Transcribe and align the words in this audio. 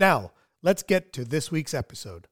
Now, 0.00 0.32
let's 0.62 0.82
get 0.82 1.12
to 1.12 1.26
this 1.26 1.52
week's 1.52 1.74
episode. 1.74 2.26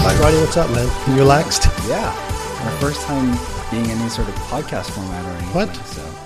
Hi, 0.00 0.14
Ronnie, 0.20 0.38
what's 0.38 0.56
up, 0.56 0.70
man? 0.70 0.86
You 1.10 1.16
relaxed? 1.18 1.64
Yeah, 1.88 2.06
our 2.62 2.70
first 2.78 3.02
time 3.02 3.36
being 3.72 3.86
in 3.86 3.98
any 3.98 4.08
sort 4.08 4.28
of 4.28 4.34
podcast 4.34 4.92
format 4.92 5.24
or 5.24 5.30
anything. 5.30 5.54
What? 5.54 5.74
So, 5.74 6.17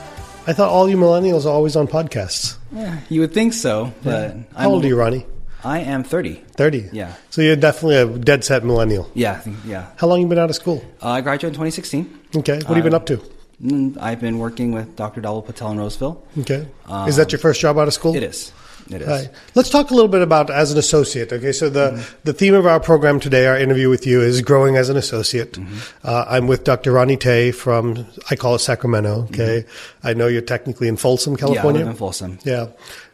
I 0.47 0.53
thought 0.53 0.71
all 0.71 0.89
you 0.89 0.97
millennials 0.97 1.45
are 1.45 1.51
always 1.51 1.77
on 1.77 1.87
podcasts. 1.87 2.57
yeah, 2.73 3.01
you 3.09 3.21
would 3.21 3.33
think 3.33 3.53
so, 3.53 3.93
but 4.03 4.37
How 4.57 4.71
old 4.71 4.85
are 4.85 4.89
you, 4.89 4.97
Ronnie? 4.97 5.27
I 5.65 5.81
am 5.81 6.03
30. 6.03 6.35
30. 6.57 6.89
Yeah. 6.93 7.15
So 7.31 7.41
you're 7.43 7.55
definitely 7.55 7.97
a 7.97 8.07
dead 8.19 8.43
set 8.43 8.65
millennial. 8.65 9.09
Yeah, 9.15 9.39
think, 9.39 9.59
yeah. 9.65 9.87
How 9.97 10.09
long 10.09 10.21
you 10.21 10.27
been 10.27 10.39
out 10.39 10.51
of 10.51 10.57
school? 10.57 10.85
Uh, 11.01 11.11
I 11.11 11.21
graduated 11.21 11.55
in 11.55 11.67
2016. 11.67 12.21
Okay. 12.37 12.55
What 12.57 12.67
have 12.67 12.77
you 12.77 12.83
been 12.83 12.95
up 12.95 13.07
to? 13.07 13.19
Mm, 13.63 13.97
I've 14.01 14.21
been 14.21 14.39
working 14.41 14.73
with 14.73 14.97
Dr. 14.97 15.21
Dhaval 15.21 15.47
Patel 15.47 15.71
in 15.71 15.79
Roseville. 15.79 16.21
Okay. 16.39 16.67
is 17.07 17.15
that 17.17 17.31
your 17.31 17.39
first 17.39 17.61
job 17.61 17.79
out 17.79 17.87
of 17.87 17.95
school? 17.95 18.17
It 18.17 18.25
is. 18.25 18.51
It 18.91 19.03
is. 19.03 19.09
Right. 19.09 19.31
Let's 19.55 19.71
talk 19.71 19.91
a 19.91 19.95
little 19.95 20.09
bit 20.11 20.23
about 20.23 20.51
as 20.51 20.73
an 20.73 20.79
associate. 20.79 21.33
Okay, 21.33 21.53
so 21.53 21.69
the 21.71 22.05
the 22.25 22.33
theme 22.33 22.55
of 22.55 22.67
our 22.67 22.81
program 22.81 23.21
today, 23.21 23.47
our 23.47 23.57
interview 23.57 23.89
with 23.89 24.07
you, 24.07 24.21
is 24.21 24.41
growing 24.43 24.77
as 24.77 24.89
an 24.89 24.97
associate. 24.97 25.59
Uh, 26.05 26.25
I'm 26.29 26.47
with 26.47 26.65
Dr. 26.65 26.93
Ronnie 26.93 27.17
Tay 27.17 27.53
from 27.53 28.07
I 28.31 28.37
call 28.37 28.55
it 28.57 28.59
Sacramento. 28.61 29.25
Okay, 29.31 29.65
I 30.03 30.15
know 30.15 30.27
you're 30.27 30.43
technically 30.43 30.89
in 30.89 30.97
Folsom, 30.97 31.33
Yeah, 31.35 31.37
I 31.37 31.41
California. 31.49 31.81
live 31.81 31.89
in 31.91 31.97
Folsom. 31.97 32.39
Yeah. 32.45 32.67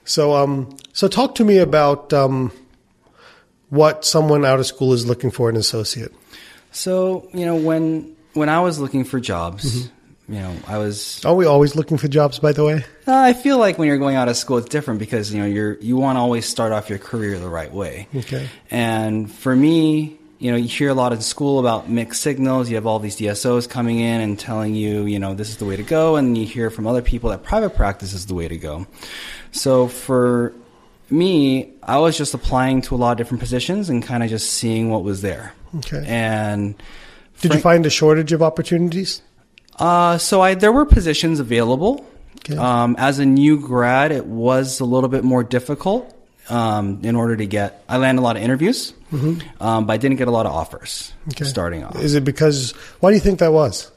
So 0.05 0.34
um, 0.34 0.75
so 0.92 1.06
talk 1.08 1.34
to 1.36 1.44
me 1.44 1.58
about 1.58 2.12
um, 2.12 2.50
what 3.69 4.05
someone 4.05 4.44
out 4.44 4.58
of 4.58 4.66
school 4.66 4.92
is 4.92 5.06
looking 5.06 5.30
for 5.30 5.48
in 5.50 5.56
an 5.56 5.60
associate. 5.60 6.12
So, 6.72 7.28
you 7.34 7.44
know, 7.44 7.56
when 7.56 8.16
when 8.34 8.48
I 8.48 8.60
was 8.60 8.78
looking 8.78 9.05
for 9.05 9.20
jobs, 9.20 9.64
Mm-hmm. 9.82 9.94
You 10.29 10.39
know, 10.39 10.55
I 10.67 10.79
was 10.79 11.25
Are 11.25 11.34
we 11.34 11.47
always 11.47 11.75
looking 11.75 11.97
for 11.97 12.09
jobs? 12.09 12.39
By 12.39 12.53
the 12.53 12.65
way. 12.65 12.84
Uh, 13.06 13.16
I 13.16 13.33
feel 13.33 13.59
like 13.59 13.78
when 13.78 13.89
you're 13.89 13.99
going 13.99 14.16
out 14.16 14.28
of 14.28 14.37
school, 14.37 14.59
it's 14.59 14.69
different 14.69 15.00
because 15.00 15.33
you 15.33 15.41
know 15.41 15.47
you're 15.47 15.78
you 15.81 15.97
want 15.97 16.16
to 16.16 16.21
always 16.21 16.47
start 16.47 16.72
off 16.72 16.91
your 16.91 16.99
career 16.99 17.39
the 17.39 17.49
right 17.49 17.72
way. 17.72 18.09
Okay. 18.15 18.49
And 18.71 19.31
for 19.33 19.56
me, 19.56 20.19
you 20.38 20.50
know, 20.50 20.56
you 20.56 20.69
hear 20.69 20.91
a 20.91 20.94
lot 20.94 21.12
in 21.12 21.21
school 21.21 21.59
about 21.59 21.88
mixed 21.88 22.22
signals. 22.22 22.69
You 22.69 22.77
have 22.77 22.87
all 22.87 22.99
these 22.99 23.17
DSOs 23.17 23.69
coming 23.69 23.99
in 24.00 24.21
and 24.21 24.38
telling 24.38 24.75
you, 24.75 25.06
you 25.06 25.19
know, 25.19 25.34
this 25.34 25.49
is 25.49 25.56
the 25.56 25.65
way 25.65 25.77
to 25.77 25.83
go, 25.83 26.17
and 26.17 26.37
you 26.37 26.47
hear 26.47 26.71
from 26.71 26.87
other 26.87 27.03
people 27.03 27.31
that 27.31 27.43
private 27.43 27.71
practice 27.71 28.12
is 28.12 28.27
the 28.27 28.34
way 28.34 28.49
to 28.49 28.56
go. 28.56 28.87
So 29.50 29.88
for 29.88 30.53
me, 31.11 31.72
I 31.83 31.99
was 31.99 32.19
just 32.19 32.34
applying 32.34 32.83
to 32.83 32.94
a 32.94 32.99
lot 32.99 33.12
of 33.12 33.19
different 33.19 33.41
positions 33.41 33.88
and 33.88 34.03
kind 34.03 34.22
of 34.22 34.28
just 34.28 34.53
seeing 34.53 34.91
what 34.91 35.03
was 35.03 35.22
there. 35.22 35.55
Okay. 35.78 36.05
And 36.06 36.81
Did 37.41 37.55
you 37.55 37.61
find 37.61 37.84
a 37.87 37.91
shortage 37.91 38.33
of 38.33 38.43
opportunities? 38.43 39.22
Uh, 39.78 40.19
so 40.19 40.41
I 40.41 40.55
there 40.55 40.72
were 40.72 40.84
positions 40.84 41.41
available. 41.41 42.06
Okay. 42.41 42.56
Um, 42.56 42.97
as 42.99 43.19
a 43.19 43.27
new 43.27 43.61
grad, 43.61 44.12
it 44.12 44.25
was 44.27 44.81
a 44.81 44.84
little 44.84 45.09
bit 45.09 45.25
more 45.25 45.43
difficult 45.44 46.15
um, 46.49 47.00
in 47.03 47.15
order 47.16 47.37
to 47.37 47.47
get. 47.47 47.83
I 47.88 47.99
landed 47.99 48.21
a 48.21 48.25
lot 48.25 48.37
of 48.37 48.43
interviews, 48.43 48.94
um, 49.61 49.87
but 49.87 49.93
I 49.93 49.97
didn't 49.97 50.17
get 50.17 50.28
a 50.28 50.31
lot 50.31 50.47
of 50.47 50.53
offers 50.53 51.12
Mm-hmm. 51.21 51.31
Okay. 51.31 51.44
starting 51.44 51.84
off. 51.84 51.97
Is 52.00 52.15
it 52.15 52.25
because? 52.25 52.72
Why 53.00 53.11
do 53.11 53.15
you 53.15 53.21
think 53.21 53.41
that 53.41 53.53
was? 53.53 53.91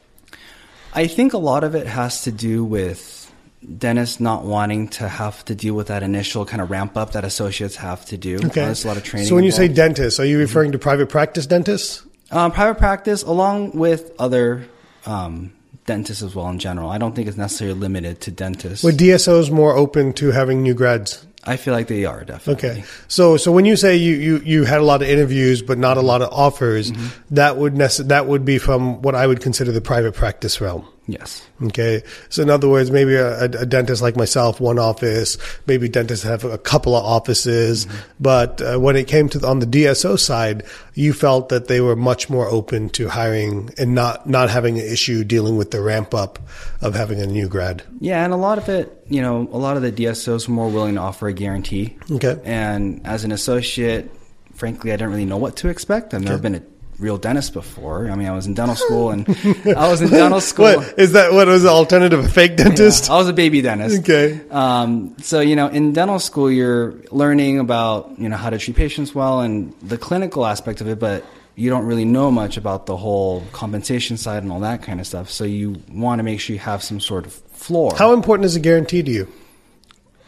I 0.94 1.08
think 1.08 1.34
a 1.34 1.38
lot 1.38 1.64
of 1.64 1.76
it 1.76 1.88
has 1.88 2.24
to 2.24 2.32
do 2.32 2.66
with 2.66 3.32
dentists 3.78 4.20
not 4.20 4.44
wanting 4.44 4.88
to 4.90 5.08
have 5.08 5.46
to 5.46 5.56
deal 5.56 5.76
with 5.76 5.88
that 5.88 6.04
initial 6.04 6.46
kind 6.46 6.62
of 6.62 6.70
ramp 6.72 6.98
up 6.98 7.12
that 7.14 7.24
associates 7.24 7.76
have 7.78 8.04
to 8.08 8.18
do. 8.18 8.38
Okay. 8.38 8.66
There's 8.66 8.84
a 8.84 8.88
lot 8.88 8.98
of 8.98 9.04
training. 9.04 9.30
So 9.30 9.36
when 9.36 9.44
you 9.46 9.52
say 9.52 9.66
involved. 9.68 9.96
dentist, 9.96 10.20
are 10.20 10.26
you 10.26 10.40
referring 10.40 10.72
to 10.74 10.80
private 10.80 11.08
practice 11.10 11.46
dentists? 11.46 12.04
Um, 12.32 12.52
private 12.52 12.80
practice, 12.80 13.22
along 13.24 13.72
with 13.78 14.12
other 14.20 14.66
um, 15.06 15.54
dentists 15.86 16.24
as 16.24 16.36
well 16.36 16.50
in 16.50 16.60
general. 16.60 16.90
I 16.90 16.98
don't 16.98 17.16
think 17.16 17.28
it's 17.28 17.38
necessarily 17.38 17.80
limited 17.80 18.22
to 18.22 18.32
dentists. 18.32 18.84
Were 18.84 18.92
DSOs 18.92 19.52
more 19.52 19.76
open 19.76 20.14
to 20.14 20.32
having 20.32 20.62
new 20.62 20.74
grads? 20.74 21.26
I 21.44 21.58
feel 21.58 21.74
like 21.74 21.88
they 21.88 22.06
are 22.06 22.24
definitely. 22.24 22.70
Okay. 22.70 22.84
So 23.08 23.36
so 23.38 23.52
when 23.52 23.66
you 23.66 23.76
say 23.76 23.96
you, 23.96 24.16
you, 24.16 24.38
you 24.46 24.64
had 24.64 24.80
a 24.80 24.84
lot 24.84 25.02
of 25.02 25.08
interviews 25.10 25.62
but 25.64 25.78
not 25.78 25.98
a 25.98 26.02
lot 26.02 26.22
of 26.22 26.30
offers, 26.32 26.92
Mm-hmm. 26.92 27.36
that 27.36 27.58
would 27.58 27.74
nece- 27.74 28.08
that 28.08 28.28
would 28.28 28.46
be 28.46 28.58
from 28.60 29.02
what 29.02 29.16
I 29.16 29.26
would 29.28 29.42
consider 29.42 29.72
the 29.72 29.82
private 29.82 30.14
practice 30.14 30.62
realm. 30.62 30.86
Yes. 31.08 31.42
Okay. 31.64 32.04
So 32.30 32.42
in 32.44 32.50
other 32.50 32.70
words, 32.70 32.92
maybe 32.92 33.16
a, 33.16 33.44
a 33.44 33.66
dentist 33.66 34.02
like 34.02 34.16
myself, 34.16 34.62
one 34.62 34.78
office, 34.80 35.38
maybe 35.66 35.90
dentists 35.90 36.24
have 36.24 36.44
a 36.46 36.58
couple 36.60 36.96
of 36.96 37.04
offices, 37.04 37.88
but 38.20 38.62
uh, 38.62 38.78
when 38.78 38.96
it 38.96 39.08
came 39.08 39.28
to 39.30 39.40
the, 39.40 39.48
on 39.48 39.60
the 39.60 39.66
DSO 39.66 40.18
side, 40.18 40.64
you 40.94 41.12
felt 41.12 41.50
that 41.50 41.68
they 41.68 41.82
were 41.82 41.96
much 41.96 42.30
more 42.30 42.48
open 42.48 42.90
to 42.92 43.10
hiring 43.10 43.72
and 43.78 43.96
not 43.96 44.28
not 44.30 44.50
having 44.50 44.80
an 44.80 44.86
issue 44.86 45.24
dealing 45.24 45.58
with 45.58 45.72
the 45.72 45.82
ramp 45.82 46.14
up 46.14 46.40
of 46.82 46.94
having 46.96 47.20
a 47.20 47.26
new 47.28 47.50
grad. 47.50 47.84
Yeah, 48.00 48.24
and 48.24 48.32
a 48.32 48.38
lot 48.38 48.58
of 48.58 48.70
it, 48.70 49.04
you 49.10 49.22
know, 49.22 49.50
a 49.52 49.58
lot 49.58 49.76
of 49.78 49.82
the 49.84 49.92
DSOs 49.92 50.48
were 50.48 50.54
more 50.54 50.70
willing 50.70 50.96
to 50.96 51.02
offer 51.02 51.28
a 51.32 51.34
guarantee. 51.34 51.98
Okay. 52.10 52.40
And 52.44 53.02
as 53.06 53.24
an 53.24 53.32
associate, 53.32 54.12
frankly, 54.54 54.92
I 54.92 54.96
didn't 54.96 55.12
really 55.12 55.26
know 55.26 55.38
what 55.38 55.58
to 55.58 55.70
expect. 55.70 56.14
I've 56.14 56.22
never 56.22 56.38
been 56.38 56.56
a 56.56 56.64
real 57.00 57.18
dentist 57.18 57.54
before. 57.54 58.10
I 58.10 58.16
mean, 58.16 58.28
I 58.28 58.32
was 58.32 58.46
in 58.46 58.54
dental 58.54 58.76
school, 58.76 59.10
and 59.10 59.28
I 59.76 59.90
was 59.90 60.02
in 60.02 60.10
dental 60.10 60.40
school. 60.40 60.66
What 60.66 61.00
is 61.00 61.14
that? 61.14 61.34
What 61.34 61.48
was 61.48 61.64
the 61.64 61.70
alternative? 61.70 62.24
A 62.24 62.30
fake 62.30 62.58
dentist? 62.58 63.10
I 63.10 63.16
was 63.16 63.28
a 63.28 63.34
baby 63.34 63.62
dentist. 63.62 64.02
Okay. 64.02 64.40
Um, 64.50 65.16
so 65.20 65.42
you 65.42 65.56
know, 65.56 65.68
in 65.68 65.94
dental 65.94 66.20
school, 66.20 66.50
you're 66.50 66.94
learning 67.12 67.60
about 67.60 68.18
you 68.20 68.30
know 68.30 68.38
how 68.38 68.50
to 68.50 68.58
treat 68.58 68.78
patients 68.78 69.14
well 69.16 69.42
and 69.42 69.74
the 69.82 69.98
clinical 69.98 70.46
aspect 70.46 70.80
of 70.82 70.88
it, 70.88 71.00
but 71.00 71.26
you 71.56 71.70
don't 71.70 71.86
really 71.86 72.06
know 72.06 72.32
much 72.32 72.58
about 72.58 72.86
the 72.86 72.96
whole 72.96 73.44
compensation 73.52 74.18
side 74.18 74.44
and 74.44 74.52
all 74.52 74.62
that 74.62 74.84
kind 74.84 75.00
of 75.00 75.08
stuff. 75.08 75.30
So 75.30 75.44
you 75.44 75.82
want 75.92 76.20
to 76.20 76.24
make 76.24 76.40
sure 76.40 76.54
you 76.54 76.60
have 76.60 76.82
some 76.84 77.00
sort 77.00 77.26
of 77.26 77.34
floor. 77.34 77.94
How 77.96 78.14
important 78.14 78.46
is 78.46 78.56
a 78.56 78.60
guarantee 78.60 79.04
to 79.04 79.12
you? 79.12 79.32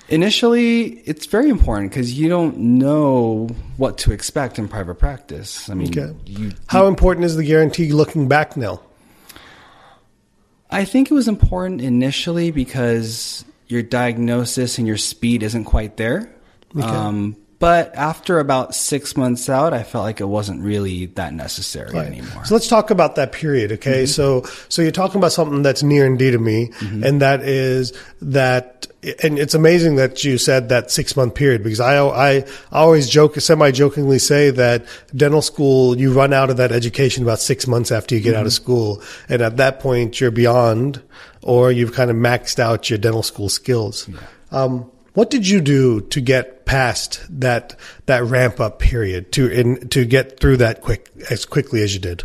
Initially, 0.09 1.00
it's 1.06 1.25
very 1.25 1.50
important 1.50 1.91
because 1.91 2.18
you 2.18 2.28
don't 2.30 2.58
know 2.58 3.47
what 3.78 3.97
to 4.00 4.12
expect 4.12 4.59
in 4.59 4.68
private 4.68 4.96
practice. 4.96 5.69
I 5.69 5.74
mean, 5.75 5.88
Okay. 5.98 6.13
you, 6.25 6.51
How 6.68 6.88
important 6.88 7.25
is 7.25 7.36
the 7.36 7.44
guarantee 7.45 7.92
looking 7.92 8.27
back 8.27 8.57
now? 8.57 8.81
I 10.69 10.86
think 10.86 11.10
it 11.10 11.13
was 11.13 11.27
important 11.27 11.81
initially 11.81 12.51
because 12.51 13.45
your 13.68 13.81
diagnosis 13.81 14.77
and 14.77 14.88
your 14.88 14.98
speed 14.98 15.42
isn't 15.44 15.66
quite 15.66 15.98
there. 15.98 16.30
Um, 16.81 17.36
but 17.59 17.95
after 17.95 18.39
about 18.39 18.75
six 18.75 19.15
months 19.15 19.50
out, 19.50 19.73
I 19.73 19.83
felt 19.83 20.03
like 20.03 20.19
it 20.19 20.25
wasn't 20.25 20.61
really 20.61 21.07
that 21.07 21.33
necessary 21.33 21.91
Right. 21.94 22.07
anymore. 22.07 22.45
So 22.45 22.55
let's 22.55 22.67
talk 22.67 22.89
about 22.89 23.15
that 23.15 23.31
period, 23.31 23.71
okay? 23.73 24.03
Mm-hmm. 24.03 24.07
So, 24.07 24.44
so 24.69 24.81
you're 24.81 24.91
talking 24.91 25.17
about 25.17 25.31
something 25.31 25.61
that's 25.61 25.83
near 25.83 26.05
and 26.05 26.17
dear 26.19 26.31
to 26.31 26.39
me, 26.39 26.67
mm-hmm. 26.67 27.03
and 27.03 27.21
that 27.21 27.41
is 27.41 27.94
that, 28.21 28.88
and 29.21 29.38
it's 29.38 29.53
amazing 29.53 29.95
that 29.97 30.23
you 30.23 30.38
said 30.38 30.69
that 30.69 30.91
six 30.91 31.15
month 31.15 31.35
period 31.35 31.63
because 31.63 31.79
I, 31.79 31.97
I 32.05 32.45
always 32.71 33.09
joke, 33.09 33.39
semi 33.39 33.71
jokingly 33.71 34.19
say 34.19 34.50
that 34.50 34.85
dental 35.15 35.41
school, 35.41 35.97
you 35.97 36.13
run 36.13 36.33
out 36.33 36.50
of 36.50 36.57
that 36.57 36.71
education 36.71 37.23
about 37.23 37.39
six 37.39 37.67
months 37.67 37.91
after 37.91 38.15
you 38.15 38.21
get 38.21 38.35
out 38.35 38.45
of 38.45 38.53
mm-hmm. 38.53 38.63
school. 38.63 39.01
And 39.29 39.41
at 39.41 39.57
that 39.57 39.79
point, 39.79 40.19
you're 40.19 40.31
beyond, 40.31 41.01
or 41.41 41.71
you've 41.71 41.94
kind 41.94 42.09
of 42.09 42.17
maxed 42.17 42.59
out 42.59 42.89
your 42.89 43.00
dental 43.00 43.23
school 43.23 43.50
skills. 43.50 44.09
Um, 44.51 44.89
What 45.13 45.30
did 45.30 45.48
you 45.48 45.62
do 45.62 46.01
to 46.01 46.21
get 46.21 46.65
past 46.65 47.21
that 47.30 47.75
that 48.07 48.24
ramp 48.24 48.60
up 48.60 48.80
period 48.80 49.31
to 49.33 49.48
in, 49.48 49.88
to 49.89 50.06
get 50.06 50.39
through 50.39 50.57
that 50.57 50.81
quick 50.81 51.10
as 51.30 51.45
quickly 51.45 51.83
as 51.83 51.94
you 51.94 52.00
did? 52.00 52.24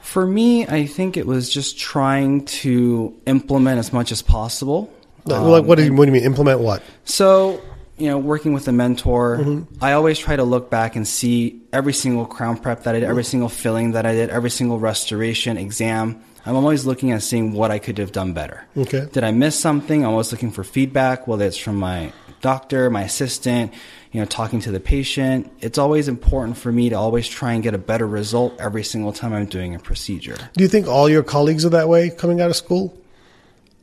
For 0.00 0.26
me, 0.26 0.66
I 0.66 0.86
think 0.86 1.18
it 1.18 1.26
was 1.26 1.50
just 1.50 1.78
trying 1.78 2.46
to 2.46 3.14
implement 3.26 3.78
as 3.78 3.92
much 3.92 4.10
as 4.10 4.22
possible. 4.22 4.90
Like, 5.26 5.64
what 5.64 5.76
do 5.76 5.84
you 5.84 5.90
um, 5.90 5.96
what 5.96 6.06
do 6.06 6.10
you 6.10 6.12
mean 6.12 6.24
implement 6.24 6.60
what? 6.60 6.82
So, 7.04 7.60
you 7.98 8.06
know, 8.06 8.16
working 8.16 8.54
with 8.54 8.66
a 8.68 8.72
mentor, 8.72 9.36
mm-hmm. 9.36 9.84
I 9.84 9.92
always 9.92 10.18
try 10.18 10.34
to 10.34 10.44
look 10.44 10.70
back 10.70 10.96
and 10.96 11.06
see 11.06 11.60
every 11.74 11.92
single 11.92 12.24
crown 12.24 12.56
prep 12.56 12.84
that 12.84 12.94
I 12.94 13.00
did, 13.00 13.08
every 13.08 13.22
mm-hmm. 13.22 13.30
single 13.30 13.48
filling 13.50 13.92
that 13.92 14.06
I 14.06 14.12
did, 14.12 14.30
every 14.30 14.50
single 14.50 14.78
restoration 14.78 15.58
exam. 15.58 16.24
I'm 16.48 16.56
always 16.56 16.86
looking 16.86 17.12
at 17.12 17.22
seeing 17.22 17.52
what 17.52 17.70
I 17.70 17.78
could 17.78 17.98
have 17.98 18.10
done 18.10 18.32
better. 18.32 18.64
Okay. 18.74 19.06
Did 19.12 19.22
I 19.22 19.32
miss 19.32 19.58
something? 19.58 20.02
I'm 20.02 20.12
always 20.12 20.32
looking 20.32 20.50
for 20.50 20.64
feedback, 20.64 21.26
whether 21.26 21.44
it's 21.44 21.58
from 21.58 21.76
my 21.76 22.10
doctor, 22.40 22.88
my 22.88 23.02
assistant, 23.02 23.74
you 24.12 24.20
know, 24.20 24.24
talking 24.24 24.58
to 24.60 24.70
the 24.70 24.80
patient. 24.80 25.52
It's 25.60 25.76
always 25.76 26.08
important 26.08 26.56
for 26.56 26.72
me 26.72 26.88
to 26.88 26.96
always 26.96 27.28
try 27.28 27.52
and 27.52 27.62
get 27.62 27.74
a 27.74 27.78
better 27.78 28.06
result 28.06 28.58
every 28.58 28.82
single 28.82 29.12
time 29.12 29.34
I'm 29.34 29.44
doing 29.44 29.74
a 29.74 29.78
procedure. 29.78 30.38
Do 30.54 30.62
you 30.64 30.68
think 30.68 30.88
all 30.88 31.10
your 31.10 31.22
colleagues 31.22 31.66
are 31.66 31.70
that 31.70 31.90
way 31.90 32.08
coming 32.08 32.40
out 32.40 32.48
of 32.48 32.56
school? 32.56 32.96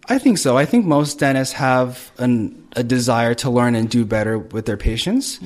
I 0.10 0.18
think 0.18 0.40
so. 0.40 0.58
I 0.58 0.66
think 0.66 0.88
most 0.88 1.20
dentists 1.20 1.54
have 1.54 2.12
an, 2.18 2.68
a 2.76 2.84
desire 2.84 3.36
to 3.36 3.52
learn 3.52 3.76
and 3.76 3.88
do 3.88 4.06
better 4.06 4.40
with 4.40 4.66
their 4.66 4.78
patients. 4.78 5.40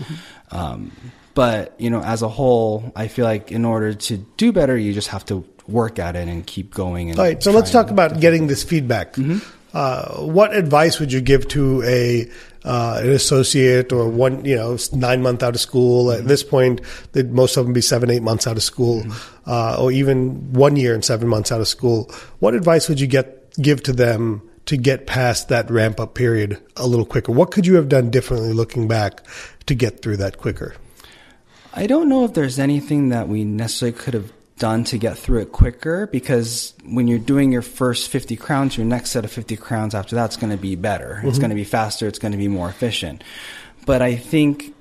Um, 0.51 0.94
but, 1.33 1.75
you 1.80 1.89
know, 1.89 2.01
as 2.01 2.21
a 2.21 2.30
whole, 2.30 2.94
I 2.95 3.07
feel 3.07 3.25
like 3.25 3.51
in 3.51 3.66
order 3.66 3.94
to 3.94 4.18
do 4.38 4.54
better, 4.54 4.77
you 4.77 4.94
just 4.94 5.10
have 5.10 5.25
to 5.25 5.45
work 5.69 6.00
at 6.00 6.16
it 6.16 6.27
and 6.27 6.45
keep 6.45 6.74
going. 6.74 7.10
And 7.10 7.19
All 7.19 7.25
right, 7.25 7.42
so 7.42 7.51
let's 7.51 7.71
talk 7.71 7.89
about 7.89 8.19
getting 8.19 8.48
this 8.48 8.63
feedback. 8.63 9.16
Uh, 9.74 10.21
what 10.21 10.56
advice 10.56 11.00
would 11.00 11.13
you 11.13 11.21
give 11.21 11.48
to 11.50 11.83
a 11.83 12.30
uh, 12.66 13.00
an 13.01 13.12
associate 13.12 13.94
or 13.94 14.10
one, 14.10 14.44
you 14.44 14.56
know, 14.56 14.77
nine 14.94 15.21
month 15.21 15.44
out 15.44 15.54
of 15.54 15.62
school? 15.62 16.12
At 16.12 16.25
this 16.25 16.44
point, 16.44 16.81
they'd 17.12 17.31
most 17.31 17.56
of 17.56 17.66
them 17.66 17.74
be 17.74 17.81
seven, 17.81 18.10
eight 18.10 18.24
months 18.24 18.48
out 18.48 18.57
of 18.57 18.63
school, 18.63 19.04
uh, 19.45 19.77
or 19.80 19.92
even 19.92 20.51
one 20.54 20.75
year 20.75 20.95
and 20.95 21.06
seven 21.06 21.27
months 21.27 21.51
out 21.51 21.62
of 21.62 21.68
school. 21.68 22.12
What 22.39 22.56
advice 22.56 22.89
would 22.89 23.00
you 23.00 23.07
get 23.07 23.54
give 23.62 23.83
to 23.83 23.94
them 23.94 24.42
to 24.66 24.77
get 24.77 25.07
past 25.07 25.50
that 25.50 25.69
ramp 25.69 26.00
up 26.00 26.16
period 26.16 26.60
a 26.75 26.88
little 26.88 27.06
quicker? 27.06 27.31
What 27.31 27.51
could 27.51 27.68
you 27.68 27.75
have 27.75 27.89
done 27.89 28.10
differently 28.10 28.54
looking 28.54 28.88
back 28.88 29.24
to 29.68 29.75
get 29.75 30.01
through 30.01 30.18
that 30.18 30.38
quicker? 30.38 30.75
I 31.74 31.86
don't 31.86 32.10
know 32.10 32.25
if 32.25 32.33
there's 32.33 32.57
anything 32.57 33.10
that 33.10 33.27
we 33.27 33.44
necessarily 33.44 33.98
could 33.98 34.13
have 34.16 34.31
done 34.60 34.84
to 34.86 34.98
get 34.98 35.18
through 35.18 35.40
it 35.42 35.52
quicker 35.52 36.06
because 36.08 36.74
when 36.86 37.08
you're 37.08 37.18
doing 37.18 37.52
your 37.52 37.62
first 37.62 38.10
50 38.10 38.36
crowns, 38.36 38.78
your 38.78 38.86
next 38.86 39.12
set 39.12 39.26
of 39.26 39.32
50 39.32 39.58
crowns 39.58 39.96
after 39.96 40.16
that's 40.16 40.38
going 40.38 40.52
to 40.52 40.58
be 40.58 40.76
better. 40.76 41.22
It's 41.24 41.32
mm-hmm. 41.32 41.40
going 41.40 41.50
to 41.50 41.56
be 41.56 41.64
faster. 41.64 42.08
It's 42.08 42.20
going 42.20 42.34
to 42.34 42.38
be 42.38 42.48
more 42.48 42.70
efficient. 42.70 43.24
But 43.86 44.02
I 44.02 44.16
think 44.16 44.76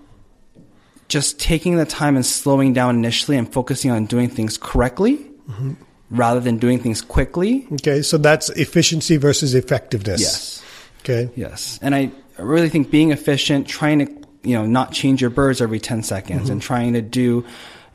just 1.09 1.41
taking 1.41 1.77
the 1.77 1.87
time 1.87 2.17
and 2.17 2.27
slowing 2.27 2.75
down 2.75 2.97
initially 2.97 3.39
and 3.39 3.51
focusing 3.51 3.91
on 3.91 4.05
doing 4.05 4.29
things 4.29 4.59
correctly 4.59 5.17
mm-hmm. 5.17 5.73
rather 6.11 6.41
than 6.41 6.59
doing 6.59 6.79
things 6.79 7.01
quickly. 7.01 7.67
Okay, 7.73 8.03
so 8.03 8.19
that's 8.19 8.51
efficiency 8.51 9.17
versus 9.17 9.55
effectiveness. 9.55 10.21
Yes. 10.21 10.65
Okay. 11.01 11.31
Yes. 11.35 11.79
And 11.81 11.95
I 11.95 12.11
really 12.39 12.69
think 12.69 12.91
being 12.91 13.13
efficient, 13.13 13.67
trying 13.67 14.01
to, 14.01 14.29
you 14.43 14.55
know, 14.55 14.67
not 14.67 14.93
change 14.93 15.21
your 15.21 15.31
burs 15.31 15.63
every 15.63 15.81
10 15.81 16.03
seconds 16.03 16.43
mm-hmm. 16.43 16.53
and 16.53 16.63
trying 16.63 16.93
to 16.93 17.01
do, 17.03 17.47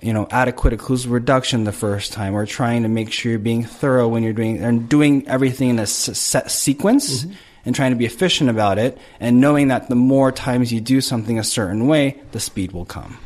you 0.03 0.13
know, 0.13 0.27
adequate 0.29 0.73
occlusal 0.77 1.11
reduction 1.11 1.63
the 1.63 1.71
first 1.71 2.13
time 2.13 2.35
or 2.35 2.45
trying 2.45 2.83
to 2.83 2.89
make 2.89 3.11
sure 3.11 3.31
you're 3.31 3.39
being 3.39 3.63
thorough 3.63 4.07
when 4.07 4.21
you're 4.23 4.33
doing 4.33 4.57
and 4.59 4.89
doing 4.89 5.27
everything 5.27 5.69
in 5.69 5.79
a 5.79 5.83
s- 5.83 6.17
set 6.17 6.51
sequence 6.51 7.25
and 7.65 7.73
trying 7.73 7.91
to 7.91 7.95
be 7.97 8.05
efficient 8.05 8.49
about 8.49 8.77
it 8.77 8.97
and 9.19 9.39
knowing 9.39 9.69
that 9.69 9.87
the 9.89 9.95
more 9.95 10.31
times 10.31 10.71
you 10.73 10.81
do 10.81 10.99
something 11.01 11.39
a 11.39 11.43
certain 11.43 11.87
way, 11.87 12.21
the 12.33 12.39
speed 12.39 12.73
will 12.73 12.85
come. 12.85 13.17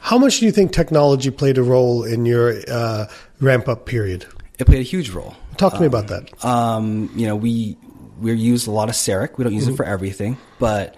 How 0.00 0.18
much 0.18 0.40
do 0.40 0.46
you 0.46 0.52
think 0.52 0.72
technology 0.72 1.30
played 1.30 1.58
a 1.58 1.62
role 1.62 2.04
in 2.04 2.26
your 2.26 2.54
uh, 2.68 3.06
ramp 3.40 3.68
up 3.68 3.86
period? 3.86 4.26
It 4.58 4.66
played 4.66 4.80
a 4.80 4.82
huge 4.82 5.10
role. 5.10 5.36
Talk 5.56 5.74
to 5.74 5.80
me 5.80 5.86
about 5.86 6.08
that. 6.08 6.44
um, 6.44 7.10
you 7.14 7.26
know, 7.26 7.36
we 7.36 7.76
we 8.18 8.32
use 8.34 8.66
a 8.66 8.70
lot 8.70 8.88
of 8.88 8.94
CEREC. 8.94 9.38
We 9.38 9.44
don't 9.44 9.52
use 9.54 9.68
it 9.68 9.76
for 9.76 9.84
everything, 9.84 10.36
but 10.58 10.94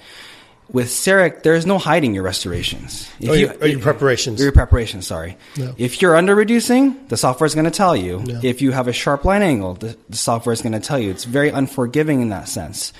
with 0.73 0.89
CEREC, 0.89 1.43
there's 1.43 1.67
no 1.67 1.79
hiding 1.79 2.15
your 2.15 2.23
restorations. 2.23 3.09
If 3.21 3.29
Or 3.29 3.37
your- 3.37 3.55
or 3.61 3.67
your 3.67 3.81
preparations. 3.81 4.41
Your 4.41 4.53
preparations, 4.53 5.07
sorry. 5.07 5.37
If 5.77 6.01
you're 6.01 6.17
under 6.17 6.35
reducing, 6.35 6.97
the 7.09 7.17
software 7.17 7.47
is 7.47 7.55
going 7.55 7.67
to 7.67 7.71
tell 7.71 7.95
you. 7.95 8.25
If 8.43 8.63
you 8.63 8.73
have 8.73 8.89
a 8.89 8.93
sharp 8.93 9.25
line 9.25 9.43
angle, 9.43 9.75
the, 9.75 9.97
the 10.09 10.17
software 10.17 10.53
is 10.53 10.63
going 10.63 10.73
to 10.73 10.81
tell 10.81 10.99
you. 10.99 11.11
It's 11.11 11.25
very 11.25 11.51
unforgiving 11.51 12.21
in 12.23 12.31
that 12.31 12.49
sense. 12.49 12.93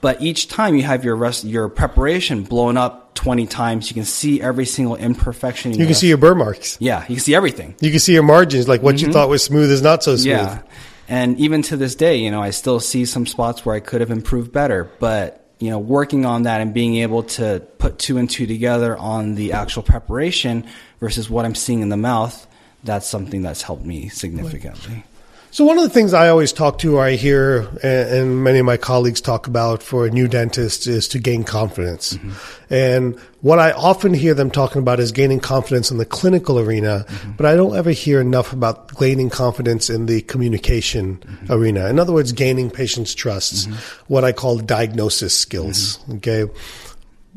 But 0.00 0.20
each 0.20 0.48
time 0.48 0.74
you 0.74 0.82
have 0.82 1.04
your 1.04 1.14
rest, 1.14 1.44
your 1.44 1.68
preparation 1.68 2.42
blown 2.42 2.76
up 2.76 3.14
20 3.14 3.46
times, 3.46 3.88
you 3.88 3.94
can 3.94 4.04
see 4.04 4.42
every 4.42 4.66
single 4.66 4.96
imperfection. 4.96 5.72
in 5.72 5.78
You 5.78 5.86
can 5.86 5.94
see 5.94 6.08
your 6.08 6.16
burr 6.16 6.34
marks. 6.34 6.76
yeah, 6.80 7.02
you 7.02 7.14
can 7.14 7.20
see 7.20 7.36
everything. 7.36 7.76
You 7.80 7.90
can 7.90 8.00
see 8.00 8.12
your 8.12 8.24
margins, 8.24 8.66
like 8.68 8.82
what 8.82 8.98
you 8.98 9.06
mm-hmm. 9.06 9.12
thought 9.12 9.28
was 9.28 9.44
smooth 9.44 9.70
is 9.70 9.80
not 9.80 10.02
so 10.02 10.16
smooth. 10.16 10.26
Yeah. 10.26 10.62
And 11.08 11.38
even 11.38 11.62
to 11.62 11.76
this 11.76 11.94
day, 11.94 12.16
you 12.16 12.30
know, 12.32 12.42
I 12.42 12.50
still 12.50 12.80
see 12.80 13.04
some 13.04 13.26
spots 13.26 13.64
where 13.64 13.76
I 13.76 13.80
could 13.80 14.00
have 14.00 14.10
improved 14.10 14.50
better, 14.50 14.90
but 14.98 15.41
you 15.62 15.70
know, 15.70 15.78
working 15.78 16.26
on 16.26 16.42
that 16.42 16.60
and 16.60 16.74
being 16.74 16.96
able 16.96 17.22
to 17.22 17.62
put 17.78 17.96
two 17.96 18.18
and 18.18 18.28
two 18.28 18.46
together 18.46 18.96
on 18.96 19.36
the 19.36 19.52
actual 19.52 19.84
preparation 19.84 20.66
versus 20.98 21.30
what 21.30 21.44
I'm 21.44 21.54
seeing 21.54 21.82
in 21.82 21.88
the 21.88 21.96
mouth, 21.96 22.48
that's 22.82 23.06
something 23.06 23.42
that's 23.42 23.62
helped 23.62 23.84
me 23.84 24.08
significantly. 24.08 25.04
So 25.52 25.66
one 25.66 25.76
of 25.76 25.84
the 25.84 25.90
things 25.90 26.14
I 26.14 26.30
always 26.30 26.50
talk 26.50 26.78
to, 26.78 26.96
or 26.96 27.04
I 27.04 27.10
hear, 27.10 27.68
and, 27.82 28.42
many 28.42 28.58
of 28.58 28.64
my 28.64 28.78
colleagues 28.78 29.20
talk 29.20 29.46
about 29.46 29.82
for 29.82 30.06
a 30.06 30.10
new 30.10 30.26
dentist 30.26 30.86
is 30.86 31.06
to 31.08 31.18
gain 31.18 31.44
confidence. 31.44 32.14
Mm-hmm. 32.14 32.74
And 32.74 33.20
what 33.42 33.58
I 33.58 33.72
often 33.72 34.14
hear 34.14 34.32
them 34.32 34.50
talking 34.50 34.80
about 34.80 34.98
is 34.98 35.12
gaining 35.12 35.40
confidence 35.40 35.90
in 35.90 35.98
the 35.98 36.06
clinical 36.06 36.58
arena, 36.58 37.04
mm-hmm. 37.06 37.32
but 37.32 37.44
I 37.44 37.54
don't 37.54 37.76
ever 37.76 37.90
hear 37.90 38.18
enough 38.18 38.54
about 38.54 38.96
gaining 38.96 39.28
confidence 39.28 39.90
in 39.90 40.06
the 40.06 40.22
communication 40.22 41.18
mm-hmm. 41.18 41.52
arena. 41.52 41.86
In 41.90 41.98
other 41.98 42.14
words, 42.14 42.32
gaining 42.32 42.70
patients' 42.70 43.14
trust, 43.14 43.68
what 44.06 44.24
I 44.24 44.32
call 44.32 44.56
diagnosis 44.56 45.38
skills. 45.38 45.98
Okay. 46.14 46.46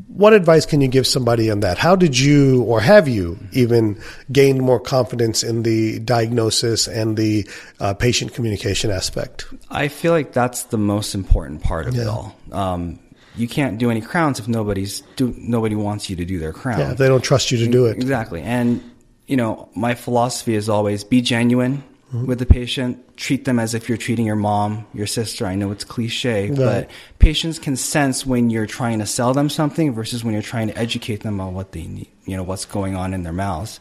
What 0.08 0.32
advice 0.32 0.66
can 0.66 0.80
you 0.80 0.88
give 0.88 1.06
somebody 1.06 1.50
on 1.50 1.60
that? 1.60 1.78
How 1.78 1.96
did 1.96 2.18
you, 2.18 2.62
or 2.62 2.80
have 2.80 3.08
you, 3.08 3.38
even 3.52 4.00
gained 4.30 4.60
more 4.60 4.80
confidence 4.80 5.42
in 5.42 5.62
the 5.62 5.98
diagnosis 6.00 6.86
and 6.86 7.16
the 7.16 7.48
uh, 7.80 7.94
patient 7.94 8.34
communication 8.34 8.90
aspect? 8.90 9.46
I 9.70 9.88
feel 9.88 10.12
like 10.12 10.32
that's 10.32 10.64
the 10.64 10.78
most 10.78 11.14
important 11.14 11.62
part 11.62 11.86
of 11.86 11.98
it 11.98 12.06
all. 12.06 12.36
Um, 12.52 12.98
you 13.36 13.48
can't 13.48 13.78
do 13.78 13.90
any 13.90 14.00
crowns 14.00 14.38
if 14.38 14.48
nobody's 14.48 15.02
do, 15.16 15.34
nobody 15.38 15.74
wants 15.74 16.08
you 16.08 16.16
to 16.16 16.24
do 16.24 16.38
their 16.38 16.52
crown. 16.52 16.78
Yeah, 16.78 16.94
they 16.94 17.08
don't 17.08 17.22
trust 17.22 17.50
you 17.50 17.58
to 17.58 17.68
do 17.70 17.86
it. 17.86 17.96
Exactly. 17.96 18.42
And, 18.42 18.82
you 19.26 19.36
know, 19.36 19.68
my 19.74 19.94
philosophy 19.94 20.54
is 20.54 20.68
always 20.68 21.04
be 21.04 21.20
genuine 21.20 21.84
Mm-hmm. 22.12 22.26
with 22.26 22.38
the 22.38 22.46
patient. 22.46 23.16
Treat 23.16 23.44
them 23.46 23.58
as 23.58 23.74
if 23.74 23.88
you're 23.88 23.98
treating 23.98 24.26
your 24.26 24.36
mom, 24.36 24.86
your 24.94 25.08
sister. 25.08 25.44
I 25.44 25.56
know 25.56 25.72
it's 25.72 25.82
cliche, 25.82 26.50
Right. 26.50 26.56
but 26.56 26.90
patients 27.18 27.58
can 27.58 27.74
sense 27.74 28.24
when 28.24 28.48
you're 28.48 28.66
trying 28.68 29.00
to 29.00 29.06
sell 29.06 29.34
them 29.34 29.48
something 29.48 29.92
versus 29.92 30.22
when 30.22 30.32
you're 30.32 30.40
trying 30.42 30.68
to 30.68 30.78
educate 30.78 31.22
them 31.24 31.40
on 31.40 31.52
what 31.52 31.72
they 31.72 31.84
need, 31.86 32.06
you 32.24 32.36
know, 32.36 32.44
what's 32.44 32.64
going 32.64 32.94
on 32.94 33.12
in 33.12 33.24
their 33.24 33.32
mouths. 33.32 33.80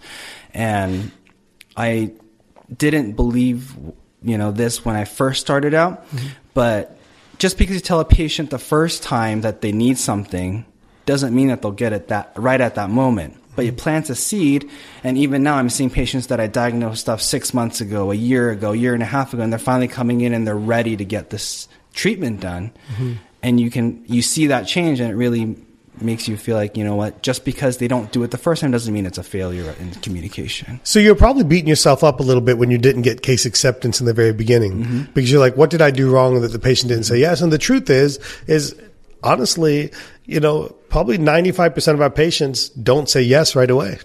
And 0.55 1.11
I 1.77 2.13
didn't 2.75 3.11
believe, 3.11 3.75
you 4.23 4.37
know, 4.39 4.51
this 4.51 4.83
when 4.83 4.95
I 4.95 5.05
first 5.05 5.39
started 5.41 5.75
out, 5.75 6.03
but 6.55 6.97
just 7.37 7.59
because 7.59 7.75
you 7.75 7.81
tell 7.81 7.99
a 7.99 8.05
patient 8.05 8.49
the 8.49 8.57
first 8.57 9.03
time 9.03 9.41
that 9.41 9.61
they 9.61 9.71
need 9.71 9.99
something 9.99 10.65
doesn't 11.05 11.35
mean 11.35 11.49
that 11.49 11.61
they'll 11.61 11.71
get 11.71 11.93
it 11.93 12.07
that 12.07 12.31
right 12.37 12.59
at 12.59 12.73
that 12.73 12.89
moment. 12.89 13.35
But 13.55 13.65
you 13.65 13.71
plant 13.71 14.09
a 14.09 14.15
seed, 14.15 14.69
and 15.03 15.17
even 15.17 15.43
now 15.43 15.55
I'm 15.55 15.69
seeing 15.69 15.89
patients 15.89 16.27
that 16.27 16.39
I 16.39 16.47
diagnosed 16.47 17.01
stuff 17.01 17.21
six 17.21 17.53
months 17.53 17.81
ago, 17.81 18.11
a 18.11 18.15
year 18.15 18.51
ago, 18.51 18.73
a 18.73 18.75
year 18.75 18.93
and 18.93 19.03
a 19.03 19.07
half 19.07 19.33
ago, 19.33 19.43
and 19.43 19.51
they're 19.51 19.59
finally 19.59 19.87
coming 19.87 20.21
in 20.21 20.33
and 20.33 20.45
they're 20.45 20.55
ready 20.55 20.97
to 20.97 21.05
get 21.05 21.29
this 21.29 21.67
treatment 21.93 22.41
done. 22.41 22.71
Mm-hmm. 22.93 23.13
And 23.43 23.59
you 23.59 23.69
can 23.69 24.03
you 24.07 24.21
see 24.21 24.47
that 24.47 24.63
change, 24.67 24.99
and 24.99 25.09
it 25.09 25.15
really 25.15 25.55
makes 26.01 26.27
you 26.27 26.35
feel 26.37 26.55
like 26.55 26.75
you 26.75 26.83
know 26.83 26.95
what, 26.95 27.21
just 27.21 27.45
because 27.45 27.77
they 27.77 27.87
don't 27.87 28.11
do 28.11 28.23
it 28.23 28.31
the 28.31 28.37
first 28.37 28.61
time 28.61 28.71
doesn't 28.71 28.93
mean 28.93 29.05
it's 29.05 29.17
a 29.17 29.23
failure 29.23 29.73
in 29.79 29.91
communication. 29.91 30.79
So 30.83 30.99
you're 30.99 31.15
probably 31.15 31.43
beating 31.43 31.69
yourself 31.69 32.03
up 32.03 32.19
a 32.19 32.23
little 32.23 32.41
bit 32.41 32.57
when 32.57 32.71
you 32.71 32.77
didn't 32.77 33.03
get 33.03 33.21
case 33.21 33.45
acceptance 33.45 33.99
in 33.99 34.05
the 34.05 34.13
very 34.13 34.33
beginning 34.33 34.83
mm-hmm. 34.83 35.01
because 35.13 35.31
you're 35.31 35.39
like, 35.39 35.55
what 35.55 35.69
did 35.69 35.81
I 35.81 35.91
do 35.91 36.11
wrong 36.11 36.41
that 36.41 36.49
the 36.49 36.59
patient 36.59 36.89
didn't 36.89 37.05
say 37.05 37.19
yes? 37.19 37.41
And 37.41 37.51
the 37.51 37.57
truth 37.57 37.89
is, 37.89 38.19
is 38.47 38.75
honestly, 39.23 39.91
you 40.25 40.39
know, 40.39 40.75
probably 40.89 41.17
95% 41.17 41.93
of 41.93 42.01
our 42.01 42.09
patients 42.09 42.69
don't 42.69 43.07
say 43.09 43.21
yes 43.21 43.55
right 43.55 43.69
away. 43.69 43.99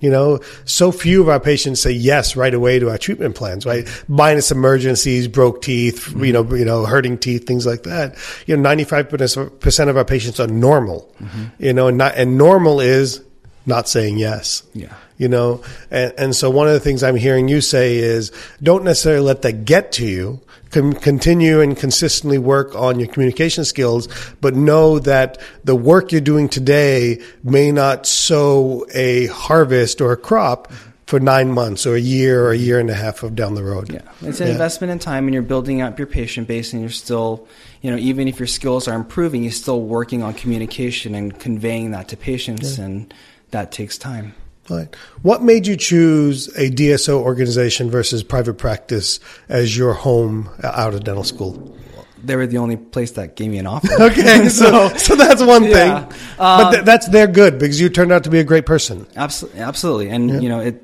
You 0.00 0.10
know, 0.10 0.40
so 0.66 0.92
few 0.92 1.22
of 1.22 1.30
our 1.30 1.40
patients 1.40 1.80
say 1.80 1.90
yes 1.92 2.36
right 2.36 2.52
away 2.52 2.78
to 2.78 2.90
our 2.90 2.98
treatment 2.98 3.34
plans, 3.34 3.64
right? 3.64 3.88
Minus 4.06 4.50
emergencies, 4.50 5.28
broke 5.28 5.62
teeth, 5.62 6.14
you 6.16 6.32
know, 6.32 6.44
you 6.54 6.64
know, 6.64 6.84
hurting 6.84 7.16
teeth, 7.16 7.46
things 7.46 7.64
like 7.64 7.84
that. 7.84 8.14
You 8.46 8.56
know, 8.56 8.68
95% 8.68 9.88
of 9.88 9.96
our 9.96 10.04
patients 10.04 10.40
are 10.40 10.46
normal, 10.46 11.10
you 11.58 11.72
know, 11.72 11.88
and 11.88 11.96
not, 11.96 12.14
and 12.16 12.36
normal 12.36 12.80
is 12.80 13.22
not 13.64 13.88
saying 13.88 14.18
yes. 14.18 14.62
Yeah. 14.74 14.92
You 15.16 15.28
know, 15.28 15.62
and, 15.92 16.12
and 16.18 16.36
so 16.36 16.50
one 16.50 16.66
of 16.66 16.74
the 16.74 16.80
things 16.80 17.04
I'm 17.04 17.14
hearing 17.14 17.46
you 17.46 17.60
say 17.60 17.98
is 17.98 18.32
don't 18.62 18.82
necessarily 18.82 19.24
let 19.24 19.42
that 19.42 19.64
get 19.64 19.92
to 19.92 20.06
you. 20.06 20.40
Con- 20.72 20.92
continue 20.94 21.60
and 21.60 21.76
consistently 21.76 22.36
work 22.36 22.74
on 22.74 22.98
your 22.98 23.06
communication 23.06 23.64
skills, 23.64 24.08
but 24.40 24.56
know 24.56 24.98
that 24.98 25.40
the 25.62 25.76
work 25.76 26.10
you're 26.10 26.20
doing 26.20 26.48
today 26.48 27.22
may 27.44 27.70
not 27.70 28.06
sow 28.06 28.84
a 28.92 29.26
harvest 29.26 30.00
or 30.00 30.10
a 30.10 30.16
crop 30.16 30.72
for 31.06 31.20
nine 31.20 31.52
months 31.52 31.86
or 31.86 31.94
a 31.94 32.00
year 32.00 32.44
or 32.44 32.50
a 32.50 32.56
year 32.56 32.80
and 32.80 32.90
a 32.90 32.94
half 32.94 33.22
of 33.22 33.36
down 33.36 33.54
the 33.54 33.62
road. 33.62 33.92
Yeah, 33.92 34.00
it's 34.22 34.40
an 34.40 34.48
investment 34.48 34.90
in 34.90 34.98
time, 34.98 35.26
and 35.26 35.34
you're 35.34 35.44
building 35.44 35.80
up 35.80 35.96
your 35.96 36.08
patient 36.08 36.48
base, 36.48 36.72
and 36.72 36.82
you're 36.82 36.90
still, 36.90 37.46
you 37.80 37.90
know, 37.90 37.96
even 37.96 38.26
if 38.26 38.40
your 38.40 38.48
skills 38.48 38.88
are 38.88 38.96
improving, 38.96 39.44
you're 39.44 39.52
still 39.52 39.80
working 39.80 40.24
on 40.24 40.34
communication 40.34 41.14
and 41.14 41.38
conveying 41.38 41.92
that 41.92 42.08
to 42.08 42.16
patients, 42.16 42.78
and 42.78 43.14
that 43.52 43.70
takes 43.70 43.96
time. 43.96 44.34
Right. 44.70 44.94
What 45.22 45.42
made 45.42 45.66
you 45.66 45.76
choose 45.76 46.48
a 46.56 46.70
DSO 46.70 47.20
organization 47.20 47.90
versus 47.90 48.22
private 48.22 48.54
practice 48.54 49.20
as 49.48 49.76
your 49.76 49.92
home 49.92 50.48
out 50.62 50.94
of 50.94 51.04
dental 51.04 51.24
school? 51.24 51.76
They 52.22 52.36
were 52.36 52.46
the 52.46 52.56
only 52.56 52.76
place 52.78 53.10
that 53.12 53.36
gave 53.36 53.50
me 53.50 53.58
an 53.58 53.66
offer. 53.66 53.88
Okay, 54.00 54.48
so 54.60 54.88
so 54.96 55.14
that's 55.16 55.42
one 55.42 55.64
thing, 55.64 55.72
Yeah. 55.92 56.08
but 56.38 56.40
Um, 56.66 56.72
th- 56.72 56.84
that's 56.86 57.06
they're 57.08 57.26
good 57.26 57.58
because 57.58 57.78
you 57.78 57.90
turned 57.90 58.12
out 58.12 58.24
to 58.24 58.30
be 58.30 58.38
a 58.38 58.44
great 58.44 58.64
person. 58.64 59.06
Absolutely, 59.14 59.60
absolutely, 59.60 60.08
and 60.08 60.42
you 60.42 60.48
know 60.48 60.60
it. 60.60 60.80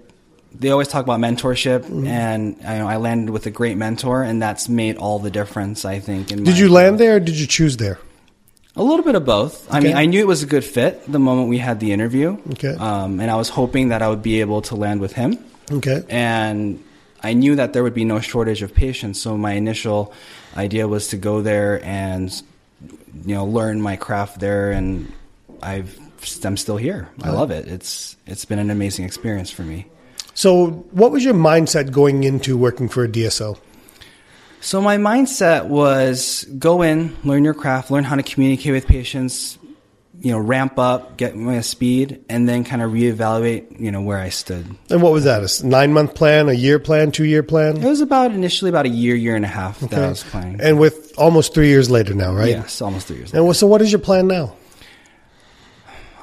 They 0.52 0.70
always 0.70 0.88
talk 0.88 1.04
about 1.04 1.20
mentorship, 1.20 1.80
Mm-hmm. 1.84 2.06
and 2.06 2.56
you 2.58 2.64
know, 2.64 2.87
I 2.88 2.96
landed 2.96 3.30
with 3.30 3.46
a 3.46 3.50
great 3.50 3.78
mentor, 3.78 4.22
and 4.22 4.42
that's 4.42 4.68
made 4.68 4.96
all 4.99 5.18
the 5.20 5.30
difference. 5.30 5.87
I 5.87 6.00
think. 6.00 6.30
In 6.30 6.44
Did 6.44 6.58
you 6.58 6.68
land 6.68 6.99
there 7.00 7.16
or 7.16 7.20
did 7.20 7.38
you 7.40 7.46
choose 7.46 7.78
there? 7.78 7.99
A 8.80 8.82
little 8.82 9.04
bit 9.04 9.14
of 9.14 9.26
both. 9.26 9.70
I 9.70 9.80
mean, 9.80 9.94
I 9.94 10.06
knew 10.06 10.20
it 10.20 10.26
was 10.26 10.42
a 10.42 10.46
good 10.46 10.64
fit 10.64 11.04
the 11.06 11.18
moment 11.18 11.50
we 11.50 11.58
had 11.58 11.80
the 11.80 11.92
interview. 11.92 12.38
Okay. 12.52 12.75
Um, 12.75 13.20
and 13.20 13.30
I 13.30 13.37
was 13.37 13.50
hoping 13.50 13.90
that 13.90 14.00
I 14.00 14.08
would 14.08 14.22
be 14.22 14.40
able 14.40 14.62
to 14.62 14.75
land 14.75 15.02
with 15.02 15.12
him. 15.12 15.38
Okay. 15.70 16.02
And 16.08 16.82
I 17.22 17.34
knew 17.34 17.56
that 17.56 17.75
there 17.75 17.82
would 17.82 17.92
be 17.92 18.06
no 18.06 18.20
shortage 18.20 18.62
of 18.62 18.75
patients. 18.75 19.20
So 19.20 19.37
my 19.37 19.52
initial 19.52 20.14
idea 20.56 20.88
was 20.88 21.08
to 21.08 21.18
go 21.18 21.42
there 21.42 21.84
and, 21.84 22.32
you 23.26 23.34
know, 23.34 23.44
learn 23.44 23.82
my 23.82 23.96
craft 23.96 24.40
there. 24.40 24.70
And 24.70 25.12
I've, 25.62 25.99
I'm 26.42 26.56
still 26.56 26.78
here. 26.78 27.10
I 27.22 27.32
love 27.32 27.50
it. 27.50 27.68
It's, 27.68 28.16
it's 28.26 28.46
been 28.46 28.58
an 28.58 28.70
amazing 28.70 29.04
experience 29.04 29.50
for 29.50 29.62
me. 29.62 29.88
So, 30.32 30.70
what 30.92 31.12
was 31.12 31.22
your 31.22 31.34
mindset 31.34 31.92
going 31.92 32.25
into 32.25 32.56
working 32.56 32.88
for 32.88 33.04
a 33.04 33.08
DSO? 33.08 33.58
So 34.61 34.81
my 34.81 34.99
mindset 34.99 35.67
was 35.67 36.45
go 36.59 36.83
in, 36.83 37.17
learn 37.25 37.45
your 37.45 37.55
craft, 37.55 37.90
learn 37.90 38.05
how 38.05 38.17
to 38.17 38.23
communicate 38.23 38.73
with 38.73 38.87
patients, 38.87 39.59
you 40.21 40.33
know, 40.33 40.38
ramp 40.38 40.79
up, 40.79 41.17
get 41.17 41.35
my 41.35 41.62
speed, 41.62 42.23
and 42.29 42.47
then 42.47 42.62
kind 42.64 42.83
of 42.83 42.90
reevaluate, 42.90 43.81
you 43.81 43.90
know, 43.90 44.02
where 44.02 44.19
I 44.19 44.29
stood. 44.29 44.67
And 44.90 45.00
what 45.00 45.12
was 45.12 45.25
that? 45.25 45.43
A 45.62 45.67
nine 45.67 45.95
month 45.95 46.14
plan, 46.14 46.50
a 46.50 46.52
year 46.52 46.79
plan, 46.79 47.11
two 47.11 47.25
year 47.25 47.43
plan? 47.43 47.79
It 47.79 47.88
was 47.88 48.02
about 48.02 48.33
initially 48.33 48.69
about 48.69 48.85
a 48.85 48.90
year, 48.90 49.14
year 49.14 49.35
and 49.35 49.47
a 49.47 49.49
half 49.49 49.81
that 49.81 49.95
I 49.95 50.09
was 50.09 50.23
planning. 50.25 50.61
And 50.61 50.79
with 50.79 51.14
almost 51.17 51.55
three 51.55 51.69
years 51.69 51.90
later 51.90 52.12
now, 52.14 52.35
right? 52.35 52.50
Yes, 52.50 52.83
almost 52.83 53.07
three 53.07 53.17
years. 53.17 53.33
And 53.33 53.47
what- 53.47 53.57
so, 53.57 53.67
what 53.67 53.81
is 53.81 53.90
your 53.90 54.00
plan 54.00 54.26
now? 54.26 54.57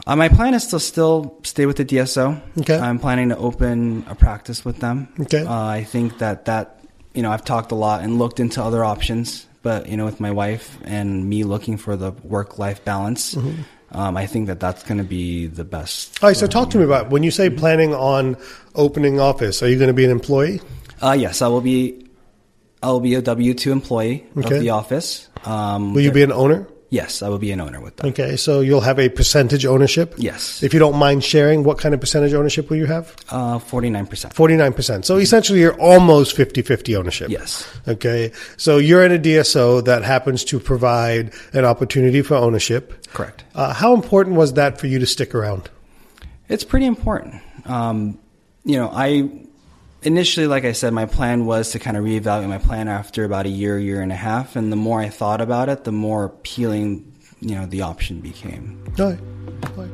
Uh, 0.06 0.16
my 0.16 0.30
plan 0.30 0.54
is 0.54 0.68
to 0.68 0.80
still 0.80 1.36
stay 1.44 1.66
with 1.66 1.76
the 1.76 1.84
DSO. 1.84 2.40
Okay. 2.60 2.78
I'm 2.78 2.98
planning 2.98 3.28
to 3.30 3.38
open 3.38 4.06
a 4.08 4.16
practice 4.16 4.64
with 4.64 4.80
them. 4.80 5.10
Okay. 5.20 5.44
Uh, 5.44 5.52
I 5.66 5.84
think 5.84 6.20
that 6.20 6.46
that, 6.46 6.77
you 7.18 7.24
know, 7.24 7.32
I've 7.32 7.44
talked 7.44 7.72
a 7.72 7.76
lot 7.76 8.04
and 8.04 8.20
looked 8.20 8.40
into 8.40 8.62
other 8.64 8.86
options, 8.86 9.46
but, 9.64 9.90
you 9.90 9.98
know, 9.98 10.06
with 10.06 10.20
my 10.20 10.32
wife 10.32 10.78
and 10.86 11.28
me 11.28 11.44
looking 11.44 11.76
for 11.78 11.98
the 11.98 12.12
work 12.24 12.60
life 12.60 12.86
balance, 12.86 13.34
Mm-hmm. 13.36 13.98
um, 13.98 14.16
I 14.16 14.28
think 14.28 14.48
that 14.48 14.60
that's 14.60 14.84
going 14.84 15.00
to 15.00 15.04
be 15.04 15.48
the 15.48 15.64
best. 15.64 16.22
All 16.24 16.30
right, 16.30 16.38
so 16.38 16.46
talk 16.48 16.70
to 16.72 16.78
me 16.78 16.84
about 16.84 17.10
when 17.10 17.24
you 17.24 17.32
say 17.32 17.50
planning 17.50 17.94
on 17.96 18.38
opening 18.76 19.20
office. 19.20 19.64
Are 19.64 19.68
you 19.68 19.78
going 19.78 19.88
to 19.90 19.94
be 19.94 20.06
an 20.06 20.12
employee? 20.12 20.62
Uh, 21.02 21.16
yes, 21.18 21.42
I 21.42 21.48
will 21.48 21.62
be. 21.62 22.04
I 22.84 22.92
will 22.92 23.00
be 23.02 23.16
a 23.16 23.22
W 23.24 23.54
two 23.56 23.72
employee 23.72 24.24
Okay. 24.38 24.56
of 24.56 24.62
the 24.62 24.70
office. 24.70 25.28
Um, 25.46 25.94
Will 25.96 26.02
you 26.02 26.12
be 26.12 26.22
an 26.22 26.32
owner? 26.32 26.68
Yes, 26.90 27.22
I 27.22 27.30
will 27.30 27.38
be 27.40 27.52
an 27.52 27.60
owner 27.62 27.80
with 27.82 27.96
them. 27.98 28.10
Okay, 28.10 28.36
so 28.38 28.62
you'll 28.62 28.82
have 28.82 29.00
a 29.00 29.10
percentage 29.10 29.66
ownership. 29.66 30.14
Yes, 30.18 30.62
If 30.64 30.74
you 30.74 30.80
don't 30.80 30.98
mind 30.98 31.24
sharing, 31.24 31.64
what 31.64 31.78
kind 31.80 31.94
of 31.94 32.00
percentage 32.02 32.34
ownership 32.34 32.70
will 32.70 32.78
you 32.78 32.86
have? 32.86 33.08
forty 33.64 33.90
nine 33.90 34.08
percent. 34.08 34.34
49%. 34.34 35.06
So 35.06 35.18
essentially, 35.18 35.60
you're 35.60 35.80
almost 35.80 36.36
50 36.36 36.62
50 36.62 36.96
ownership. 36.96 37.30
Yes. 37.30 37.68
Okay. 37.88 38.32
So 38.58 38.78
you're 38.78 39.04
in 39.06 39.12
a 39.12 39.20
DSO 39.20 39.84
that 39.86 40.04
happens 40.04 40.44
to 40.46 40.60
provide 40.60 41.34
an 41.54 41.66
opportunity 41.66 42.22
for 42.22 42.36
ownership. 42.36 43.06
Correct. 43.14 43.44
Uh, 43.56 43.74
how 43.74 43.94
important 43.94 44.36
was 44.36 44.54
that 44.54 44.80
for 44.80 44.88
you 44.88 45.00
to 45.00 45.06
stick 45.06 45.34
around? 45.36 45.70
It's 46.50 46.64
pretty 46.64 46.86
important. 46.86 47.42
Um, 47.66 48.18
you 48.64 48.78
know, 48.78 48.90
I 48.94 49.30
initially, 50.08 50.48
like 50.48 50.64
I 50.64 50.72
said, 50.72 50.94
my 50.94 51.06
plan 51.06 51.46
was 51.46 51.72
to 51.72 51.80
kind 51.80 51.98
of 51.98 52.06
reevaluate 52.06 52.48
my 52.48 52.58
plan 52.58 52.88
after 52.88 53.26
about 53.26 53.46
a 53.46 53.50
year, 53.50 53.78
year 53.78 54.02
and 54.02 54.12
a 54.12 54.16
half. 54.16 54.56
And 54.56 54.72
the 54.72 54.78
more 54.78 55.02
I 55.02 55.10
thought 55.10 55.42
about 55.42 55.68
it, 55.68 55.84
the 55.84 55.92
more 55.92 56.24
appealing, 56.24 57.14
you 57.42 57.56
know, 57.56 57.66
the 57.66 57.82
option 57.82 58.22
became. 58.22 58.82
All 58.98 59.12
right. 59.12 59.20
All 59.66 59.84
right. 59.84 59.92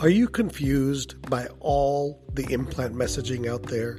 Are 0.00 0.08
you 0.08 0.26
confused 0.28 1.20
by 1.28 1.48
all 1.60 2.22
the 2.32 2.50
implant 2.50 2.94
messaging 2.94 3.46
out 3.46 3.64
there? 3.64 3.98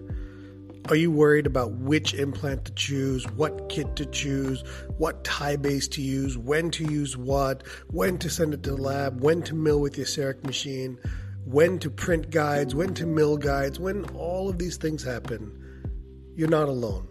Are 0.88 0.96
you 0.96 1.12
worried 1.12 1.46
about 1.46 1.74
which 1.74 2.16
implant 2.16 2.66
to 2.66 2.72
choose, 2.72 3.30
what 3.34 3.70
kit 3.70 3.96
to 3.98 4.08
choose, 4.08 4.64
what 4.98 5.24
tie 5.24 5.56
base 5.56 5.88
to 5.90 6.02
use, 6.02 6.36
when 6.36 6.72
to 6.72 6.84
use 6.84 7.16
what, 7.16 7.64
when 7.92 8.18
to 8.20 8.30
send 8.30 8.56
it 8.56 8.64
to 8.64 8.72
the 8.72 8.82
lab, 8.82 9.22
when 9.22 9.44
to 9.44 9.54
mill 9.54 9.82
with 9.82 9.98
your 9.98 10.08
CEREC 10.08 10.44
machine, 10.46 10.98
when 11.50 11.80
to 11.80 11.90
print 11.90 12.30
guides, 12.30 12.76
when 12.76 12.94
to 12.94 13.08
mill 13.08 13.36
guides, 13.36 13.80
when 13.80 14.06
all 14.12 14.50
of 14.50 14.60
these 14.60 14.78
things 14.78 15.04
happen? 15.04 15.52
You're 16.36 16.48
not 16.48 16.70
alone. 16.70 17.08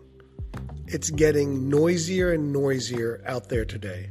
It's 0.87 1.11
getting 1.11 1.69
noisier 1.69 2.33
and 2.33 2.53
noisier 2.53 3.21
out 3.27 3.49
there 3.49 3.65
today. 3.65 4.11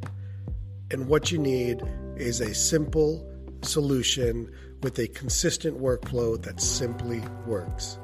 And 0.91 1.07
what 1.07 1.31
you 1.31 1.38
need 1.38 1.81
is 2.17 2.41
a 2.41 2.53
simple 2.53 3.25
solution 3.62 4.51
with 4.84 5.00
a 5.00 5.07
consistent 5.07 5.79
workflow 5.79 6.41
that 6.43 6.60
simply 6.60 7.22
works. 7.46 7.98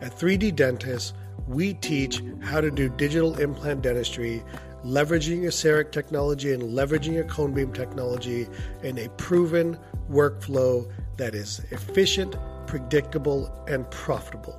At 0.00 0.16
3D 0.16 0.54
Dentist, 0.54 1.12
we 1.48 1.74
teach 1.74 2.22
how 2.40 2.60
to 2.60 2.70
do 2.70 2.88
digital 2.88 3.36
implant 3.40 3.82
dentistry, 3.82 4.44
leveraging 4.84 5.42
your 5.42 5.50
CEREC 5.50 5.90
technology 5.90 6.52
and 6.52 6.62
leveraging 6.62 7.14
your 7.14 7.24
cone 7.24 7.52
beam 7.52 7.72
technology 7.72 8.46
in 8.84 8.96
a 8.96 9.08
proven 9.10 9.76
workflow 10.08 10.88
that 11.18 11.34
is 11.34 11.60
efficient, 11.70 12.36
predictable, 12.66 13.52
and 13.68 13.90
profitable. 13.90 14.58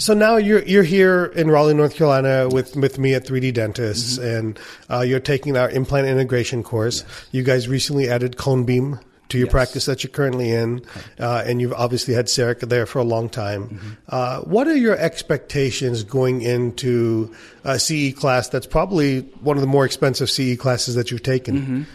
so 0.00 0.14
now 0.14 0.36
you're 0.36 0.62
you're 0.62 0.82
here 0.82 1.26
in 1.36 1.50
Raleigh, 1.50 1.74
North 1.74 1.94
Carolina, 1.94 2.48
with 2.48 2.74
with 2.74 2.98
me 2.98 3.14
at 3.14 3.24
3D 3.24 3.52
Dentists, 3.54 4.18
and 4.18 4.58
uh, 4.90 5.00
you're 5.00 5.20
taking 5.20 5.56
our 5.56 5.70
implant 5.70 6.08
integration 6.08 6.62
course. 6.62 7.04
You 7.30 7.42
guys 7.44 7.68
recently 7.68 8.08
added 8.08 8.36
Cone 8.36 8.64
Beam 8.64 8.98
to 9.28 9.38
your 9.38 9.46
Yes. 9.46 9.52
practice 9.52 9.84
that 9.84 10.02
you're 10.02 10.10
currently 10.10 10.50
in, 10.50 10.82
uh, 11.20 11.44
and 11.46 11.60
you've 11.60 11.72
obviously 11.74 12.14
had 12.14 12.26
CEREC 12.26 12.60
there 12.68 12.84
for 12.84 12.98
a 12.98 13.04
long 13.04 13.28
time. 13.28 13.96
Uh, 14.08 14.40
what 14.40 14.66
are 14.66 14.76
your 14.76 14.96
expectations 14.96 16.02
going 16.02 16.42
into 16.42 17.32
a 17.62 17.78
CE 17.78 18.12
class 18.12 18.48
that's 18.48 18.66
probably 18.66 19.20
one 19.42 19.56
of 19.56 19.60
the 19.60 19.68
more 19.68 19.84
expensive 19.84 20.28
CE 20.28 20.56
classes 20.58 20.96
that 20.96 21.12
you've 21.12 21.22
taken? 21.22 21.86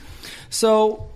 So, 0.49 1.09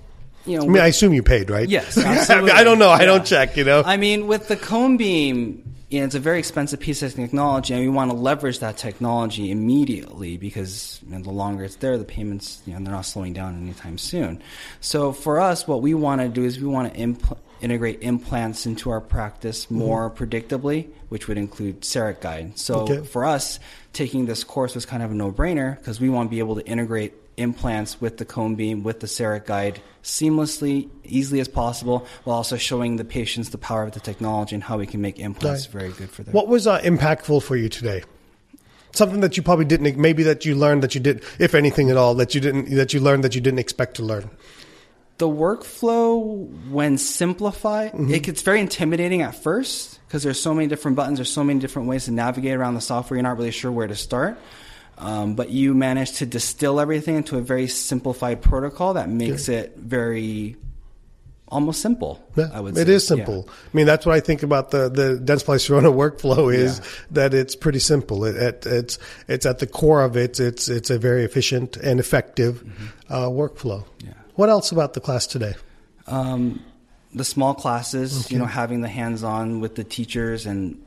you 0.46 0.58
know, 0.58 0.66
I 0.66 0.68
mean, 0.68 0.82
I 0.82 0.88
assume 0.88 1.14
you 1.14 1.24
paid, 1.24 1.50
right? 1.50 1.70
Yes, 1.70 1.98
I, 2.30 2.42
mean. 2.42 2.50
I 2.50 2.66
don't 2.66 2.80
know. 2.80 2.90
I 2.90 3.06
don't 3.06 3.26
check. 3.26 3.56
You 3.56 3.64
know. 3.64 3.84
I 3.86 3.96
mean, 3.96 4.28
with 4.28 4.50
the 4.50 4.58
cone 4.58 4.98
beam, 4.98 5.64
you 5.90 6.00
know, 6.00 6.06
it's 6.06 6.16
a 6.16 6.20
very 6.20 6.38
expensive 6.40 6.80
piece 6.80 7.02
of 7.02 7.14
technology, 7.14 7.74
and 7.74 7.82
we 7.82 7.90
want 7.90 8.12
to 8.12 8.18
leverage 8.18 8.60
that 8.60 8.78
technology 8.78 9.50
immediately 9.52 10.38
because 10.38 11.00
you 11.06 11.14
know, 11.18 11.24
the 11.24 11.32
longer 11.32 11.64
it's 11.64 11.78
there, 11.78 11.98
the 11.98 12.04
payments, 12.06 12.62
you 12.66 12.74
know, 12.74 12.80
they're 12.84 12.94
not 12.94 13.06
slowing 13.06 13.34
down 13.34 13.56
anytime 13.60 13.98
soon. 13.98 14.42
So 14.82 15.12
for 15.14 15.40
us, 15.40 15.68
what 15.68 15.82
we 15.82 15.94
want 15.96 16.22
to 16.22 16.30
do 16.30 16.44
is 16.44 16.60
we 16.60 16.68
want 16.68 16.94
to 16.94 17.00
impl- 17.00 17.38
integrate 17.62 18.02
implants 18.04 18.66
into 18.66 18.90
our 18.92 19.02
practice 19.02 19.66
Mm-hmm. 19.66 19.78
more 19.80 20.10
predictably, 20.12 20.88
which 21.10 21.28
would 21.28 21.38
include 21.38 21.82
CEREC 21.82 22.22
guide. 22.22 22.58
So 22.60 22.82
Okay. 22.82 23.04
for 23.04 23.26
us, 23.26 23.60
taking 23.92 24.28
this 24.28 24.44
course 24.44 24.76
was 24.76 24.86
kind 24.86 25.02
of 25.02 25.10
a 25.12 25.16
no-brainer 25.16 25.78
because 25.78 26.00
we 26.00 26.10
want 26.10 26.28
to 26.28 26.32
be 26.32 26.40
able 26.40 26.56
to 26.56 26.66
integrate 26.68 27.14
implants 27.40 28.00
with 28.02 28.18
the 28.18 28.26
cone 28.26 28.56
beam, 28.56 28.84
with 28.84 29.00
the 29.00 29.08
CEREC 29.08 29.46
guide 29.46 29.82
seamlessly, 30.04 30.90
easily 31.04 31.40
as 31.40 31.48
possible, 31.48 32.06
while 32.24 32.36
also 32.38 32.58
showing 32.58 32.98
the 32.98 33.06
patients 33.06 33.50
the 33.50 33.58
power 33.58 33.84
of 33.84 33.92
the 33.94 34.00
technology 34.00 34.56
and 34.56 34.64
how 34.64 34.78
we 34.78 34.86
can 34.86 35.02
make 35.02 35.20
implants 35.20 35.66
Right. 35.74 35.82
very 35.82 35.92
good 35.94 36.10
for 36.10 36.24
them. 36.24 36.34
What 36.34 36.48
was 36.48 36.68
uh, 36.68 36.80
impactful 36.82 37.44
for 37.44 37.56
you 37.56 37.70
today? 37.70 38.04
Something 38.92 39.20
that 39.22 39.38
you 39.38 39.44
probably 39.44 39.66
didn't, 39.66 39.98
maybe 39.98 40.24
that 40.24 40.46
you 40.46 40.56
learned 40.56 40.82
that 40.84 40.96
you 40.96 41.02
did, 41.02 41.24
if 41.40 41.54
anything 41.54 41.90
at 41.92 41.98
all, 41.98 42.16
that 42.16 42.34
you 42.34 42.42
didn't, 42.42 42.74
that 42.76 42.94
you 42.94 43.00
learned 43.00 43.24
that 43.24 43.36
you 43.36 43.42
didn't 43.42 43.60
expect 43.60 43.96
to 43.98 44.04
learn. 44.04 44.30
the 45.20 45.28
workflow 45.28 46.48
when 46.70 46.98
simplified 46.98 47.92
Mm-hmm. 47.92 48.14
it 48.14 48.24
gets 48.24 48.42
very 48.42 48.60
intimidating 48.62 49.22
at 49.22 49.36
first 49.36 50.00
because 50.08 50.24
there's 50.24 50.40
so 50.40 50.54
many 50.54 50.68
different 50.68 50.96
buttons 50.98 51.18
there's 51.20 51.32
so 51.32 51.44
many 51.44 51.60
different 51.60 51.88
ways 51.90 52.06
to 52.06 52.12
navigate 52.12 52.54
around 52.56 52.76
the 52.76 52.82
software 52.82 53.18
you're 53.18 53.24
not 53.24 53.38
really 53.38 53.52
sure 53.52 53.72
where 53.72 53.88
to 53.88 53.96
start 53.96 54.38
um, 55.00 55.34
but 55.36 55.50
you 55.50 55.74
manage 55.74 56.12
to 56.20 56.26
distill 56.26 56.80
everything 56.80 57.16
into 57.16 57.38
a 57.38 57.42
very 57.42 57.68
simplified 57.68 58.42
protocol 58.42 58.94
that 58.94 59.10
makes 59.10 59.50
it 59.50 59.76
very 59.78 60.56
almost 61.48 61.82
simple 61.82 62.22
Yeah, 62.36 62.50
i 62.54 62.60
would 62.60 62.78
it 62.78 62.86
say 62.86 62.94
is 62.94 63.08
simple. 63.08 63.50
I 63.50 63.70
mean, 63.76 63.88
that's 63.88 64.06
what 64.06 64.14
I 64.16 64.20
think 64.20 64.44
about 64.44 64.70
the 64.70 64.88
the 64.90 65.20
Dentsply 65.24 65.58
Sirona 65.58 65.92
workflow 66.04 66.54
is 66.54 66.78
Yeah. 66.78 66.86
that 67.12 67.34
it's 67.34 67.56
pretty 67.56 67.80
simple. 67.80 68.24
It, 68.26 68.36
it, 68.36 68.66
it's 68.68 69.00
it's 69.28 69.46
at 69.48 69.58
the 69.58 69.66
core 69.66 70.04
of 70.04 70.16
it. 70.16 70.40
It's 70.40 70.70
it's 70.70 70.92
a 70.92 71.00
very 71.00 71.24
efficient 71.26 71.76
and 71.78 72.00
effective 72.00 72.64
uh, 73.10 73.30
workflow. 73.30 73.82
Mm-hmm. 73.84 74.08
Yeah. 74.08 74.14
What 74.36 74.50
else 74.50 74.72
about 74.72 74.94
the 74.94 75.02
class 75.02 75.26
today? 75.26 75.56
um, 76.08 76.62
the 77.16 77.24
small 77.24 77.54
classes, 77.56 78.30
you 78.32 78.38
know, 78.38 78.46
having 78.46 78.82
the 78.82 78.88
hands-on 78.88 79.60
with 79.62 79.74
the 79.76 79.84
teachers 79.84 80.46
and 80.46 80.80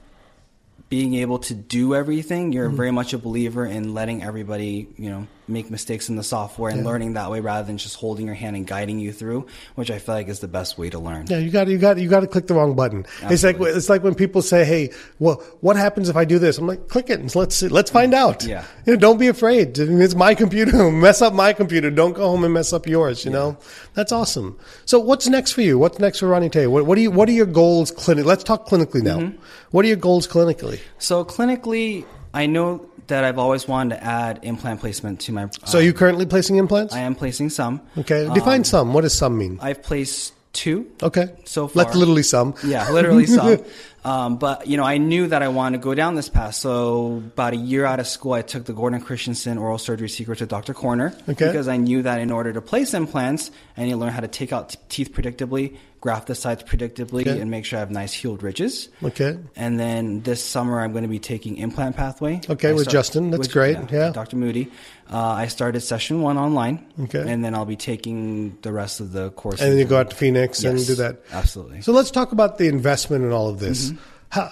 being 0.92 1.14
able 1.14 1.38
to 1.38 1.54
do 1.54 1.94
everything. 1.94 2.52
You're 2.52 2.68
mm-hmm. 2.68 2.76
very 2.76 2.90
much 2.90 3.14
a 3.14 3.18
believer 3.18 3.64
in 3.64 3.94
letting 3.94 4.22
everybody, 4.22 4.88
you 4.98 5.08
know, 5.08 5.26
make 5.52 5.70
mistakes 5.70 6.08
in 6.08 6.16
the 6.16 6.22
software 6.22 6.70
and 6.70 6.80
Yeah. 6.80 6.86
learning 6.86 7.12
that 7.14 7.30
way 7.30 7.40
rather 7.40 7.66
than 7.66 7.78
just 7.78 7.96
holding 7.96 8.26
your 8.26 8.34
hand 8.34 8.56
and 8.56 8.66
guiding 8.66 8.98
you 8.98 9.12
through, 9.12 9.46
which 9.74 9.90
I 9.90 9.98
feel 9.98 10.14
like 10.14 10.28
is 10.28 10.40
the 10.40 10.48
best 10.48 10.78
way 10.78 10.90
to 10.90 10.98
learn. 10.98 11.26
Yeah, 11.28 11.38
you 11.38 11.50
got 11.50 11.68
you 11.68 11.78
got 11.78 11.98
you 11.98 12.08
got 12.08 12.20
to 12.20 12.26
click 12.26 12.46
the 12.46 12.54
wrong 12.54 12.74
button. 12.74 13.06
It's 13.24 13.44
like 13.44 13.56
it's 13.60 13.88
like 13.88 14.02
when 14.02 14.14
people 14.14 14.42
say, 14.42 14.64
"Hey, 14.64 14.90
well, 15.18 15.42
what 15.60 15.76
happens 15.76 16.08
if 16.08 16.16
I 16.16 16.24
do 16.24 16.38
this?" 16.38 16.58
I'm 16.58 16.66
like, 16.66 16.88
"Click 16.88 17.10
it 17.10 17.20
and 17.20 17.34
let's 17.36 17.56
see, 17.56 17.68
let's 17.68 17.90
find 17.90 18.14
out." 18.14 18.44
Yeah. 18.44 18.64
you 18.86 18.94
know, 18.94 18.98
don't 18.98 19.18
be 19.18 19.28
afraid. 19.28 19.78
It's 19.78 20.14
my 20.14 20.34
computer. 20.34 20.90
mess 20.90 21.22
up 21.22 21.34
my 21.34 21.52
computer. 21.52 21.90
Don't 21.90 22.14
go 22.14 22.28
home 22.28 22.44
and 22.44 22.52
mess 22.54 22.72
up 22.72 22.86
yours. 22.86 23.24
You 23.24 23.30
know, 23.30 23.56
that's 23.94 24.12
awesome. 24.12 24.58
So, 24.84 24.98
what's 24.98 25.28
next 25.28 25.52
for 25.52 25.60
you? 25.62 25.78
What's 25.78 25.98
next 25.98 26.18
for 26.20 26.28
Ronnie 26.28 26.48
Tay? 26.50 26.66
What, 26.66 26.86
what 26.86 26.94
do 26.96 27.02
you 27.02 27.10
What 27.10 27.28
are 27.28 27.32
your 27.32 27.46
goals 27.46 27.90
clinic? 27.90 28.24
Let's 28.24 28.44
talk 28.44 28.66
clinically 28.68 29.02
now. 29.02 29.18
Mm-hmm. 29.18 29.42
What 29.70 29.84
are 29.84 29.88
your 29.88 29.96
goals 29.96 30.26
clinically? 30.26 30.80
So 30.98 31.24
clinically, 31.24 32.04
I 32.34 32.46
know 32.46 32.86
that 33.08 33.24
I've 33.24 33.38
always 33.38 33.66
wanted 33.68 33.96
to 33.96 34.04
add 34.04 34.40
implant 34.42 34.80
placement 34.80 35.20
to 35.20 35.32
my. 35.32 35.48
So, 35.64 35.78
are 35.78 35.82
you 35.82 35.92
currently 35.92 36.24
placing 36.26 36.56
implants? 36.56 36.94
I 36.94 37.00
am 37.00 37.14
placing 37.14 37.50
some. 37.50 37.80
okay, 37.98 38.28
define 38.32 38.60
Um, 38.60 38.64
some. 38.64 38.92
What 38.94 39.02
does 39.02 39.14
some 39.14 39.36
mean? 39.36 39.58
I've 39.60 39.82
placed 39.82 40.32
two. 40.52 40.86
Okay, 41.02 41.28
so 41.44 41.66
far. 41.68 41.84
Like 41.84 41.94
literally 41.94 42.22
some. 42.22 42.54
Yeah, 42.64 42.90
literally 42.90 43.26
some. 43.26 43.58
um, 44.04 44.36
but 44.38 44.66
you 44.66 44.76
know, 44.76 44.84
I 44.84 44.98
knew 44.98 45.26
that 45.28 45.42
I 45.42 45.48
wanted 45.48 45.78
to 45.78 45.82
go 45.82 45.94
down 45.94 46.14
this 46.14 46.28
path. 46.28 46.54
So 46.54 47.16
about 47.18 47.52
a 47.54 47.56
year 47.56 47.84
out 47.84 48.00
of 48.00 48.06
school, 48.06 48.32
I 48.34 48.42
took 48.42 48.64
the 48.64 48.72
Gordon 48.72 49.00
Christensen 49.00 49.58
Oral 49.58 49.78
Surgery 49.78 50.08
Secret 50.08 50.38
to 50.38 50.46
Dr. 50.46 50.72
Corner 50.74 51.14
Okay. 51.28 51.46
because 51.46 51.68
I 51.68 51.76
knew 51.76 52.02
that 52.02 52.20
in 52.20 52.30
order 52.30 52.52
to 52.52 52.60
place 52.60 52.94
implants, 52.94 53.50
I 53.76 53.84
need 53.84 53.90
to 53.92 53.96
learn 53.96 54.12
how 54.12 54.20
to 54.20 54.28
take 54.28 54.52
out 54.52 54.70
t- 54.70 54.78
teeth 54.88 55.12
predictably, 55.12 55.76
graft 56.02 56.26
the 56.26 56.34
sides 56.34 56.62
predictably, 56.64 57.22
Okay. 57.22 57.40
and 57.40 57.50
make 57.50 57.64
sure 57.64 57.78
I 57.78 57.80
have 57.80 57.90
nice 57.90 58.12
healed 58.12 58.42
ridges. 58.42 58.88
Okay. 59.02 59.38
And 59.56 59.78
then 59.80 60.20
this 60.22 60.44
summer, 60.44 60.80
I'm 60.80 60.90
going 60.90 61.04
to 61.04 61.08
be 61.08 61.20
taking 61.20 61.56
implant 61.56 61.96
pathway. 61.96 62.40
Okay, 62.50 62.70
I 62.70 62.72
with 62.72 62.88
Justin. 62.88 63.30
That's 63.30 63.48
great. 63.48 63.78
Yeah. 63.90 64.10
Dr. 64.10 64.36
Moody. 64.36 64.70
Uh, 65.10 65.18
I 65.18 65.46
started 65.46 65.80
session 65.80 66.20
one 66.20 66.36
online. 66.36 66.84
Okay. 67.04 67.24
And 67.26 67.44
then 67.44 67.54
I'll 67.54 67.64
be 67.64 67.76
taking 67.76 68.58
the 68.62 68.72
rest 68.72 69.00
of 69.00 69.12
the 69.12 69.30
course. 69.30 69.60
And 69.60 69.70
then 69.70 69.78
you 69.78 69.84
go 69.84 69.98
out 69.98 70.10
to 70.10 70.16
Phoenix 70.16 70.64
and 70.64 70.84
do 70.84 70.96
that. 70.96 71.20
Absolutely. 71.30 71.82
So 71.82 71.92
let's 71.92 72.10
talk 72.10 72.32
about 72.32 72.58
the 72.58 72.66
investment 72.66 73.24
in 73.24 73.30
all 73.30 73.48
of 73.48 73.60
this. 73.60 73.90
Mm-hmm. 73.90 73.96
How, 74.30 74.50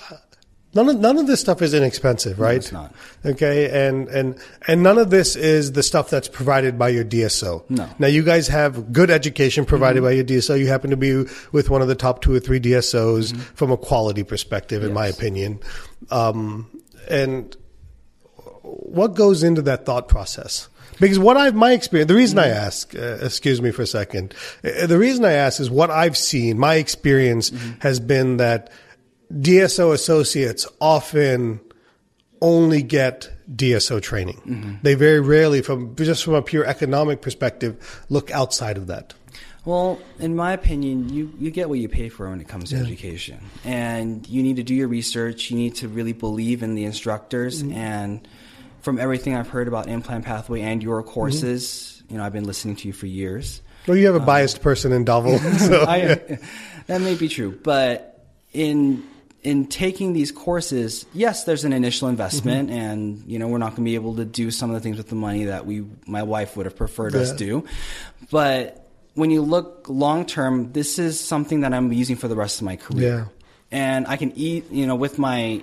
none 0.75 0.89
of 0.89 0.99
none 1.01 1.19
of 1.19 1.27
this 1.27 1.41
stuff 1.41 1.63
is 1.63 1.75
inexpensive, 1.75 2.39
right? 2.39 2.57
it's 2.57 2.73
not. 2.73 2.95
Okay, 3.25 3.89
and 3.89 4.09
and 4.09 4.39
and 4.67 4.83
none 4.83 4.99
of 4.99 5.11
this 5.11 5.37
is 5.37 5.73
the 5.73 5.83
stuff 5.83 6.11
that's 6.11 6.29
provided 6.29 6.79
by 6.79 6.89
your 6.89 7.05
DSO. 7.05 7.69
No. 7.69 7.85
Mm-hmm. 7.85 8.03
Now 8.03 8.09
you 8.09 8.23
guys 8.23 8.49
have 8.49 8.93
good 8.93 9.11
education 9.11 9.65
provided 9.65 10.03
by 10.03 10.13
your 10.13 10.25
DSO. 10.25 10.59
You 10.59 10.69
happen 10.69 10.91
to 10.91 10.97
be 10.97 11.25
with 11.53 11.71
one 11.71 11.83
of 11.83 11.89
the 11.89 11.95
top 11.95 12.23
two 12.23 12.35
or 12.35 12.41
three 12.41 12.61
DSOs 12.61 13.33
Mm-hmm. 13.33 13.41
from 13.55 13.71
a 13.71 13.77
quality 13.77 14.23
perspective, 14.23 14.83
in 14.83 14.93
my 14.93 15.07
opinion. 15.07 15.61
Um, 16.11 16.71
and 17.09 17.57
what 18.63 19.15
goes 19.15 19.43
into 19.43 19.63
that 19.63 19.85
thought 19.87 20.09
process? 20.09 20.69
Because 21.01 21.19
what 21.19 21.37
I've 21.37 21.55
my 21.55 21.73
experience, 21.73 22.09
the 22.09 22.15
reason 22.15 22.39
I 22.39 22.49
ask, 22.49 22.95
uh, 22.95 23.19
excuse 23.23 23.63
me 23.63 23.71
for 23.71 23.83
a 23.83 23.87
second, 23.87 24.35
uh, 24.65 24.87
the 24.87 24.99
reason 24.99 25.25
I 25.25 25.33
ask 25.33 25.61
is 25.61 25.71
what 25.71 25.91
I've 25.91 26.17
seen. 26.17 26.59
My 26.59 26.75
experience 26.75 27.53
has 27.81 27.99
been 28.01 28.37
that 28.37 28.71
DSO 29.33 29.93
associates 29.93 30.67
often 30.81 31.61
only 32.41 32.83
get 32.83 33.31
DSO 33.55 34.01
training. 34.01 34.41
Mm-hmm. 34.47 34.75
They 34.83 34.95
very 34.95 35.21
rarely, 35.21 35.63
from 35.63 35.95
just 35.97 36.25
from 36.25 36.35
a 36.35 36.43
pure 36.43 36.65
economic 36.65 37.21
perspective, 37.21 38.05
look 38.09 38.31
outside 38.31 38.77
of 38.77 38.87
that. 38.87 39.15
Well, 39.65 40.01
in 40.19 40.35
my 40.37 40.53
opinion, 40.53 41.11
you, 41.11 41.33
you 41.39 41.51
get 41.51 41.69
what 41.69 41.79
you 41.79 41.89
pay 41.89 42.09
for 42.09 42.31
when 42.31 42.41
it 42.41 42.49
comes 42.49 42.71
to 42.71 42.77
education. 42.77 43.41
And 43.65 44.27
you 44.27 44.43
need 44.43 44.57
to 44.57 44.63
do 44.63 44.75
your 44.75 44.89
research. 44.89 45.51
You 45.51 45.59
need 45.59 45.77
to 45.77 45.89
really 45.89 46.15
believe 46.15 46.63
in 46.63 46.75
the 46.75 46.85
instructors. 46.85 47.63
Mm-hmm. 47.63 47.77
And 47.77 48.29
from 48.81 48.99
everything 48.99 49.37
I've 49.37 49.51
heard 49.51 49.69
about 49.69 49.89
Implant 49.89 50.25
Pathway 50.25 50.63
and 50.63 50.83
your 50.83 51.03
courses, 51.03 52.03
mm-hmm. 52.03 52.15
you 52.15 52.19
know, 52.19 52.25
I've 52.25 52.33
been 52.33 52.45
listening 52.45 52.77
to 52.77 52.89
you 52.89 52.95
for 52.95 53.07
years. 53.07 53.61
Well, 53.87 53.99
you 53.99 54.07
have 54.07 54.15
a 54.15 54.21
um, 54.21 54.27
biased 54.27 54.63
person 54.63 54.93
in 54.93 55.05
Dhaval, 55.05 55.39
so 55.59 55.85
I, 55.87 56.39
that 56.87 57.01
may 57.03 57.15
be 57.15 57.29
true, 57.29 57.59
but 57.63 58.27
in 58.53 59.03
in 59.43 59.67
taking 59.67 60.13
these 60.13 60.33
courses, 60.33 61.07
yes, 61.15 61.45
there's 61.45 61.65
an 61.65 61.73
initial 61.73 62.09
investment, 62.09 62.69
Mm-hmm. 62.69 62.79
and 62.79 63.23
you 63.27 63.39
know 63.39 63.49
we're 63.49 63.59
not 63.59 63.71
going 63.71 63.85
to 63.85 63.91
be 63.91 63.95
able 63.95 64.17
to 64.17 64.25
do 64.25 64.51
some 64.51 64.71
of 64.71 64.75
the 64.75 64.81
things 64.81 64.97
with 64.99 65.09
the 65.09 65.15
money 65.15 65.45
that 65.45 65.65
we 65.67 65.85
my 66.07 66.23
wife 66.23 66.57
would 66.57 66.67
have 66.67 66.77
preferred 66.77 67.15
us 67.15 67.31
Yeah. 67.31 67.37
do, 67.37 67.65
but 68.31 68.87
when 69.15 69.31
you 69.31 69.43
look 69.43 69.87
long 69.89 70.25
term, 70.27 70.73
this 70.73 70.99
is 70.99 71.19
something 71.19 71.61
that 71.63 71.75
I'm 71.75 71.93
using 71.93 72.17
for 72.17 72.29
the 72.29 72.37
rest 72.37 72.61
of 72.61 72.65
my 72.67 72.77
career, 72.77 73.09
Yeah. 73.09 73.25
and 73.71 74.07
I 74.07 74.17
can 74.17 74.33
eat. 74.37 74.71
You 74.71 74.87
know, 74.87 74.95
with 74.97 75.19
my 75.19 75.63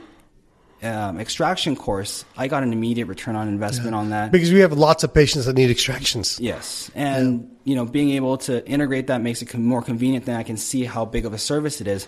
um, 0.83 1.19
extraction 1.19 1.75
course, 1.75 2.23
I 2.37 2.47
got 2.47 2.61
an 2.63 2.71
immediate 2.71 3.05
return 3.07 3.35
on 3.35 3.47
investment 3.47 3.95
on 3.95 4.09
that. 4.11 4.31
because 4.31 4.51
we 4.51 4.59
have 4.59 4.73
lots 4.73 5.03
of 5.03 5.11
patients 5.13 5.45
that 5.45 5.55
need 5.55 5.71
extractions. 5.71 6.39
Yes, 6.39 6.91
and 6.93 7.49
you 7.63 7.75
know, 7.75 7.85
being 7.85 8.11
able 8.11 8.37
to 8.39 8.65
integrate 8.67 9.07
that 9.07 9.21
makes 9.21 9.41
it 9.41 9.53
more 9.55 9.81
convenient. 9.81 10.25
Then 10.25 10.35
I 10.35 10.43
can 10.43 10.57
see 10.57 10.83
how 10.83 11.05
big 11.05 11.25
of 11.25 11.33
a 11.33 11.37
service 11.39 11.81
it 11.81 11.87
is, 11.87 12.07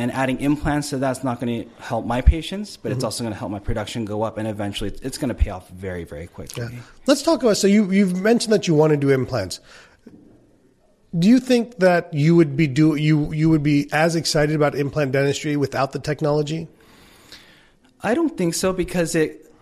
and 0.00 0.10
adding 0.12 0.40
implants 0.40 0.88
to 0.90 0.96
that's 0.96 1.22
not 1.22 1.40
going 1.40 1.64
to 1.64 1.82
help 1.82 2.06
my 2.06 2.22
patients, 2.22 2.76
but 2.76 2.88
Mm-hmm. 2.88 2.96
it's 2.96 3.04
also 3.04 3.22
going 3.22 3.34
to 3.34 3.38
help 3.38 3.50
my 3.52 3.58
production 3.58 4.06
go 4.06 4.22
up, 4.22 4.38
and 4.38 4.48
eventually 4.48 4.88
it's, 4.88 5.00
it's 5.02 5.18
going 5.18 5.28
to 5.28 5.34
pay 5.34 5.50
off 5.50 5.68
very, 5.68 6.04
very 6.04 6.26
quickly. 6.26 6.66
Yeah. 6.72 6.80
Let's 7.06 7.22
talk 7.22 7.42
about. 7.42 7.58
So 7.58 7.66
you 7.66 7.90
you've 7.90 8.18
mentioned 8.20 8.52
that 8.54 8.66
you 8.66 8.74
want 8.74 8.92
to 8.92 8.96
do 8.96 9.10
implants. 9.10 9.60
Do 11.18 11.28
you 11.28 11.40
think 11.40 11.78
that 11.78 12.14
you 12.14 12.34
would 12.36 12.56
be 12.56 12.66
do 12.66 12.94
you 12.94 13.32
you 13.32 13.50
would 13.50 13.62
be 13.62 13.88
as 13.92 14.16
excited 14.16 14.56
about 14.56 14.74
implant 14.74 15.12
dentistry 15.12 15.56
without 15.56 15.92
the 15.92 15.98
technology? 15.98 16.68
I 18.02 18.14
don't 18.14 18.36
think 18.38 18.54
so 18.54 18.72
because 18.72 19.14
it 19.14 19.52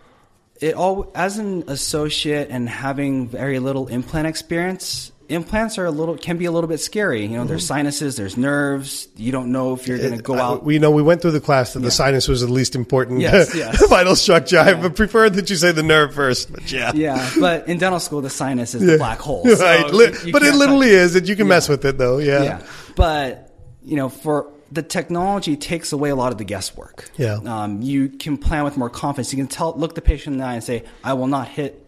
it 0.60 0.74
all 0.74 1.10
as 1.14 1.38
an 1.38 1.64
associate 1.66 2.48
and 2.50 2.68
having 2.68 3.28
very 3.28 3.58
little 3.58 3.88
implant 3.88 4.26
experience. 4.28 5.10
Implants 5.28 5.76
are 5.76 5.84
a 5.84 5.90
little 5.90 6.16
can 6.16 6.38
be 6.38 6.46
a 6.46 6.50
little 6.50 6.68
bit 6.68 6.78
scary. 6.80 7.22
You 7.22 7.36
know, 7.36 7.44
there's 7.44 7.66
sinuses, 7.66 8.16
there's 8.16 8.36
nerves. 8.38 9.08
You 9.16 9.30
don't 9.30 9.52
know 9.52 9.74
if 9.74 9.86
you're 9.86 9.98
going 9.98 10.16
to 10.16 10.22
go 10.22 10.34
I- 10.34 10.40
out. 10.40 10.64
We 10.64 10.78
know 10.78 10.90
we 10.90 11.02
went 11.02 11.20
through 11.20 11.32
the 11.32 11.40
class 11.40 11.74
that 11.74 11.80
the 11.80 11.90
sinus 11.90 12.28
was 12.28 12.40
the 12.40 12.46
least 12.50 12.74
important 12.74 13.20
Yes, 13.20 13.54
yes. 13.54 13.86
vital 13.88 14.16
structure. 14.16 14.58
I 14.58 14.72
would 14.72 14.96
prefer 14.96 15.28
that 15.28 15.50
you 15.50 15.56
say 15.56 15.72
the 15.72 15.82
nerve 15.82 16.14
first, 16.14 16.50
but 16.50 16.72
yeah. 16.72 16.92
yeah, 16.94 17.30
but 17.38 17.68
in 17.68 17.76
dental 17.78 18.00
school, 18.00 18.22
the 18.22 18.30
sinus 18.30 18.74
is 18.74 18.86
the 18.86 18.96
black 18.96 19.18
hole. 19.18 19.44
so 19.56 19.62
right. 19.64 19.92
you- 19.92 20.26
you 20.28 20.32
but 20.32 20.42
it 20.42 20.54
literally 20.54 20.88
is. 20.90 21.12
That 21.12 21.26
you 21.28 21.36
can 21.36 21.46
mess 21.48 21.68
with 21.68 21.84
it 21.84 21.98
though. 21.98 22.18
Yeah. 22.18 22.42
yeah. 22.42 22.62
But 22.96 23.52
you 23.84 23.96
know, 23.96 24.08
for 24.08 24.50
the 24.72 24.82
technology 24.82 25.56
takes 25.56 25.92
away 25.92 26.10
a 26.10 26.16
lot 26.16 26.32
of 26.32 26.38
the 26.38 26.44
guesswork. 26.44 27.10
Yeah. 27.16 27.38
Um, 27.44 27.80
you 27.82 28.08
can 28.08 28.36
plan 28.38 28.64
with 28.64 28.76
more 28.76 28.90
confidence. 28.90 29.32
You 29.32 29.38
can 29.38 29.46
tell, 29.46 29.74
look 29.76 29.94
the 29.94 30.02
patient 30.02 30.34
in 30.34 30.40
the 30.40 30.44
eye 30.46 30.54
and 30.54 30.64
say, 30.64 30.84
"I 31.04 31.12
will 31.14 31.26
not 31.26 31.48
hit." 31.48 31.84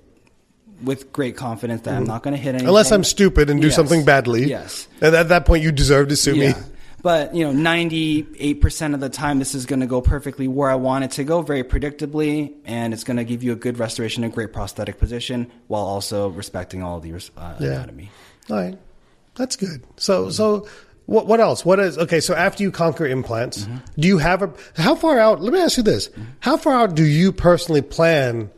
With 0.83 1.13
great 1.13 1.37
confidence 1.37 1.83
that 1.83 1.95
I'm 1.95 2.03
mm-hmm. 2.03 2.09
not 2.09 2.23
going 2.23 2.35
to 2.35 2.41
hit 2.41 2.51
anything. 2.51 2.69
Unless 2.69 2.91
I'm 2.91 3.05
stupid 3.05 3.51
and 3.51 3.61
do 3.61 3.69
Yes. 3.69 3.77
something 3.77 4.05
badly. 4.05 4.49
Yes. 4.49 4.89
And 5.01 5.15
at 5.15 5.29
that 5.29 5.45
point, 5.47 5.63
you 5.63 5.73
deserve 5.73 6.09
to 6.09 6.17
sue 6.17 6.35
me. 6.35 6.55
But 7.03 7.35
you 7.35 7.51
know, 7.51 7.71
98% 7.71 8.95
of 8.95 9.01
the 9.01 9.09
time, 9.09 9.39
this 9.39 9.55
is 9.55 9.67
going 9.67 9.81
to 9.81 9.87
go 9.87 10.01
perfectly 10.01 10.49
where 10.49 10.71
I 10.71 10.75
want 10.75 11.05
it 11.05 11.13
to 11.13 11.25
go, 11.25 11.43
very 11.43 11.65
predictably, 11.65 12.55
and 12.65 12.93
it's 12.93 13.05
going 13.05 13.17
to 13.17 13.25
give 13.25 13.43
you 13.43 13.53
a 13.53 13.57
good 13.57 13.79
restoration, 13.79 14.25
a 14.25 14.29
great 14.29 14.53
prosthetic 14.53 14.99
position, 14.99 15.51
while 15.69 15.85
also 15.85 16.29
respecting 16.29 16.83
all 16.83 17.01
the 17.01 17.15
uh, 17.15 17.55
Yeah. 17.59 17.69
anatomy. 17.69 18.11
All 18.51 18.57
right, 18.57 18.79
that's 19.35 19.57
good. 19.57 19.83
So, 19.97 20.31
so 20.31 20.67
what? 21.07 21.27
What 21.27 21.41
else? 21.41 21.65
What 21.65 21.79
is 21.81 21.97
okay? 21.99 22.21
So 22.21 22.35
after 22.35 22.63
you 22.63 22.71
conquer 22.71 23.07
implants, 23.07 23.65
mm-hmm. 23.65 23.79
do 23.99 24.09
you 24.09 24.19
have 24.19 24.43
a? 24.43 24.53
How 24.77 24.95
far 24.95 25.19
out? 25.19 25.41
Let 25.41 25.53
me 25.53 25.61
ask 25.61 25.77
you 25.77 25.83
this: 25.83 26.09
mm-hmm. 26.09 26.23
How 26.41 26.57
far 26.57 26.75
out 26.75 26.95
do 26.95 27.05
you 27.05 27.33
personally 27.33 27.83
plan 27.83 28.51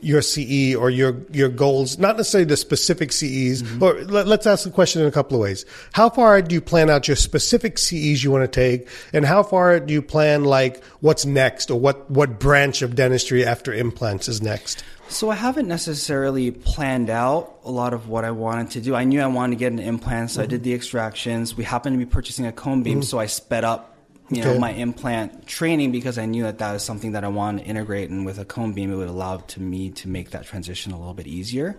your 0.00 0.22
CE 0.22 0.74
or 0.74 0.90
your 0.90 1.16
your 1.32 1.48
goals, 1.48 1.98
not 1.98 2.16
necessarily 2.16 2.44
the 2.44 2.56
specific 2.56 3.12
CEs, 3.12 3.62
or 3.80 3.94
mm-hmm. 3.94 4.10
let, 4.10 4.40
us 4.40 4.46
ask 4.46 4.64
the 4.64 4.70
question 4.70 5.02
in 5.02 5.08
a 5.08 5.12
couple 5.12 5.36
of 5.36 5.42
ways. 5.42 5.64
How 5.92 6.10
far 6.10 6.42
do 6.42 6.54
you 6.54 6.60
plan 6.60 6.90
out 6.90 7.08
your 7.08 7.16
specific 7.16 7.78
CEs 7.78 8.22
you 8.22 8.30
want 8.30 8.42
to 8.44 8.48
take, 8.48 8.88
and 9.12 9.24
how 9.24 9.42
far 9.42 9.80
do 9.80 9.94
you 9.94 10.02
plan 10.02 10.44
like 10.44 10.84
what's 11.00 11.24
next, 11.24 11.70
or 11.70 11.78
what 11.78 12.10
what 12.10 12.38
branch 12.38 12.82
of 12.82 12.94
dentistry 12.94 13.44
after 13.44 13.72
implants 13.72 14.28
is 14.28 14.42
next? 14.42 14.84
So 15.08 15.30
I 15.30 15.34
haven't 15.34 15.68
necessarily 15.68 16.50
planned 16.50 17.10
out 17.10 17.58
a 17.62 17.70
lot 17.70 17.92
of 17.92 18.08
what 18.08 18.24
I 18.24 18.30
wanted 18.30 18.70
to 18.70 18.80
do. 18.80 18.94
I 18.94 19.04
knew 19.04 19.20
I 19.20 19.26
wanted 19.26 19.56
to 19.56 19.58
get 19.58 19.72
an 19.72 19.78
implant, 19.78 20.30
so 20.30 20.40
I 20.40 20.44
mm-hmm. 20.44 20.50
did 20.50 20.64
the 20.64 20.74
extractions. 20.74 21.56
We 21.56 21.64
happened 21.64 21.94
to 21.94 22.04
be 22.04 22.10
purchasing 22.10 22.46
a 22.46 22.52
cone 22.52 22.82
beam, 22.82 22.98
mm-hmm. 22.98 23.02
so 23.02 23.18
I 23.18 23.26
sped 23.26 23.64
up 23.64 23.93
you 24.30 24.42
know 24.42 24.58
my 24.58 24.70
implant 24.72 25.46
training 25.46 25.92
because 25.92 26.16
I 26.18 26.26
knew 26.26 26.44
that 26.44 26.58
that 26.58 26.72
was 26.72 26.82
something 26.82 27.12
that 27.12 27.24
I 27.24 27.28
wanted 27.28 27.62
to 27.64 27.68
integrate, 27.68 28.10
and 28.10 28.24
with 28.24 28.38
a 28.38 28.44
cone 28.44 28.72
beam, 28.72 28.92
it 28.92 28.96
would 28.96 29.08
allow 29.08 29.36
to 29.38 29.60
me 29.60 29.90
to 29.90 30.08
make 30.08 30.30
that 30.30 30.44
transition 30.46 30.92
a 30.92 30.98
little 30.98 31.14
bit 31.14 31.26
easier. 31.26 31.76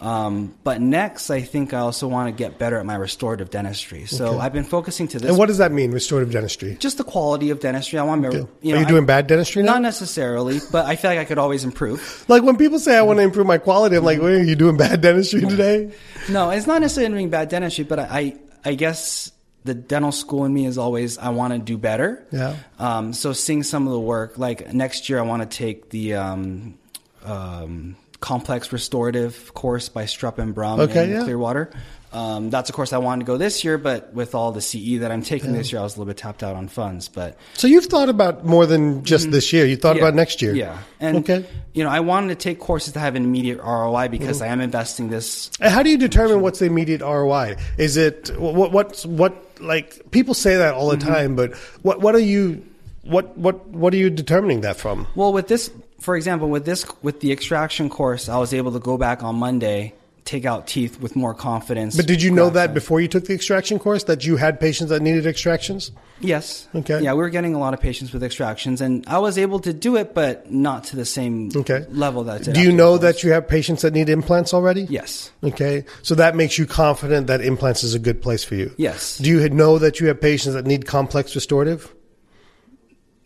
Um, 0.00 0.54
but 0.64 0.80
next, 0.80 1.30
I 1.30 1.40
think 1.40 1.72
I 1.72 1.78
also 1.78 2.08
want 2.08 2.28
to 2.28 2.32
get 2.36 2.58
better 2.58 2.78
at 2.78 2.84
my 2.84 2.96
restorative 2.96 3.48
dentistry. 3.48 4.06
So 4.06 4.26
Okay. 4.26 4.38
I've 4.40 4.52
been 4.52 4.64
focusing 4.64 5.06
to 5.08 5.18
this. 5.20 5.28
And 5.30 5.38
what 5.38 5.46
does 5.46 5.58
that 5.58 5.70
mean, 5.72 5.92
restorative 5.92 6.32
dentistry? 6.32 6.76
just 6.80 6.98
the 6.98 7.04
quality 7.04 7.50
of 7.50 7.60
dentistry. 7.60 7.98
I 7.98 8.02
want 8.02 8.22
to, 8.24 8.28
Okay. 8.28 8.38
you 8.60 8.72
know, 8.72 8.78
Are 8.78 8.80
you 8.80 8.86
I- 8.86 8.88
doing 8.88 9.06
bad 9.06 9.28
dentistry 9.28 9.62
now? 9.62 9.74
Not 9.74 9.82
necessarily, 9.82 10.60
but 10.72 10.84
I 10.86 10.96
feel 10.96 11.10
like 11.12 11.20
I 11.20 11.24
could 11.24 11.38
always 11.38 11.64
improve. 11.64 12.24
Like 12.28 12.42
when 12.42 12.56
people 12.56 12.80
say 12.80 12.96
I 12.98 13.02
want 13.02 13.18
to 13.18 13.22
improve 13.22 13.46
my 13.46 13.56
quality, 13.58 13.96
I'm 13.96 14.04
like, 14.04 14.20
Wait, 14.20 14.34
are 14.40 14.42
you 14.42 14.56
doing 14.56 14.76
bad 14.76 15.00
dentistry 15.00 15.40
today? 15.48 15.92
No, 16.28 16.50
it's 16.50 16.66
not 16.66 16.80
necessarily 16.82 17.12
doing 17.14 17.30
bad 17.30 17.48
dentistry, 17.48 17.84
but 17.84 18.00
I, 18.00 18.08
I, 18.10 18.36
I 18.70 18.74
guess 18.74 19.30
the 19.64 19.74
dental 19.74 20.12
school 20.12 20.44
in 20.44 20.52
me 20.52 20.66
is 20.66 20.78
always 20.78 21.18
I 21.18 21.30
want 21.30 21.54
to 21.54 21.58
do 21.58 21.78
better. 21.78 22.26
Yeah. 22.30 22.56
Um, 22.78 23.12
so 23.12 23.32
seeing 23.32 23.62
some 23.62 23.86
of 23.86 23.92
the 23.92 24.00
work, 24.00 24.38
like 24.38 24.72
next 24.72 25.08
year, 25.08 25.18
I 25.18 25.22
want 25.22 25.48
to 25.48 25.56
take 25.58 25.90
the 25.90 26.14
um, 26.14 26.78
um, 27.24 27.96
complex 28.24 28.72
restorative 28.72 29.52
course 29.52 29.90
by 29.90 30.04
Strupp 30.04 30.38
and 30.38 30.54
Brum 30.54 30.80
Okay, 30.80 31.04
in 31.04 31.10
yeah. 31.10 31.24
Clearwater. 31.24 31.70
Um, 32.10 32.48
that's 32.48 32.70
a 32.70 32.72
course 32.72 32.92
I 32.94 32.98
wanted 32.98 33.24
to 33.24 33.26
go 33.26 33.36
this 33.36 33.64
year, 33.64 33.76
but 33.76 34.14
with 34.14 34.34
all 34.36 34.52
the 34.52 34.60
CE 34.62 35.00
that 35.00 35.10
I'm 35.10 35.22
taking 35.22 35.52
this 35.52 35.72
year, 35.72 35.80
I 35.80 35.84
was 35.84 35.96
a 35.96 35.98
little 35.98 36.10
bit 36.12 36.16
tapped 36.16 36.42
out 36.44 36.54
on 36.56 36.68
funds. 36.68 37.08
But 37.08 37.36
So 37.54 37.66
you've 37.66 37.86
thought 37.86 38.08
about 38.08 38.46
more 38.46 38.66
than 38.66 39.02
just 39.04 39.30
this 39.32 39.52
year. 39.52 39.66
You 39.66 39.76
thought. 39.76 39.96
Yeah. 39.96 40.02
about 40.02 40.14
next 40.14 40.40
year. 40.40 40.54
yeah, 40.54 40.78
and 41.00 41.18
okay. 41.18 41.44
you 41.74 41.82
know, 41.84 41.90
I 41.90 42.00
wanted 42.00 42.28
to 42.28 42.36
take 42.36 42.60
courses 42.60 42.92
that 42.94 43.00
have 43.00 43.16
an 43.16 43.24
immediate 43.24 43.58
ROI 43.60 44.08
because 44.08 44.36
Mm-hmm. 44.40 44.44
I 44.50 44.52
am 44.52 44.60
investing 44.60 45.10
this 45.10 45.50
And 45.60 45.70
How 45.74 45.82
do 45.82 45.90
you 45.90 45.98
determine 45.98 46.40
what's 46.40 46.60
the 46.60 46.66
immediate 46.66 47.02
ROI? 47.02 47.56
Is 47.78 47.96
it 47.98 48.30
what 48.38 48.70
what's 48.72 49.04
what 49.04 49.34
like 49.60 50.10
people 50.12 50.34
say 50.34 50.56
that 50.56 50.72
all 50.74 50.88
the 50.90 50.96
Mm-hmm. 50.96 51.12
time, 51.14 51.36
but 51.36 51.52
what 51.82 52.00
what 52.00 52.14
are 52.14 52.20
you 52.34 52.64
what 53.02 53.36
what 53.36 53.66
what 53.68 53.92
are 53.92 53.98
you 53.98 54.08
determining 54.08 54.60
that 54.62 54.76
from? 54.76 55.06
Well, 55.16 55.32
with 55.32 55.48
this, 55.48 55.68
for 56.04 56.16
example, 56.16 56.50
with 56.50 56.66
this, 56.66 56.84
with 57.00 57.20
the 57.20 57.32
extraction 57.32 57.88
course, 57.88 58.28
I 58.28 58.36
was 58.36 58.52
able 58.52 58.72
to 58.72 58.78
go 58.78 58.98
back 58.98 59.22
on 59.22 59.36
Monday, 59.36 59.94
take 60.26 60.44
out 60.44 60.66
teeth 60.66 61.00
with 61.00 61.16
more 61.16 61.32
confidence. 61.32 61.96
But 61.96 62.06
did 62.06 62.20
you 62.20 62.30
know 62.30 62.50
that 62.50 62.74
before 62.74 63.00
you 63.00 63.08
took 63.08 63.24
the 63.24 63.32
extraction 63.32 63.78
course 63.78 64.04
that 64.04 64.26
you 64.26 64.36
had 64.36 64.60
patients 64.60 64.90
that 64.90 65.00
needed 65.00 65.26
extractions? 65.26 65.92
Yes. 66.20 66.68
Okay. 66.74 67.00
Yeah, 67.00 67.12
we 67.12 67.20
were 67.20 67.30
getting 67.30 67.54
a 67.54 67.58
lot 67.58 67.72
of 67.72 67.80
patients 67.80 68.12
with 68.12 68.22
extractions, 68.22 68.82
and 68.82 69.02
I 69.06 69.18
was 69.18 69.38
able 69.38 69.60
to 69.60 69.72
do 69.72 69.96
it, 69.96 70.14
but 70.14 70.50
not 70.52 70.84
to 70.84 70.96
the 70.96 71.06
same 71.06 71.50
Okay. 71.56 71.86
level 71.88 72.24
that. 72.24 72.42
Did 72.42 72.54
Do 72.54 72.60
you 72.60 72.70
know 72.72 72.98
that 72.98 73.22
you 73.22 73.32
have 73.32 73.48
patients 73.48 73.80
that 73.80 73.94
need 73.94 74.10
implants 74.10 74.52
already? 74.52 74.82
Yes. 74.90 75.30
Okay. 75.42 75.86
So 76.02 76.14
that 76.16 76.36
makes 76.36 76.58
you 76.58 76.66
confident 76.66 77.28
that 77.28 77.40
implants 77.40 77.82
is 77.82 77.94
a 77.94 77.98
good 77.98 78.20
place 78.20 78.44
for 78.44 78.56
you. 78.56 78.74
Yes. 78.76 79.16
Do 79.16 79.30
you 79.30 79.48
know 79.48 79.78
that 79.78 80.00
you 80.00 80.08
have 80.08 80.20
patients 80.20 80.52
that 80.52 80.66
need 80.66 80.86
complex 80.86 81.34
restorative? 81.34 81.94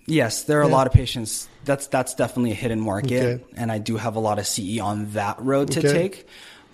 Yes, 0.07 0.45
there 0.45 0.59
are 0.59 0.62
a 0.62 0.69
lot 0.69 0.87
of 0.87 0.95
patients. 0.95 1.49
That's 1.68 1.87
that's 1.87 2.14
definitely 2.14 2.52
a 2.52 2.61
hidden 2.64 2.81
market, 2.81 3.22
Okay. 3.22 3.44
and 3.57 3.70
I 3.70 3.78
do 3.78 3.96
have 3.96 4.16
a 4.16 4.20
lot 4.20 4.38
of 4.40 4.46
CE 4.46 4.81
on 4.81 5.12
that 5.12 5.37
road 5.40 5.70
to 5.72 5.81
Okay. 5.81 5.92
take. 5.92 6.26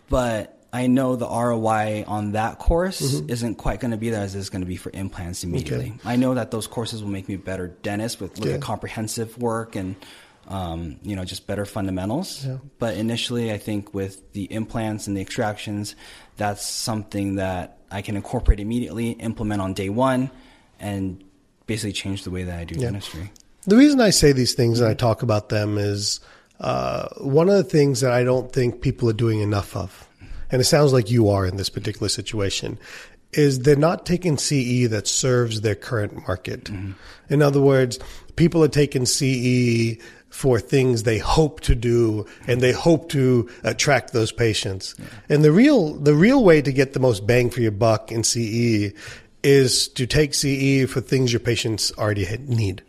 But 0.08 0.58
I 0.72 0.86
know 0.86 1.14
the 1.16 1.26
ROI 1.28 2.04
on 2.06 2.32
that 2.32 2.58
course 2.58 3.00
Mm-hmm. 3.00 3.30
isn't 3.30 3.54
quite 3.56 3.78
going 3.80 3.90
to 3.92 3.96
be 3.96 4.10
there 4.10 4.22
as 4.22 4.34
it's 4.34 4.48
going 4.50 4.62
to 4.62 4.66
be 4.68 4.76
for 4.76 4.90
implants 4.94 5.44
immediately. 5.44 5.94
I 6.04 6.16
know 6.16 6.34
that 6.34 6.50
those 6.50 6.66
courses 6.66 7.02
will 7.02 7.10
make 7.10 7.28
me 7.28 7.34
a 7.36 7.38
better 7.38 7.68
dentist 7.68 8.20
with 8.20 8.38
Okay. 8.40 8.54
at 8.54 8.60
comprehensive 8.60 9.36
work 9.38 9.76
and 9.76 9.94
um, 10.48 10.96
you 11.02 11.16
know 11.16 11.24
just 11.24 11.46
better 11.46 11.64
fundamentals. 11.64 12.44
Yeah. 12.46 12.58
But 12.78 12.96
initially, 12.96 13.52
I 13.52 13.58
think 13.58 13.94
with 13.94 14.32
the 14.32 14.44
implants 14.52 15.06
and 15.06 15.16
the 15.16 15.20
extractions, 15.22 15.96
that's 16.36 16.64
something 16.66 17.36
that 17.36 17.78
I 17.90 18.02
can 18.02 18.16
incorporate 18.16 18.60
immediately, 18.60 19.10
implement 19.12 19.60
on 19.62 19.72
day 19.74 19.88
one, 19.88 20.30
and 20.78 21.22
basically 21.66 21.92
change 21.92 22.24
the 22.24 22.30
way 22.30 22.44
that 22.44 22.58
I 22.58 22.64
do 22.64 22.74
dentistry. 22.74 23.30
The 23.66 23.76
reason 23.76 24.00
I 24.00 24.10
say 24.10 24.32
these 24.32 24.54
things 24.54 24.80
and 24.80 24.88
I 24.88 24.94
talk 24.94 25.22
about 25.22 25.48
them 25.48 25.78
is 25.78 26.20
uh, 26.60 27.08
one 27.18 27.48
of 27.48 27.56
the 27.56 27.64
things 27.64 28.00
that 28.00 28.12
I 28.12 28.22
don't 28.22 28.52
think 28.52 28.82
people 28.82 29.08
are 29.08 29.14
doing 29.14 29.40
enough 29.40 29.74
of, 29.74 30.06
and 30.50 30.60
it 30.60 30.64
sounds 30.64 30.92
like 30.92 31.10
you 31.10 31.30
are 31.30 31.46
in 31.46 31.56
this 31.56 31.70
particular 31.70 32.08
situation, 32.08 32.78
is 33.32 33.60
they're 33.60 33.76
not 33.76 34.06
taking 34.06 34.36
CE 34.36 34.88
that 34.90 35.08
serves 35.08 35.62
their 35.62 35.74
current 35.74 36.26
market. 36.26 36.68
In 37.28 37.42
other 37.42 37.60
words, 37.60 37.98
people 38.36 38.62
are 38.62 38.68
taking 38.68 39.06
CE 39.06 39.98
for 40.28 40.58
things 40.58 41.04
they 41.04 41.18
hope 41.18 41.60
to 41.60 41.76
do 41.76 42.26
and 42.48 42.60
they 42.60 42.72
hope 42.72 43.08
to 43.08 43.48
attract 43.62 44.12
those 44.12 44.32
patients. 44.32 44.94
And 45.28 45.44
the 45.44 45.52
real 45.52 45.94
the 45.94 46.14
real 46.14 46.44
way 46.44 46.60
to 46.60 46.72
get 46.72 46.92
the 46.92 46.98
most 46.98 47.24
bang 47.24 47.50
for 47.50 47.60
your 47.60 47.70
buck 47.70 48.10
in 48.10 48.24
CE 48.24 48.92
is 49.44 49.88
to 49.88 50.06
take 50.06 50.32
CE 50.34 50.90
for 50.90 51.00
things 51.00 51.32
your 51.32 51.40
patients 51.40 51.92
already 51.98 52.26
need. 52.46 52.82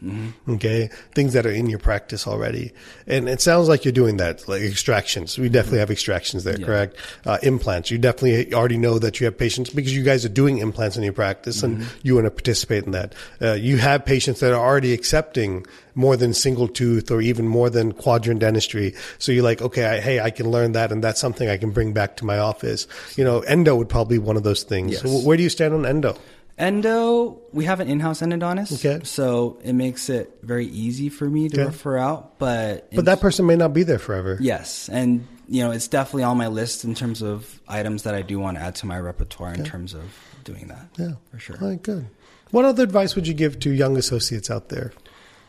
Okay, 0.49 0.89
things 1.13 1.33
that 1.33 1.45
are 1.45 1.51
in 1.51 1.69
your 1.69 1.79
practice 1.79 2.25
already, 2.25 2.71
and 3.05 3.27
it 3.27 3.41
sounds 3.41 3.67
like 3.67 3.85
you're 3.85 3.91
doing 3.91 4.17
that. 4.17 4.47
Like 4.47 4.61
extractions, 4.61 5.37
we 5.37 5.49
definitely 5.49 5.79
have 5.79 5.91
extractions 5.91 6.43
there, 6.45 6.57
correct? 6.57 6.97
Uh, 7.25 7.37
implants, 7.43 7.91
you 7.91 7.97
definitely 7.97 8.53
already 8.53 8.77
know 8.77 8.97
that 8.99 9.19
you 9.19 9.25
have 9.25 9.37
patients 9.37 9.69
because 9.69 9.95
you 9.95 10.03
guys 10.03 10.25
are 10.25 10.29
doing 10.29 10.57
implants 10.59 10.97
in 10.97 11.03
your 11.03 11.13
practice, 11.13 11.61
and 11.61 11.85
you 12.03 12.15
want 12.15 12.25
to 12.25 12.31
participate 12.31 12.85
in 12.85 12.91
that. 12.91 13.13
Uh, 13.41 13.53
you 13.53 13.77
have 13.77 14.05
patients 14.05 14.39
that 14.39 14.53
are 14.53 14.65
already 14.65 14.93
accepting 14.93 15.65
more 15.95 16.17
than 16.17 16.33
single 16.33 16.67
tooth 16.67 17.09
or 17.09 17.21
even 17.21 17.47
more 17.47 17.69
than 17.69 17.91
quadrant 17.93 18.41
dentistry. 18.41 18.93
So 19.17 19.31
you're 19.31 19.43
like, 19.43 19.61
okay, 19.61 19.85
I, 19.85 19.99
hey, 19.99 20.19
I 20.19 20.29
can 20.29 20.49
learn 20.49 20.73
that, 20.73 20.91
and 20.91 21.03
that's 21.03 21.19
something 21.19 21.49
I 21.49 21.57
can 21.57 21.71
bring 21.71 21.93
back 21.93 22.17
to 22.17 22.25
my 22.25 22.37
office. 22.37 22.87
You 23.15 23.23
know, 23.23 23.39
endo 23.41 23.75
would 23.75 23.89
probably 23.89 24.17
be 24.17 24.23
one 24.23 24.37
of 24.37 24.43
those 24.43 24.63
things. 24.63 24.93
Yes. 24.93 25.01
So 25.01 25.09
where 25.09 25.37
do 25.37 25.43
you 25.43 25.49
stand 25.49 25.73
on 25.73 25.85
endo? 25.85 26.17
Endo, 26.57 27.37
we 27.51 27.65
have 27.65 27.81
an 27.81 27.89
in-house 27.89 28.21
endodontist, 28.21 28.73
Okay. 28.85 29.03
so 29.03 29.59
it 29.63 29.73
makes 29.73 30.09
it 30.09 30.37
very 30.41 30.67
easy 30.67 31.09
for 31.09 31.29
me 31.29 31.49
to 31.49 31.55
Okay. 31.57 31.65
refer 31.65 31.97
out. 31.97 32.39
But 32.39 32.87
But 32.95 33.05
that 33.05 33.19
person 33.19 33.45
may 33.45 33.57
not 33.57 33.73
be 33.73 33.83
there 33.83 33.99
forever. 33.99 34.37
yes, 34.39 34.89
and 34.91 35.27
you 35.49 35.61
know 35.63 35.71
it's 35.71 35.87
definitely 35.89 36.23
on 36.23 36.37
my 36.37 36.47
list 36.47 36.85
in 36.85 36.95
terms 36.95 37.21
of 37.21 37.59
items 37.67 38.03
that 38.03 38.15
I 38.15 38.21
do 38.21 38.39
want 38.39 38.57
to 38.57 38.63
add 38.63 38.75
to 38.75 38.85
my 38.85 38.97
repertoire 38.97 39.53
in 39.53 39.65
terms 39.65 39.93
of 39.93 40.03
doing 40.45 40.67
that. 40.69 40.87
Yeah, 40.97 41.13
for 41.29 41.39
sure. 41.39 41.57
All 41.61 41.67
right, 41.69 41.81
good. 41.81 42.05
What 42.51 42.63
other 42.63 42.83
advice 42.83 43.15
would 43.15 43.27
you 43.27 43.33
give 43.33 43.59
to 43.59 43.71
young 43.71 43.97
associates 43.97 44.49
out 44.49 44.69
there? 44.69 44.93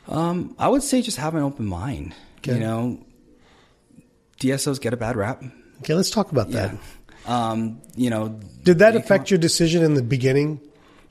Um, 0.08 0.56
I 0.58 0.68
would 0.68 0.82
say 0.82 1.02
just 1.02 1.18
have 1.18 1.34
an 1.36 1.42
open 1.42 1.66
mind. 1.66 2.14
Okay. 2.38 2.54
You 2.54 2.60
know, 2.60 2.98
DSOs 4.40 4.80
get 4.80 4.92
a 4.92 4.96
bad 4.96 5.14
rap. 5.16 5.42
Okay, 5.82 5.94
let's 5.94 6.10
talk 6.10 6.32
about 6.32 6.50
that. 6.50 6.72
Yeah. 6.74 7.50
Um, 7.50 7.80
you 7.96 8.10
know, 8.10 8.40
Did 8.64 8.78
that 8.80 8.96
affect 8.96 9.30
your 9.30 9.38
decision 9.38 9.84
in 9.84 9.94
the 9.94 10.02
beginning? 10.02 10.60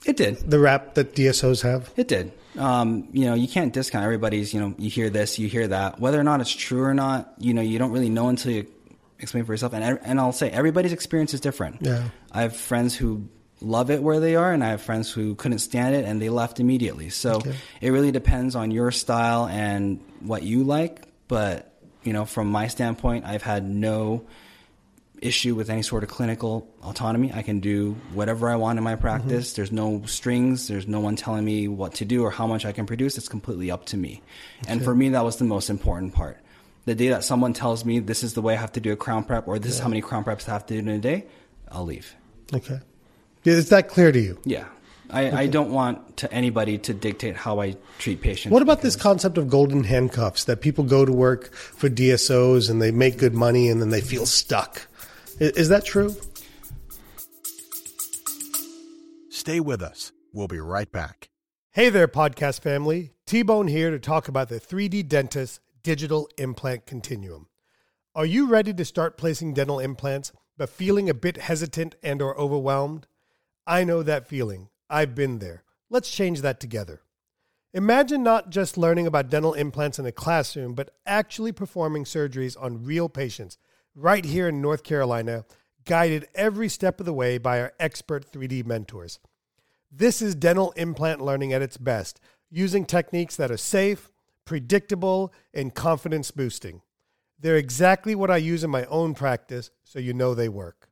It 0.05 0.17
did. 0.17 0.37
The 0.49 0.59
rap 0.59 0.93
that 0.95 1.15
DSOs 1.15 1.61
have? 1.63 1.91
It 1.97 2.07
did. 2.07 2.31
Um, 2.57 3.09
you 3.11 3.25
know, 3.25 3.33
you 3.33 3.47
can't 3.47 3.73
discount 3.73 4.03
everybody's, 4.05 4.53
you 4.53 4.59
know, 4.59 4.75
you 4.77 4.89
hear 4.89 5.09
this, 5.09 5.37
you 5.39 5.47
hear 5.49 5.67
that. 5.67 5.99
Whether 5.99 6.19
or 6.19 6.23
not 6.23 6.39
it's 6.41 6.51
true 6.55 6.83
or 6.83 6.93
not, 6.93 7.33
you 7.39 7.53
know, 7.53 7.61
you 7.61 7.79
don't 7.79 7.91
really 7.91 8.09
know 8.09 8.29
until 8.29 8.51
you 8.53 8.67
explain 9.19 9.43
for 9.45 9.53
yourself. 9.53 9.73
And, 9.73 9.99
and 10.03 10.19
I'll 10.19 10.31
say 10.31 10.49
everybody's 10.49 10.93
experience 10.93 11.33
is 11.33 11.41
different. 11.41 11.77
Yeah. 11.81 12.09
I 12.31 12.43
have 12.43 12.55
friends 12.55 12.95
who 12.95 13.27
love 13.61 13.89
it 13.89 14.01
where 14.03 14.19
they 14.19 14.35
are, 14.35 14.51
and 14.53 14.63
I 14.63 14.67
have 14.69 14.81
friends 14.81 15.11
who 15.11 15.35
couldn't 15.35 15.59
stand 15.59 15.95
it 15.95 16.05
and 16.05 16.21
they 16.21 16.29
left 16.29 16.59
immediately. 16.59 17.09
So 17.09 17.35
Okay. 17.37 17.55
it 17.81 17.89
really 17.89 18.11
depends 18.11 18.55
on 18.55 18.71
your 18.71 18.91
style 18.91 19.47
and 19.47 19.99
what 20.21 20.43
you 20.43 20.63
like. 20.63 21.01
But, 21.27 21.73
you 22.03 22.13
know, 22.13 22.25
from 22.25 22.47
my 22.51 22.67
standpoint, 22.67 23.25
I've 23.25 23.41
had 23.43 23.67
no 23.67 24.25
issue 25.25 25.55
with 25.55 25.69
any 25.69 25.81
sort 25.81 26.03
of 26.03 26.09
clinical 26.09 26.67
autonomy. 26.83 27.31
I 27.33 27.41
can 27.41 27.59
do 27.59 27.95
whatever 28.13 28.49
I 28.49 28.55
want 28.55 28.77
in 28.77 28.83
my 28.83 28.95
practice. 28.95 29.49
Mm-hmm. 29.49 29.55
There's 29.55 29.71
no 29.71 30.03
strings. 30.05 30.67
There's 30.67 30.87
no 30.87 30.99
one 30.99 31.15
telling 31.15 31.43
me 31.43 31.67
what 31.67 31.95
to 31.95 32.05
do 32.05 32.23
or 32.23 32.31
how 32.31 32.47
much 32.47 32.65
I 32.65 32.71
can 32.71 32.85
produce. 32.85 33.17
It's 33.17 33.29
completely 33.29 33.71
up 33.71 33.85
to 33.87 33.97
me. 33.97 34.21
And 34.67 34.83
for 34.83 34.93
me, 34.93 35.09
that 35.09 35.23
was 35.23 35.37
the 35.37 35.45
most 35.45 35.69
important 35.69 36.13
part. 36.13 36.37
The 36.85 36.95
day 36.95 37.09
that 37.09 37.23
someone 37.23 37.53
tells 37.53 37.83
me 37.83 37.99
this 37.99 38.23
is 38.23 38.35
the 38.35 38.41
way 38.41 38.53
I 38.53 38.57
have 38.57 38.73
to 38.73 38.79
do 38.79 38.91
a 38.91 38.95
crown 38.95 39.23
prep 39.23 39.47
or 39.47 39.57
this 39.57 39.73
is 39.73 39.79
how 39.79 39.89
many 39.89 40.01
crown 40.01 40.23
preps 40.23 40.47
I 40.47 40.53
have 40.53 40.65
to 40.67 40.75
do 40.75 40.79
in 40.79 40.87
a 40.87 40.99
day, 40.99 41.25
I'll 41.71 41.85
leave. 41.85 42.15
Okay. 42.53 42.79
Is 43.43 43.69
that 43.69 43.87
clear 43.87 44.11
to 44.11 44.19
you? 44.19 44.39
Yeah. 44.43 44.65
I, 45.09 45.43
I 45.43 45.47
don't 45.47 45.71
want 45.71 46.17
to 46.17 46.31
anybody 46.33 46.77
to 46.79 46.93
dictate 46.93 47.35
how 47.35 47.61
I 47.61 47.75
treat 47.99 48.21
patients. 48.21 48.51
What 48.51 48.61
about 48.61 48.81
this 48.81 48.95
concept 48.95 49.37
of 49.37 49.49
golden 49.49 49.83
handcuffs 49.83 50.45
that 50.45 50.61
people 50.61 50.83
go 50.83 51.05
to 51.05 51.11
work 51.11 51.53
for 51.53 51.89
DSOs 51.89 52.69
and 52.69 52.81
they 52.81 52.91
make 52.91 53.17
good 53.17 53.33
money 53.33 53.69
and 53.69 53.81
then 53.81 53.89
they 53.89 54.01
feel 54.01 54.25
stuck? 54.25 54.87
I- 55.39 55.51
Is 55.55 55.69
that 55.69 55.85
true? 55.85 56.15
Stay 59.29 59.59
with 59.59 59.81
us. 59.81 60.11
We'll 60.33 60.47
be 60.47 60.59
right 60.59 60.91
back. 60.91 61.29
Hey 61.71 61.89
there, 61.89 62.07
podcast 62.07 62.61
family. 62.61 63.11
T 63.25 63.41
Bone 63.43 63.67
here 63.67 63.91
to 63.91 63.99
talk 63.99 64.27
about 64.27 64.49
the 64.49 64.59
3D 64.59 65.03
Dentist 65.07 65.59
Digital 65.83 66.29
Implant 66.37 66.85
Continuum. 66.85 67.47
Are 68.15 68.25
you 68.25 68.47
ready 68.47 68.73
to 68.73 68.85
start 68.85 69.17
placing 69.17 69.53
dental 69.53 69.79
implants 69.79 70.31
but 70.57 70.69
feeling 70.69 71.09
a 71.09 71.13
bit 71.13 71.37
hesitant 71.37 71.95
and 72.01 72.21
or 72.21 72.37
overwhelmed? 72.39 73.07
I 73.67 73.83
know 73.83 74.03
that 74.03 74.27
feeling. 74.27 74.69
I've 74.89 75.15
been 75.15 75.39
there. 75.39 75.63
Let's 75.89 76.09
change 76.09 76.41
that 76.41 76.59
together. 76.61 77.01
Imagine 77.73 78.23
not 78.23 78.51
just 78.51 78.77
learning 78.77 79.05
about 79.05 79.29
dental 79.29 79.53
implants 79.53 79.99
in 79.99 80.05
a 80.05 80.11
classroom, 80.13 80.75
but 80.75 80.91
actually 81.05 81.51
performing 81.51 82.05
surgeries 82.05 82.55
on 82.59 82.85
real 82.85 83.09
patients 83.09 83.57
right 83.95 84.25
here 84.25 84.49
in 84.49 84.61
North 84.61 84.83
Carolina, 84.83 85.45
guided 85.85 86.27
every 86.35 86.67
step 86.67 86.99
of 86.99 87.05
the 87.05 87.13
way 87.13 87.37
by 87.37 87.61
our 87.61 87.73
expert 87.79 88.29
3D 88.31 88.65
mentors. 88.65 89.19
This 89.91 90.21
is 90.21 90.35
dental 90.35 90.71
implant 90.71 91.21
learning 91.21 91.53
at 91.53 91.61
its 91.61 91.77
best, 91.77 92.19
using 92.49 92.85
techniques 92.85 93.35
that 93.37 93.51
are 93.51 93.57
safe, 93.57 94.11
predictable, 94.43 95.33
and 95.53 95.73
confidence 95.73 96.31
boosting. 96.31 96.81
They're 97.39 97.57
exactly 97.57 98.15
what 98.15 98.31
I 98.31 98.37
use 98.37 98.63
in 98.63 98.69
my 98.69 98.85
own 98.85 99.13
practice, 99.13 99.71
so 99.83 99.99
you 99.99 100.13
know 100.13 100.33
they 100.33 100.49
work. 100.49 100.89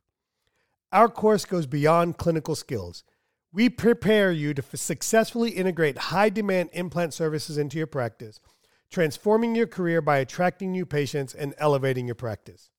Our 0.92 1.08
course 1.08 1.44
goes 1.44 1.66
beyond 1.66 2.18
clinical 2.18 2.54
skills. 2.54 3.04
We 3.52 3.68
prepare 3.68 4.32
you 4.32 4.54
to 4.54 4.76
successfully 4.76 5.50
integrate 5.50 5.98
high 5.98 6.28
demand 6.28 6.70
implant 6.72 7.14
services 7.14 7.58
into 7.58 7.78
your 7.78 7.86
practice, 7.86 8.40
transforming 8.90 9.54
your 9.54 9.66
career 9.66 10.00
by 10.00 10.18
attracting 10.18 10.72
new 10.72 10.86
patients 10.86 11.34
and 11.34 11.54
elevating 11.58 12.06
your 12.06 12.14
practice. 12.14 12.70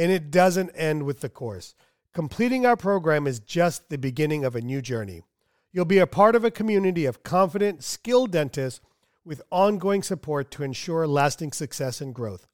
And 0.00 0.10
it 0.10 0.30
doesn't 0.30 0.70
end 0.70 1.02
with 1.02 1.20
the 1.20 1.28
course. 1.28 1.74
Completing 2.14 2.64
our 2.64 2.76
program 2.76 3.26
is 3.26 3.38
just 3.38 3.90
the 3.90 3.98
beginning 3.98 4.46
of 4.46 4.56
a 4.56 4.62
new 4.62 4.80
journey. 4.80 5.24
You'll 5.72 5.84
be 5.84 5.98
a 5.98 6.06
part 6.06 6.34
of 6.34 6.42
a 6.42 6.50
community 6.50 7.04
of 7.04 7.22
confident, 7.22 7.84
skilled 7.84 8.30
dentists 8.30 8.80
with 9.26 9.42
ongoing 9.50 10.02
support 10.02 10.50
to 10.52 10.62
ensure 10.62 11.06
lasting 11.06 11.52
success 11.52 12.00
and 12.00 12.14
growth. 12.14 12.46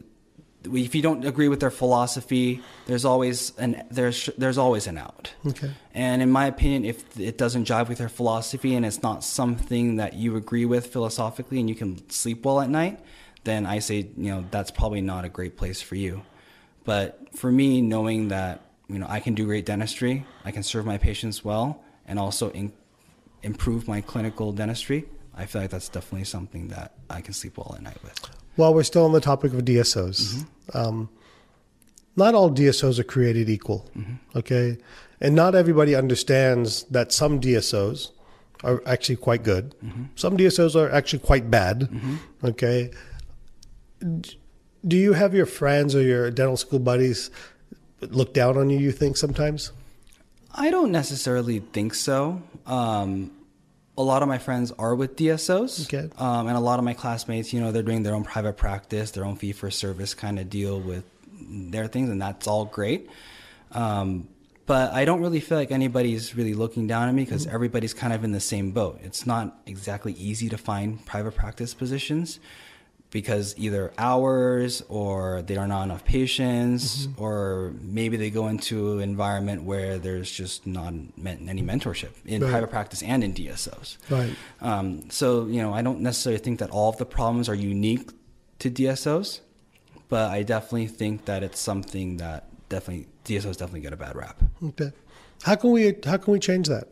if 0.76 0.96
you 0.96 1.02
don't 1.02 1.26
agree 1.26 1.48
with 1.48 1.60
their 1.60 1.72
philosophy, 1.72 2.62
there's 2.86 3.06
always 3.06 3.54
an 3.58 3.84
there's 3.92 4.30
there's 4.38 4.58
always 4.58 4.88
an 4.88 4.98
out. 4.98 5.34
Okay. 5.46 5.72
And 5.94 6.22
in 6.22 6.32
my 6.32 6.48
opinion, 6.48 6.86
if 6.86 7.20
it 7.20 7.38
doesn't 7.38 7.68
jive 7.68 7.90
with 7.90 7.98
their 7.98 8.10
philosophy 8.10 8.76
and 8.76 8.86
it's 8.86 9.02
not 9.02 9.24
something 9.24 9.98
that 9.98 10.14
you 10.14 10.36
agree 10.36 10.66
with 10.66 10.88
philosophically 10.88 11.60
and 11.60 11.70
you 11.70 11.76
can 11.76 12.10
sleep 12.10 12.46
well 12.46 12.62
at 12.62 12.70
night, 12.70 13.00
then 13.44 13.66
I 13.66 13.80
say, 13.80 14.10
you 14.18 14.32
know, 14.32 14.46
that's 14.52 14.72
probably 14.72 15.02
not 15.02 15.26
a 15.26 15.30
great 15.30 15.58
place 15.58 15.82
for 15.82 15.96
you. 15.96 16.22
But 16.84 17.36
for 17.36 17.52
me, 17.52 17.82
knowing 17.82 18.30
that, 18.30 18.62
you 18.88 19.00
know, 19.00 19.08
I 19.10 19.20
can 19.20 19.36
do 19.36 19.46
great 19.46 19.66
dentistry, 19.66 20.26
I 20.46 20.52
can 20.52 20.64
serve 20.64 20.86
my 20.86 20.98
patients 20.98 21.44
well, 21.44 21.84
and 22.06 22.18
also 22.20 22.50
in, 22.52 22.72
improve 23.44 23.88
my 23.88 24.02
clinical 24.02 24.52
dentistry, 24.54 25.06
I 25.36 25.46
feel 25.46 25.62
like 25.62 25.72
that's 25.72 25.90
definitely 25.90 26.26
something 26.26 26.70
that 26.70 26.94
I 27.10 27.22
can 27.22 27.34
sleep 27.34 27.58
well 27.58 27.74
at 27.76 27.84
night 27.84 28.02
with. 28.04 28.37
While 28.58 28.74
we're 28.74 28.84
still 28.84 29.06
on 29.06 29.14
the 29.14 29.22
topic 29.22 29.54
of 29.54 29.62
DSOs, 29.62 30.46
um, 30.74 31.10
not 32.16 32.36
all 32.36 32.50
DSOs 32.52 33.00
are 33.00 33.04
created 33.04 33.50
equal. 33.50 33.90
Okay. 34.36 34.78
And 35.22 35.36
not 35.36 35.56
everybody 35.56 35.96
understands 35.96 36.84
that 36.92 37.12
some 37.12 37.40
DSOs 37.40 38.10
are 38.64 38.82
actually 38.86 39.16
quite 39.18 39.44
good. 39.44 39.74
Some 40.16 40.36
DSOs 40.38 40.76
are 40.76 40.92
actually 40.92 41.20
quite 41.20 41.50
bad. 41.50 41.90
Okay. 42.44 42.92
Do 44.00 44.98
you 44.98 45.14
have 45.14 45.34
your 45.34 45.46
friends 45.46 45.96
or 45.96 46.02
your 46.02 46.30
dental 46.32 46.58
school 46.58 46.80
buddies 46.80 47.30
look 48.02 48.34
down 48.34 48.58
on 48.58 48.70
you, 48.70 48.78
you 48.78 48.92
think 48.92 49.18
sometimes? 49.18 49.72
I 50.54 50.72
don't 50.72 50.92
necessarily 50.92 51.60
think 51.60 51.94
so. 51.94 52.42
Um, 52.66 53.32
a 53.98 54.04
lot 54.04 54.22
of 54.22 54.28
my 54.28 54.38
friends 54.38 54.72
are 54.74 54.96
with 54.96 55.16
DSOs. 55.16 55.86
Okay. 55.86 56.10
Um, 56.18 56.48
and 56.48 56.56
a 56.56 56.60
lot 56.60 56.80
of 56.80 56.86
my 56.86 56.94
classmates, 56.94 57.52
you 57.52 57.60
know, 57.60 57.72
they're 57.72 57.84
doing 57.84 58.04
their 58.04 58.14
own 58.14 58.24
private 58.24 58.56
practice, 58.56 59.12
their 59.12 59.26
own 59.26 59.36
fee 59.36 59.54
for 59.54 59.72
service 59.72 60.14
kind 60.14 60.40
of 60.40 60.50
deal 60.50 60.80
with 60.80 61.04
their 61.50 61.88
things, 61.88 62.10
and 62.10 62.22
that's 62.22 62.48
all 62.48 62.66
great. 62.66 63.10
Um, 63.72 64.28
but 64.66 64.92
I 64.92 65.06
don't 65.06 65.22
really 65.22 65.40
feel 65.40 65.58
like 65.58 65.72
anybody's 65.72 66.36
really 66.36 66.54
looking 66.54 66.88
down 66.88 67.08
at 67.08 67.16
me 67.16 67.24
because 67.24 67.48
everybody's 67.48 67.94
kind 67.94 68.12
of 68.12 68.24
in 68.24 68.34
the 68.34 68.40
same 68.40 68.72
boat. 68.72 69.00
It's 69.02 69.26
not 69.26 69.58
exactly 69.66 70.14
easy 70.14 70.50
to 70.50 70.58
find 70.58 71.04
private 71.06 71.36
practice 71.36 71.74
positions 71.74 72.40
because 73.12 73.56
either 73.58 73.94
hours 73.98 74.84
or 74.90 75.42
there 75.42 75.60
are 75.60 75.68
not 75.68 75.84
enough 75.84 76.04
patients 76.04 77.08
or 77.18 77.74
maybe 77.82 78.18
they 78.18 78.30
go 78.30 78.48
into 78.48 78.94
an 78.98 79.02
environment 79.10 79.64
where 79.64 79.98
there's 79.98 80.30
just 80.30 80.68
not 80.68 80.94
any 81.24 81.62
mentorship 81.64 82.10
in 82.26 82.42
Right. 82.44 82.52
private 82.52 82.70
practice 82.70 83.02
and 83.02 83.24
in 83.24 83.34
DSOs. 83.34 83.98
Right. 84.10 84.36
Um, 84.62 85.10
so, 85.10 85.46
you 85.48 85.62
know, 85.62 85.74
I 85.74 85.82
don't 85.82 86.02
necessarily 86.02 86.40
think 86.40 86.60
that 86.60 86.70
all 86.70 86.90
of 86.90 86.98
the 86.98 87.06
problems 87.06 87.48
are 87.48 87.56
unique 87.56 88.10
to 88.60 88.70
DSOs, 88.70 89.40
but 90.10 90.30
I 90.32 90.44
definitely 90.44 90.88
think 90.88 91.26
that 91.26 91.44
it's 91.44 91.60
something 91.60 92.18
that 92.18 92.50
definitely 92.70 93.08
DSOs 93.24 93.58
definitely 93.58 93.82
get 93.82 93.94
a 93.94 93.98
bad 93.98 94.16
rap. 94.18 94.42
Okay. 94.64 94.92
How 95.44 95.56
can 95.56 95.72
we 95.72 95.96
how 96.06 96.18
can 96.18 96.34
we 96.34 96.40
change 96.40 96.68
that? 96.68 96.88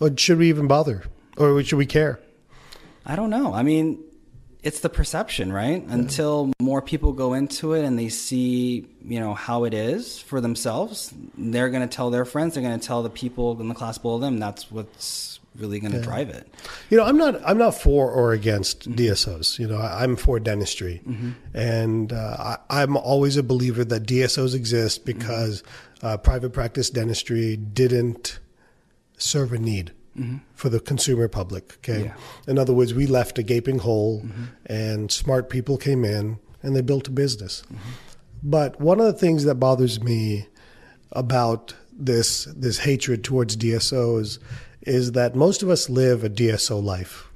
Or 0.00 0.10
should 0.16 0.38
we 0.38 0.48
even 0.48 0.68
bother? 0.68 1.02
Or 1.36 1.62
should 1.62 1.76
we 1.76 1.86
care? 1.86 2.18
I 3.04 3.16
don't 3.16 3.30
know. 3.30 3.52
I 3.52 3.62
mean, 3.62 3.98
it's 4.62 4.80
the 4.80 4.88
perception, 4.88 5.52
right? 5.52 5.84
Until 5.86 6.52
more 6.60 6.82
people 6.82 7.12
go 7.12 7.34
into 7.34 7.74
it 7.74 7.84
and 7.84 7.98
they 7.98 8.08
see, 8.08 8.86
you 9.04 9.20
know, 9.20 9.34
how 9.34 9.64
it 9.64 9.72
is 9.72 10.20
for 10.20 10.40
themselves, 10.40 11.14
they're 11.36 11.70
going 11.70 11.86
to 11.88 11.94
tell 11.94 12.10
their 12.10 12.24
friends, 12.24 12.54
they're 12.54 12.62
going 12.62 12.78
to 12.78 12.86
tell 12.86 13.02
the 13.02 13.10
people 13.10 13.60
in 13.60 13.68
the 13.68 13.74
class 13.74 13.98
below 13.98 14.18
them. 14.18 14.38
That's 14.38 14.70
what's 14.70 15.38
really 15.56 15.78
going 15.80 15.92
to 15.92 16.00
drive 16.00 16.28
it. 16.28 16.48
You 16.90 16.96
know, 16.96 17.04
I'm 17.04 17.16
not 17.16 17.40
I'm 17.44 17.58
not 17.58 17.74
for 17.74 18.10
or 18.10 18.32
against 18.32 18.90
DSOs. 18.90 19.58
You 19.58 19.68
know, 19.68 19.78
I, 19.78 20.02
I'm 20.02 20.16
for 20.16 20.40
dentistry, 20.40 21.02
and 21.54 22.12
uh, 22.12 22.56
I, 22.70 22.82
I'm 22.82 22.96
always 22.96 23.36
a 23.36 23.42
believer 23.42 23.84
that 23.84 24.04
DSOs 24.04 24.54
exist 24.54 25.04
because 25.04 25.62
uh, 26.02 26.16
private 26.16 26.50
practice 26.50 26.90
dentistry 26.90 27.56
didn't 27.56 28.38
serve 29.16 29.52
a 29.52 29.58
need 29.58 29.92
Mm-hmm. 30.18 30.36
for 30.54 30.68
the 30.68 30.80
consumer 30.80 31.28
public. 31.28 31.74
Okay, 31.78 32.04
Yeah. 32.04 32.14
in 32.46 32.58
other 32.58 32.72
words, 32.72 32.92
we 32.94 33.06
left 33.06 33.38
a 33.38 33.42
gaping 33.42 33.78
hole, 33.78 34.22
mm-hmm. 34.22 34.44
and 34.66 35.10
smart 35.12 35.48
people 35.48 35.76
came 35.76 36.04
in 36.04 36.38
and 36.62 36.74
they 36.74 36.80
built 36.82 37.08
a 37.08 37.10
business. 37.12 37.62
Mm-hmm. 37.66 37.90
But 38.42 38.80
one 38.80 39.00
of 39.00 39.06
the 39.06 39.12
things 39.12 39.44
that 39.44 39.56
bothers 39.56 40.02
me 40.02 40.48
about 41.12 41.74
this 41.98 42.44
this 42.56 42.78
hatred 42.78 43.24
towards 43.24 43.56
DSOs 43.56 44.38
is 44.82 45.12
that 45.12 45.34
most 45.34 45.62
of 45.62 45.68
us 45.68 45.90
live 45.90 46.24
a 46.24 46.30
DSO 46.30 46.82
life. 46.82 47.28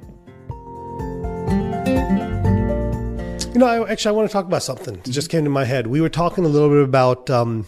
You 3.52 3.60
know, 3.60 3.66
I, 3.66 3.92
actually, 3.92 4.10
I 4.10 4.12
want 4.12 4.30
to 4.30 4.34
talk 4.34 4.46
about 4.46 4.62
something. 4.62 4.98
It 4.98 5.10
just 5.10 5.32
came 5.32 5.44
to 5.44 5.50
my 5.50 5.66
head. 5.66 5.88
We 5.88 6.02
were 6.02 6.10
talking 6.10 6.46
a 6.46 6.48
little 6.48 6.70
bit 6.70 6.84
about. 6.84 7.32
Um, 7.32 7.68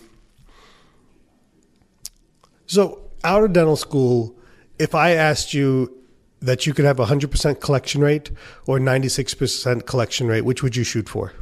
so, 2.67 3.04
out 3.25 3.43
of 3.43 3.53
dental 3.53 3.75
school, 3.75 4.35
if 4.79 4.95
I 4.95 5.11
asked 5.11 5.53
you 5.53 5.91
that 6.41 6.65
you 6.65 6.73
could 6.73 6.85
have 6.85 6.99
a 6.99 7.05
100% 7.05 7.59
collection 7.59 8.01
rate 8.01 8.31
or 8.67 8.79
96% 8.79 9.85
collection 9.85 10.27
rate, 10.27 10.41
which 10.41 10.61
would 10.63 10.75
you 10.75 10.83
shoot 10.83 11.09
for? 11.09 11.33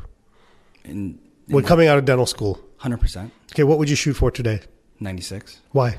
In, 0.86 1.19
in 1.48 1.56
When 1.56 1.63
coming 1.63 1.88
out 1.88 1.98
of 1.98 2.06
dental 2.06 2.26
school. 2.26 2.60
100%, 2.80 3.32
Okay, 3.52 3.63
what 3.63 3.78
would 3.80 3.89
you 3.89 3.96
shoot 3.96 4.13
for 4.13 4.32
today? 4.32 4.62
96. 5.00 5.62
Why? 5.72 5.98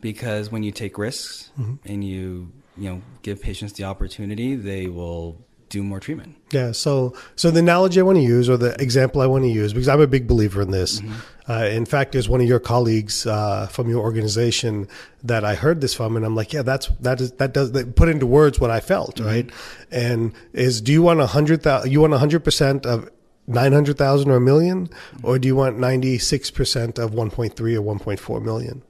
Because 0.00 0.50
when 0.50 0.62
you 0.62 0.72
take 0.72 0.98
risks 0.98 1.50
mm-hmm. 1.58 1.76
and 1.84 2.04
you, 2.04 2.50
you 2.76 2.90
know, 2.90 3.02
give 3.22 3.40
patients 3.40 3.72
the 3.74 3.84
opportunity, 3.84 4.56
they 4.56 4.86
will 4.86 5.38
do 5.70 5.82
more 5.82 6.00
treatment. 6.00 6.36
Yeah. 6.50 6.72
So, 6.72 7.14
so 7.36 7.50
the 7.50 7.60
analogy 7.60 8.00
I 8.00 8.02
want 8.02 8.16
to 8.18 8.22
use, 8.22 8.50
or 8.50 8.56
the 8.56 8.74
example 8.82 9.22
I 9.22 9.26
want 9.26 9.44
to 9.44 9.48
use, 9.48 9.72
because 9.72 9.88
I'm 9.88 10.00
a 10.00 10.06
big 10.06 10.26
believer 10.26 10.60
in 10.60 10.72
this. 10.72 11.00
Uh, 11.48 11.64
in 11.64 11.86
fact, 11.86 12.12
there's 12.12 12.28
one 12.28 12.40
of 12.40 12.46
your 12.46 12.60
colleagues 12.60 13.26
uh, 13.26 13.66
from 13.68 13.88
your 13.88 14.00
organization 14.00 14.88
that 15.22 15.44
I 15.44 15.54
heard 15.54 15.80
this 15.80 15.94
from, 15.94 16.16
and 16.16 16.26
I'm 16.26 16.36
like, 16.36 16.52
yeah, 16.52 16.62
that's 16.62 16.88
that 17.00 17.20
is 17.20 17.32
that 17.32 17.54
does 17.54 17.72
that 17.72 17.96
put 17.96 18.08
into 18.08 18.26
words 18.26 18.60
what 18.60 18.70
I 18.70 18.80
felt, 18.80 19.18
right? 19.20 19.48
And 19.90 20.32
is 20.52 20.80
do 20.80 20.92
you 20.92 21.02
want 21.02 21.20
a 21.20 21.26
hundred 21.26 21.62
thousand? 21.62 21.90
You 21.90 22.02
want 22.02 22.12
a 22.12 22.18
hundred 22.18 22.44
percent 22.44 22.84
of 22.84 23.08
nine 23.46 23.72
hundred 23.72 23.96
thousand 23.96 24.30
or 24.30 24.36
a 24.36 24.40
1000000 24.40 24.92
or 25.22 25.38
do 25.38 25.48
you 25.48 25.56
want 25.56 25.78
ninety 25.78 26.18
six 26.18 26.50
percent 26.50 26.98
of 26.98 27.14
one 27.14 27.30
point 27.30 27.56
three 27.56 27.74
or 27.74 27.82
one 27.82 27.98
point 27.98 28.20
four 28.20 28.40
million? 28.40 28.82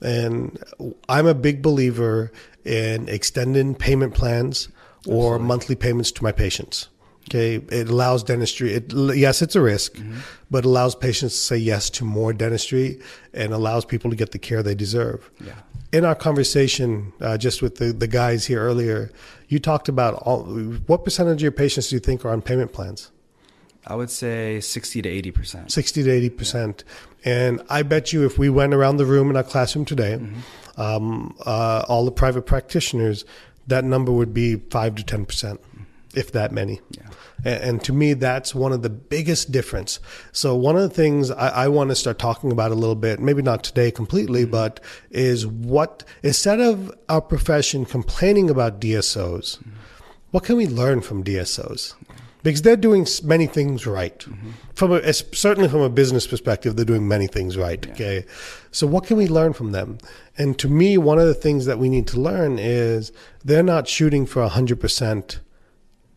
And 0.00 0.62
I'm 1.08 1.26
a 1.26 1.34
big 1.34 1.60
believer 1.60 2.30
in 2.64 3.08
extending 3.08 3.74
payment 3.74 4.14
plans 4.14 4.68
or 5.08 5.38
monthly 5.38 5.74
payments 5.74 6.12
to 6.12 6.22
my 6.22 6.32
patients. 6.32 6.88
Okay, 7.28 7.56
it 7.70 7.90
allows 7.90 8.22
dentistry. 8.22 8.72
It, 8.72 8.90
yes, 9.14 9.42
it's 9.42 9.54
a 9.54 9.60
risk, 9.60 9.98
but 10.50 10.64
allows 10.64 10.94
patients 10.94 11.34
to 11.34 11.40
say 11.40 11.56
yes 11.58 11.90
to 11.90 12.04
more 12.04 12.32
dentistry 12.32 13.00
and 13.34 13.52
allows 13.52 13.84
people 13.84 14.08
to 14.08 14.16
get 14.16 14.30
the 14.30 14.38
care 14.38 14.62
they 14.62 14.74
deserve. 14.74 15.30
Yeah. 15.44 15.52
In 15.92 16.06
our 16.06 16.14
conversation, 16.14 17.12
uh, 17.20 17.36
just 17.36 17.60
with 17.60 17.76
the, 17.76 17.92
the 17.92 18.06
guys 18.06 18.46
here 18.46 18.62
earlier, 18.62 19.10
you 19.48 19.58
talked 19.58 19.90
about 19.90 20.14
all, 20.14 20.44
what 20.86 21.04
percentage 21.04 21.36
of 21.36 21.42
your 21.42 21.52
patients 21.52 21.90
do 21.90 21.96
you 21.96 22.00
think 22.00 22.24
are 22.24 22.30
on 22.30 22.40
payment 22.40 22.72
plans? 22.72 23.10
I 23.86 23.94
would 23.94 24.10
say 24.10 24.60
60 24.60 25.02
to 25.02 25.08
80%. 25.32 25.70
60 25.70 26.02
to 26.02 26.10
80 26.10 26.30
percent. 26.30 26.84
And 27.24 27.62
I 27.70 27.82
bet 27.82 28.12
you 28.12 28.24
if 28.26 28.38
we 28.38 28.48
went 28.50 28.74
around 28.74 28.98
the 28.98 29.06
room 29.06 29.30
in 29.30 29.36
our 29.36 29.42
classroom 29.42 29.84
today, 29.84 30.20
um, 30.76 31.34
uh, 31.44 31.84
all 31.88 32.04
the 32.04 32.12
private 32.12 32.42
practitioners, 32.42 33.24
that 33.68 33.84
number 33.84 34.12
would 34.12 34.34
be 34.34 34.56
5 34.56 34.96
to 34.96 35.04
10 35.04 35.26
percent, 35.26 35.60
if 36.14 36.32
that 36.32 36.52
many. 36.52 36.80
Yeah. 36.90 37.08
And, 37.44 37.62
and 37.62 37.84
to 37.84 37.92
me, 37.92 38.14
that's 38.14 38.54
one 38.54 38.72
of 38.72 38.82
the 38.82 38.90
biggest 38.90 39.52
difference. 39.52 40.00
So 40.32 40.54
one 40.54 40.76
of 40.76 40.82
the 40.82 40.90
things 40.90 41.30
I, 41.30 41.48
I 41.48 41.68
want 41.68 41.90
to 41.90 41.96
start 41.96 42.18
talking 42.18 42.50
about 42.52 42.72
a 42.72 42.74
little 42.74 42.96
bit, 42.96 43.20
maybe 43.20 43.42
not 43.42 43.62
today 43.64 43.90
completely, 43.90 44.42
mm-hmm. 44.42 44.52
but 44.52 44.80
is 45.10 45.46
what 45.46 46.04
instead 46.22 46.60
of 46.60 46.92
our 47.08 47.20
profession 47.20 47.84
complaining 47.84 48.50
about 48.50 48.80
DSOs, 48.80 49.58
mm-hmm. 49.58 49.70
what 50.30 50.44
can 50.44 50.56
we 50.56 50.66
learn 50.66 51.00
from 51.00 51.22
DSOs? 51.22 51.94
Because 52.42 52.62
they're 52.62 52.76
doing 52.76 53.06
many 53.24 53.46
things 53.46 53.84
right. 53.84 54.18
Mm-hmm. 54.20 54.50
From 54.74 54.92
a, 54.92 55.12
certainly 55.12 55.68
from 55.68 55.80
a 55.80 55.90
business 55.90 56.26
perspective, 56.26 56.76
they're 56.76 56.84
doing 56.84 57.08
many 57.08 57.26
things 57.26 57.56
right. 57.56 57.84
Okay, 57.90 58.24
so 58.70 58.86
what 58.86 59.04
can 59.04 59.16
we 59.16 59.26
learn 59.26 59.52
from 59.52 59.72
them? 59.72 59.98
And 60.38 60.58
to 60.60 60.68
me, 60.68 60.96
one 60.96 61.18
of 61.18 61.26
the 61.26 61.34
things 61.34 61.66
that 61.66 61.78
we 61.78 61.88
need 61.88 62.06
to 62.08 62.20
learn 62.20 62.58
is 62.58 63.12
they're 63.44 63.62
not 63.62 63.88
shooting 63.88 64.24
for 64.24 64.46
hundred 64.48 64.80
percent 64.80 65.40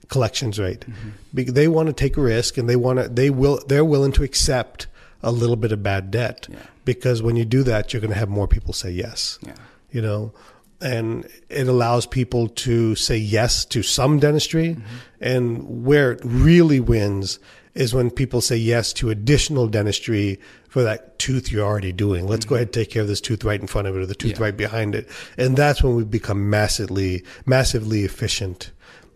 collections 0.10 0.60
rate. 0.60 0.82
Mm-hmm. 0.82 1.10
Be- 1.34 1.44
They 1.46 1.68
want 1.68 1.88
to 1.88 1.94
take 1.94 2.18
a 2.18 2.22
risk 2.22 2.58
and 2.58 2.70
they 2.70 2.76
want 2.76 3.00
to 3.00 3.08
they 3.10 3.30
will 3.30 3.62
they're 3.68 3.86
willing 3.86 4.12
to 4.14 4.24
accept 4.24 4.88
a 5.24 5.32
little 5.32 5.56
bit 5.56 5.72
of 5.72 5.82
bad 5.84 6.12
debt 6.12 6.48
Yeah. 6.50 6.58
because 6.86 7.22
when 7.22 7.36
you 7.36 7.46
do 7.46 7.64
that 7.64 7.94
you're 7.94 8.02
going 8.02 8.14
to 8.14 8.20
have 8.20 8.30
more 8.30 8.48
people 8.48 8.74
say 8.74 8.92
yes. 8.92 9.40
Yeah. 9.42 9.54
You 9.92 10.02
know, 10.02 10.34
and 10.82 11.28
it 11.50 11.68
allows 11.68 12.06
people 12.06 12.48
to 12.48 12.96
say 12.96 13.18
yes 13.18 13.66
to 13.66 13.84
some 13.84 14.20
dentistry 14.20 14.70
mm-hmm. 14.76 14.84
and 15.20 15.86
where 15.86 16.12
it 16.12 16.22
really 16.24 16.80
wins 16.80 17.40
is 17.74 17.94
when 17.94 18.10
people 18.10 18.42
say 18.42 18.58
yes 18.58 18.92
to 18.94 19.10
additional 19.10 19.68
dentistry 19.68 20.40
for 20.72 20.84
that 20.84 21.20
tooth 21.20 21.52
you're 21.52 21.66
already 21.66 21.92
doing. 21.92 22.26
Let's 22.28 22.46
go 22.46 22.56
ahead 22.56 22.68
and 22.70 22.74
take 22.74 22.90
care 22.90 23.02
of 23.02 23.08
this 23.10 23.20
tooth 23.20 23.44
right 23.44 23.60
in 23.60 23.68
front 23.68 23.88
of 23.90 23.96
it 23.96 24.00
or 24.00 24.06
the 24.06 24.16
tooth 24.16 24.38
Yeah. 24.38 24.44
right 24.46 24.56
behind 24.56 24.96
it. 24.96 25.06
And 25.38 25.58
that's 25.58 25.84
when 25.84 25.96
we 25.98 26.06
become 26.06 26.50
massively 26.50 27.24
massively 27.46 28.04
efficient 28.06 28.72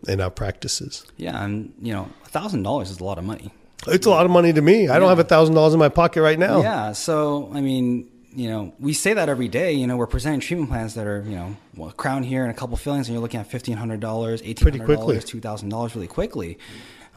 in 0.06 0.20
our 0.20 0.28
practices. 0.30 1.06
Yeah. 1.16 1.42
And, 1.42 1.72
you 1.80 1.94
know, 1.94 2.10
a 2.26 2.28
$1,000 2.28 2.82
is 2.90 3.00
a 3.00 3.04
lot 3.04 3.16
of 3.16 3.24
money. 3.24 3.50
It's 3.86 4.04
a 4.06 4.10
lot 4.10 4.26
of 4.26 4.30
money 4.30 4.52
to 4.52 4.60
me. 4.60 4.88
I 4.88 4.98
don't 4.98 5.08
have 5.08 5.18
a 5.18 5.24
thousand 5.24 5.54
dollars 5.54 5.72
in 5.72 5.78
my 5.78 5.88
pocket 5.88 6.20
right 6.20 6.38
now. 6.38 6.60
Yeah. 6.60 6.92
So, 6.92 7.50
I 7.54 7.62
mean, 7.62 8.06
you 8.34 8.50
know, 8.50 8.74
we 8.78 8.92
say 8.92 9.14
that 9.14 9.30
every 9.30 9.48
day. 9.48 9.72
You 9.72 9.86
know, 9.86 9.96
we're 9.96 10.06
presenting 10.06 10.40
treatment 10.40 10.68
plans 10.70 10.92
that 10.94 11.06
are, 11.06 11.22
you 11.26 11.36
know, 11.36 11.56
well, 11.74 11.88
a 11.88 11.92
crown 11.94 12.22
here 12.22 12.42
and 12.42 12.50
a 12.50 12.54
couple 12.54 12.76
fillings, 12.76 13.08
and 13.08 13.14
you're 13.14 13.22
looking 13.22 13.40
at 13.40 13.46
fifteen 13.46 13.78
hundred 13.78 14.00
dollars, 14.00 14.42
eighteen 14.44 14.78
hundred 14.78 14.96
dollars, 14.96 15.24
two 15.24 15.40
thousand 15.40 15.70
dollars, 15.70 15.94
really 15.94 16.06
quickly. 16.06 16.58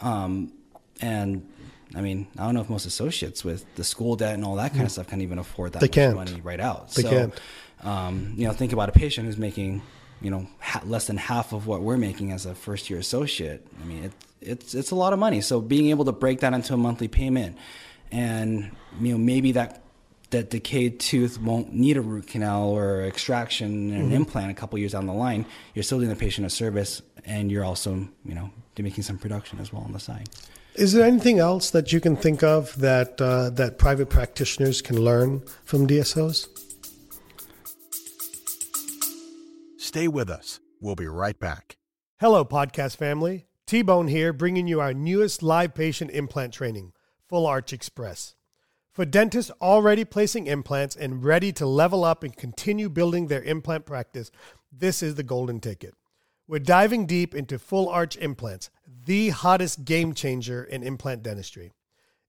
Um, 0.02 0.54
and 1.02 1.46
I 1.96 2.02
mean, 2.02 2.28
I 2.38 2.46
don't 2.46 2.54
know 2.54 2.62
if 2.62 2.70
most 2.70 2.86
associates 2.86 3.44
with 3.44 3.66
the 3.76 3.84
school 3.84 4.16
debt 4.16 4.36
and 4.36 4.46
all 4.46 4.56
that 4.56 4.72
kind 4.74 4.84
of 4.84 4.92
stuff 4.92 5.08
can 5.08 5.22
even 5.22 5.40
afford 5.40 5.74
that 5.74 5.80
They 5.80 5.88
much 5.88 5.94
can't. 5.94 6.16
money 6.16 6.42
right 6.42 6.60
out. 6.60 6.92
They 6.92 7.02
so, 7.02 7.10
can't. 7.10 7.42
Um, 7.82 8.34
you 8.36 8.46
know, 8.46 8.54
think 8.54 8.74
about 8.74 8.90
a 8.90 8.92
patient 8.92 9.26
who's 9.26 9.38
making, 9.38 9.82
you 10.22 10.30
know, 10.30 10.48
ha- 10.60 10.84
less 10.86 11.08
than 11.08 11.18
half 11.18 11.54
of 11.54 11.66
what 11.66 11.82
we're 11.82 11.98
making 11.98 12.32
as 12.32 12.46
a 12.46 12.54
first 12.54 12.90
year 12.90 13.00
associate. 13.00 13.66
I 13.82 13.86
mean, 13.86 14.04
it, 14.04 14.12
it's 14.42 14.76
it's 14.76 14.92
a 14.92 14.96
lot 14.96 15.14
of 15.14 15.20
money. 15.20 15.42
So 15.42 15.62
being 15.62 15.90
able 15.90 16.06
to 16.06 16.12
break 16.12 16.42
that 16.42 16.54
into 16.54 16.74
a 16.74 16.78
monthly 16.78 17.08
payment, 17.08 17.58
and 18.12 18.76
you 19.02 19.14
know, 19.14 19.18
maybe 19.18 19.54
that 19.54 19.82
that 20.30 20.52
decayed 20.52 21.00
tooth 21.00 21.42
won't 21.42 21.74
need 21.74 21.98
a 21.98 22.02
root 22.02 22.28
canal 22.28 22.70
or 22.70 23.02
extraction 23.04 23.92
and 23.92 24.04
an 24.04 24.12
implant 24.12 24.52
a 24.52 24.54
couple 24.54 24.78
years 24.78 24.92
down 24.92 25.08
the 25.08 25.14
line. 25.14 25.46
You're 25.74 25.84
still 25.84 25.98
doing 25.98 26.10
the 26.10 26.16
patient 26.16 26.46
a 26.46 26.52
service, 26.52 27.02
and 27.26 27.52
you're 27.52 27.66
also, 27.66 28.08
you 28.24 28.36
know, 28.36 28.52
making 28.78 29.04
some 29.04 29.18
production 29.18 29.60
as 29.60 29.74
well 29.74 29.82
on 29.82 29.92
the 29.92 30.00
side. 30.00 30.30
Is 30.80 30.94
there 30.94 31.06
anything 31.06 31.40
else 31.40 31.72
that 31.72 31.92
you 31.92 32.00
can 32.00 32.16
think 32.16 32.42
of 32.42 32.74
that 32.80 33.20
uh, 33.20 33.50
that 33.50 33.78
private 33.78 34.10
practitioners 34.10 34.82
can 34.82 34.98
learn 34.98 35.44
from 35.66 35.86
DSOs? 35.86 36.48
Stay 39.78 40.08
with 40.08 40.30
us. 40.30 40.62
We'll 40.80 40.96
be 40.96 41.06
right 41.06 41.38
back. 41.38 41.76
Hello, 42.22 42.46
podcast 42.46 42.96
family. 42.96 43.46
T 43.68 43.82
Bone 43.82 44.08
here, 44.08 44.32
bringing 44.32 44.70
you 44.70 44.80
our 44.80 44.94
newest 44.94 45.44
live 45.44 45.76
patient 45.76 46.12
implant 46.12 46.54
training, 46.54 46.94
Full 47.28 47.46
Arch 47.46 47.74
Express. 47.74 48.36
For 48.94 49.04
dentists 49.04 49.52
already 49.62 50.06
placing 50.06 50.48
implants 50.48 50.96
and 50.96 51.26
ready 51.26 51.52
to 51.52 51.66
level 51.66 52.06
up 52.06 52.24
and 52.24 52.34
continue 52.34 52.88
building 52.88 53.28
their 53.28 53.44
implant 53.44 53.86
practice, 53.86 54.32
this 54.72 55.04
is 55.04 55.16
the 55.16 55.24
golden 55.24 55.60
ticket. 55.60 55.94
We're 56.50 56.58
diving 56.58 57.06
deep 57.06 57.36
into 57.36 57.60
full 57.60 57.88
arch 57.90 58.18
implants, 58.18 58.72
the 59.06 59.30
hottest 59.30 59.86
game 59.86 60.14
changer 60.14 60.64
in 60.64 60.84
implant 60.84 61.24
dentistry. 61.24 61.72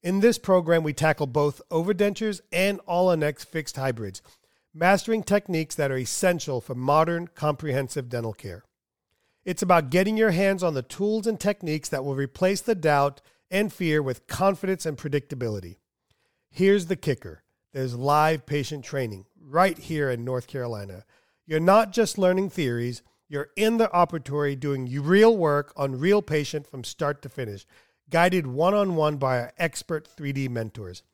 In 0.02 0.20
this 0.20 0.38
program, 0.38 0.82
we 0.82 0.92
tackle 0.92 1.26
both 1.26 1.60
overdentures 1.70 2.40
and 2.52 2.80
All-on-X 2.86 3.44
fixed 3.44 3.76
hybrids, 3.76 4.22
mastering 4.72 5.22
techniques 5.22 5.74
that 5.74 5.90
are 5.90 5.98
essential 5.98 6.60
for 6.60 6.74
modern, 6.74 7.26
comprehensive 7.28 8.08
dental 8.08 8.32
care. 8.32 8.64
It's 9.44 9.62
about 9.62 9.90
getting 9.90 10.16
your 10.16 10.30
hands 10.30 10.62
on 10.62 10.74
the 10.74 10.82
tools 10.82 11.26
and 11.26 11.38
techniques 11.38 11.88
that 11.88 12.04
will 12.04 12.14
replace 12.14 12.60
the 12.60 12.74
doubt 12.74 13.20
and 13.50 13.72
fear 13.72 14.02
with 14.02 14.26
confidence 14.26 14.86
and 14.86 14.96
predictability. 14.96 15.76
Here's 16.50 16.86
the 16.86 16.96
kicker 16.96 17.42
there's 17.72 17.94
live 17.94 18.46
patient 18.46 18.84
training 18.84 19.26
right 19.40 19.78
here 19.78 20.10
in 20.10 20.24
North 20.24 20.46
Carolina. 20.46 21.04
You're 21.46 21.60
not 21.60 21.92
just 21.92 22.18
learning 22.18 22.50
theories, 22.50 23.02
you're 23.30 23.50
in 23.56 23.76
the 23.76 23.86
operatory 23.94 24.58
doing 24.58 24.86
real 25.02 25.36
work 25.36 25.72
on 25.76 26.00
real 26.00 26.20
patient 26.20 26.66
from 26.66 26.82
start 26.82 27.22
to 27.22 27.28
finish, 27.28 27.64
guided 28.10 28.44
one 28.44 28.74
on 28.74 28.96
one 28.96 29.18
by 29.18 29.38
our 29.38 29.52
expert 29.56 30.08
3D 30.14 30.50
mentors. 30.50 31.04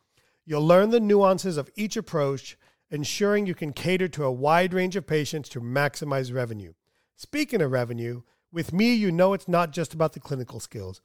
You'll 0.46 0.66
learn 0.66 0.90
the 0.90 0.98
nuances 0.98 1.58
of 1.58 1.70
each 1.76 1.94
approach, 1.94 2.56
ensuring 2.90 3.44
you 3.44 3.54
can 3.54 3.74
cater 3.74 4.08
to 4.08 4.24
a 4.24 4.32
wide 4.32 4.72
range 4.72 4.96
of 4.96 5.06
patients 5.06 5.50
to 5.50 5.60
maximize 5.60 6.34
revenue. 6.34 6.72
Speaking 7.16 7.60
of 7.60 7.70
revenue, 7.70 8.22
with 8.50 8.72
me, 8.72 8.94
you 8.94 9.12
know 9.12 9.34
it's 9.34 9.46
not 9.46 9.72
just 9.72 9.92
about 9.92 10.14
the 10.14 10.20
clinical 10.20 10.58
skills. 10.58 11.02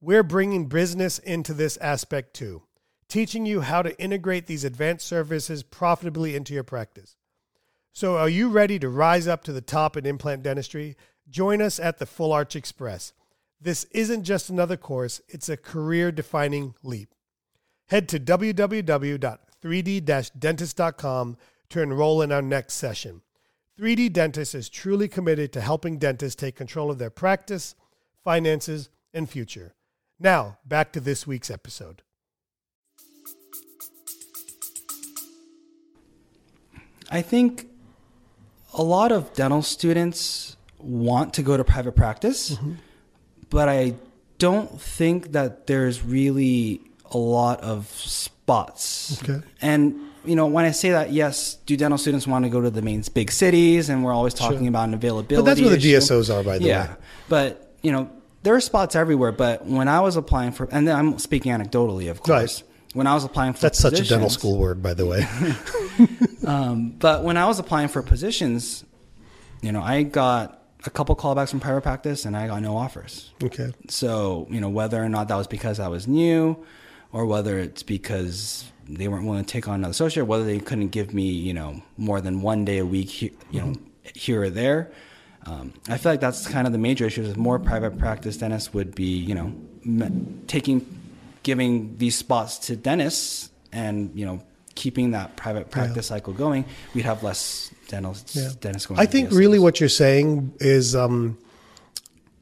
We're 0.00 0.22
bringing 0.22 0.66
business 0.66 1.18
into 1.18 1.52
this 1.52 1.76
aspect 1.78 2.32
too, 2.32 2.62
teaching 3.08 3.44
you 3.44 3.62
how 3.62 3.82
to 3.82 4.00
integrate 4.00 4.46
these 4.46 4.62
advanced 4.62 5.08
services 5.08 5.64
profitably 5.64 6.36
into 6.36 6.54
your 6.54 6.62
practice. 6.62 7.16
So, 7.96 8.16
are 8.16 8.28
you 8.28 8.48
ready 8.48 8.80
to 8.80 8.88
rise 8.88 9.28
up 9.28 9.44
to 9.44 9.52
the 9.52 9.60
top 9.60 9.96
in 9.96 10.04
implant 10.04 10.42
dentistry? 10.42 10.96
Join 11.30 11.62
us 11.62 11.78
at 11.78 11.98
the 11.98 12.06
Full 12.06 12.32
Arch 12.32 12.56
Express. 12.56 13.12
This 13.60 13.84
isn't 13.92 14.24
just 14.24 14.50
another 14.50 14.76
course, 14.76 15.20
it's 15.28 15.48
a 15.48 15.56
career 15.56 16.10
defining 16.10 16.74
leap. 16.82 17.14
Head 17.86 18.08
to 18.08 18.18
www.3d 18.18 20.00
dentist.com 20.36 21.36
to 21.68 21.80
enroll 21.80 22.20
in 22.20 22.32
our 22.32 22.42
next 22.42 22.74
session. 22.74 23.22
3D 23.78 24.12
Dentist 24.12 24.56
is 24.56 24.68
truly 24.68 25.06
committed 25.06 25.52
to 25.52 25.60
helping 25.60 25.98
dentists 25.98 26.34
take 26.34 26.56
control 26.56 26.90
of 26.90 26.98
their 26.98 27.10
practice, 27.10 27.76
finances, 28.24 28.88
and 29.12 29.30
future. 29.30 29.76
Now, 30.18 30.58
back 30.64 30.90
to 30.92 31.00
this 31.00 31.28
week's 31.28 31.50
episode. 31.50 32.02
I 37.10 37.20
think 37.22 37.68
a 38.74 38.82
lot 38.82 39.12
of 39.12 39.32
dental 39.34 39.62
students 39.62 40.56
want 40.78 41.34
to 41.34 41.42
go 41.42 41.56
to 41.56 41.64
private 41.64 41.92
practice, 41.92 42.50
mm-hmm. 42.50 42.74
but 43.50 43.68
I 43.68 43.94
don't 44.38 44.80
think 44.80 45.32
that 45.32 45.66
there's 45.66 46.04
really 46.04 46.82
a 47.10 47.18
lot 47.18 47.60
of 47.60 47.88
spots. 47.88 49.22
Okay. 49.22 49.44
And 49.62 50.00
you 50.24 50.36
know, 50.36 50.46
when 50.46 50.64
I 50.64 50.70
say 50.70 50.90
that, 50.90 51.12
yes, 51.12 51.54
do 51.66 51.76
dental 51.76 51.98
students 51.98 52.26
want 52.26 52.44
to 52.44 52.48
go 52.48 52.60
to 52.60 52.70
the 52.70 52.82
main 52.82 53.02
big 53.12 53.30
cities, 53.30 53.88
and 53.88 54.04
we're 54.04 54.12
always 54.12 54.34
talking 54.34 54.60
sure. 54.60 54.68
about 54.68 54.88
an 54.88 54.94
availability. 54.94 55.36
But 55.36 55.44
that's 55.44 55.60
where 55.60 55.70
the 55.70 55.76
issue. 55.76 55.98
DSOs 55.98 56.34
are, 56.34 56.42
by 56.42 56.58
the 56.58 56.64
yeah. 56.64 56.88
way. 56.88 56.96
But 57.28 57.74
you 57.82 57.92
know, 57.92 58.10
there 58.42 58.54
are 58.54 58.60
spots 58.60 58.96
everywhere. 58.96 59.32
But 59.32 59.66
when 59.66 59.88
I 59.88 60.00
was 60.00 60.16
applying 60.16 60.52
for, 60.52 60.68
and 60.70 60.88
I'm 60.88 61.18
speaking 61.18 61.52
anecdotally, 61.52 62.10
of 62.10 62.22
course. 62.22 62.62
Right. 62.62 62.70
When 62.94 63.08
I 63.08 63.14
was 63.14 63.24
applying 63.24 63.54
for 63.54 63.60
that's 63.62 63.80
such 63.80 63.98
a 63.98 64.06
dental 64.06 64.30
school 64.30 64.56
word, 64.56 64.80
by 64.80 64.94
the 64.94 65.04
way. 65.04 65.26
um, 66.46 66.90
but 66.90 67.22
when 67.22 67.36
I 67.36 67.46
was 67.46 67.58
applying 67.58 67.88
for 67.88 68.02
positions, 68.02 68.84
you 69.62 69.72
know, 69.72 69.82
I 69.82 70.02
got 70.02 70.62
a 70.86 70.90
couple 70.90 71.16
callbacks 71.16 71.50
from 71.50 71.60
private 71.60 71.82
practice, 71.82 72.24
and 72.24 72.36
I 72.36 72.46
got 72.46 72.62
no 72.62 72.76
offers. 72.76 73.32
Okay. 73.42 73.72
So 73.88 74.46
you 74.50 74.60
know, 74.60 74.68
whether 74.68 75.02
or 75.02 75.08
not 75.08 75.28
that 75.28 75.36
was 75.36 75.46
because 75.46 75.80
I 75.80 75.88
was 75.88 76.06
new, 76.06 76.64
or 77.12 77.26
whether 77.26 77.58
it's 77.58 77.82
because 77.82 78.70
they 78.88 79.08
weren't 79.08 79.24
willing 79.24 79.44
to 79.44 79.50
take 79.50 79.68
on 79.68 79.76
another 79.76 79.92
associate, 79.92 80.24
whether 80.24 80.44
they 80.44 80.58
couldn't 80.58 80.88
give 80.88 81.14
me, 81.14 81.30
you 81.30 81.54
know, 81.54 81.82
more 81.96 82.20
than 82.20 82.42
one 82.42 82.64
day 82.64 82.78
a 82.78 82.86
week, 82.86 83.22
you 83.22 83.30
know, 83.52 83.66
mm-hmm. 83.66 84.08
here 84.14 84.42
or 84.42 84.50
there. 84.50 84.92
Um, 85.46 85.74
I 85.88 85.98
feel 85.98 86.12
like 86.12 86.20
that's 86.20 86.48
kind 86.48 86.66
of 86.66 86.72
the 86.72 86.78
major 86.78 87.06
issue. 87.06 87.22
Is 87.22 87.36
more 87.36 87.58
private 87.58 87.98
practice 87.98 88.36
dentists 88.36 88.72
would 88.72 88.94
be, 88.94 89.04
you 89.04 89.34
know, 89.34 89.54
taking, 90.46 90.86
giving 91.42 91.96
these 91.98 92.16
spots 92.16 92.58
to 92.60 92.76
dentists, 92.76 93.50
and 93.72 94.10
you 94.14 94.24
know, 94.24 94.42
keeping 94.74 95.12
that 95.12 95.36
private 95.36 95.70
practice 95.70 96.10
yeah. 96.10 96.16
cycle 96.16 96.32
going. 96.32 96.64
We'd 96.94 97.04
have 97.04 97.22
less 97.22 97.72
dentists, 97.88 98.36
yeah. 98.36 98.50
dentists 98.60 98.86
going. 98.86 99.00
I 99.00 99.06
think 99.06 99.30
really 99.30 99.58
what 99.58 99.80
you're 99.80 99.88
saying 99.88 100.54
is. 100.60 100.94
Um, 100.94 101.38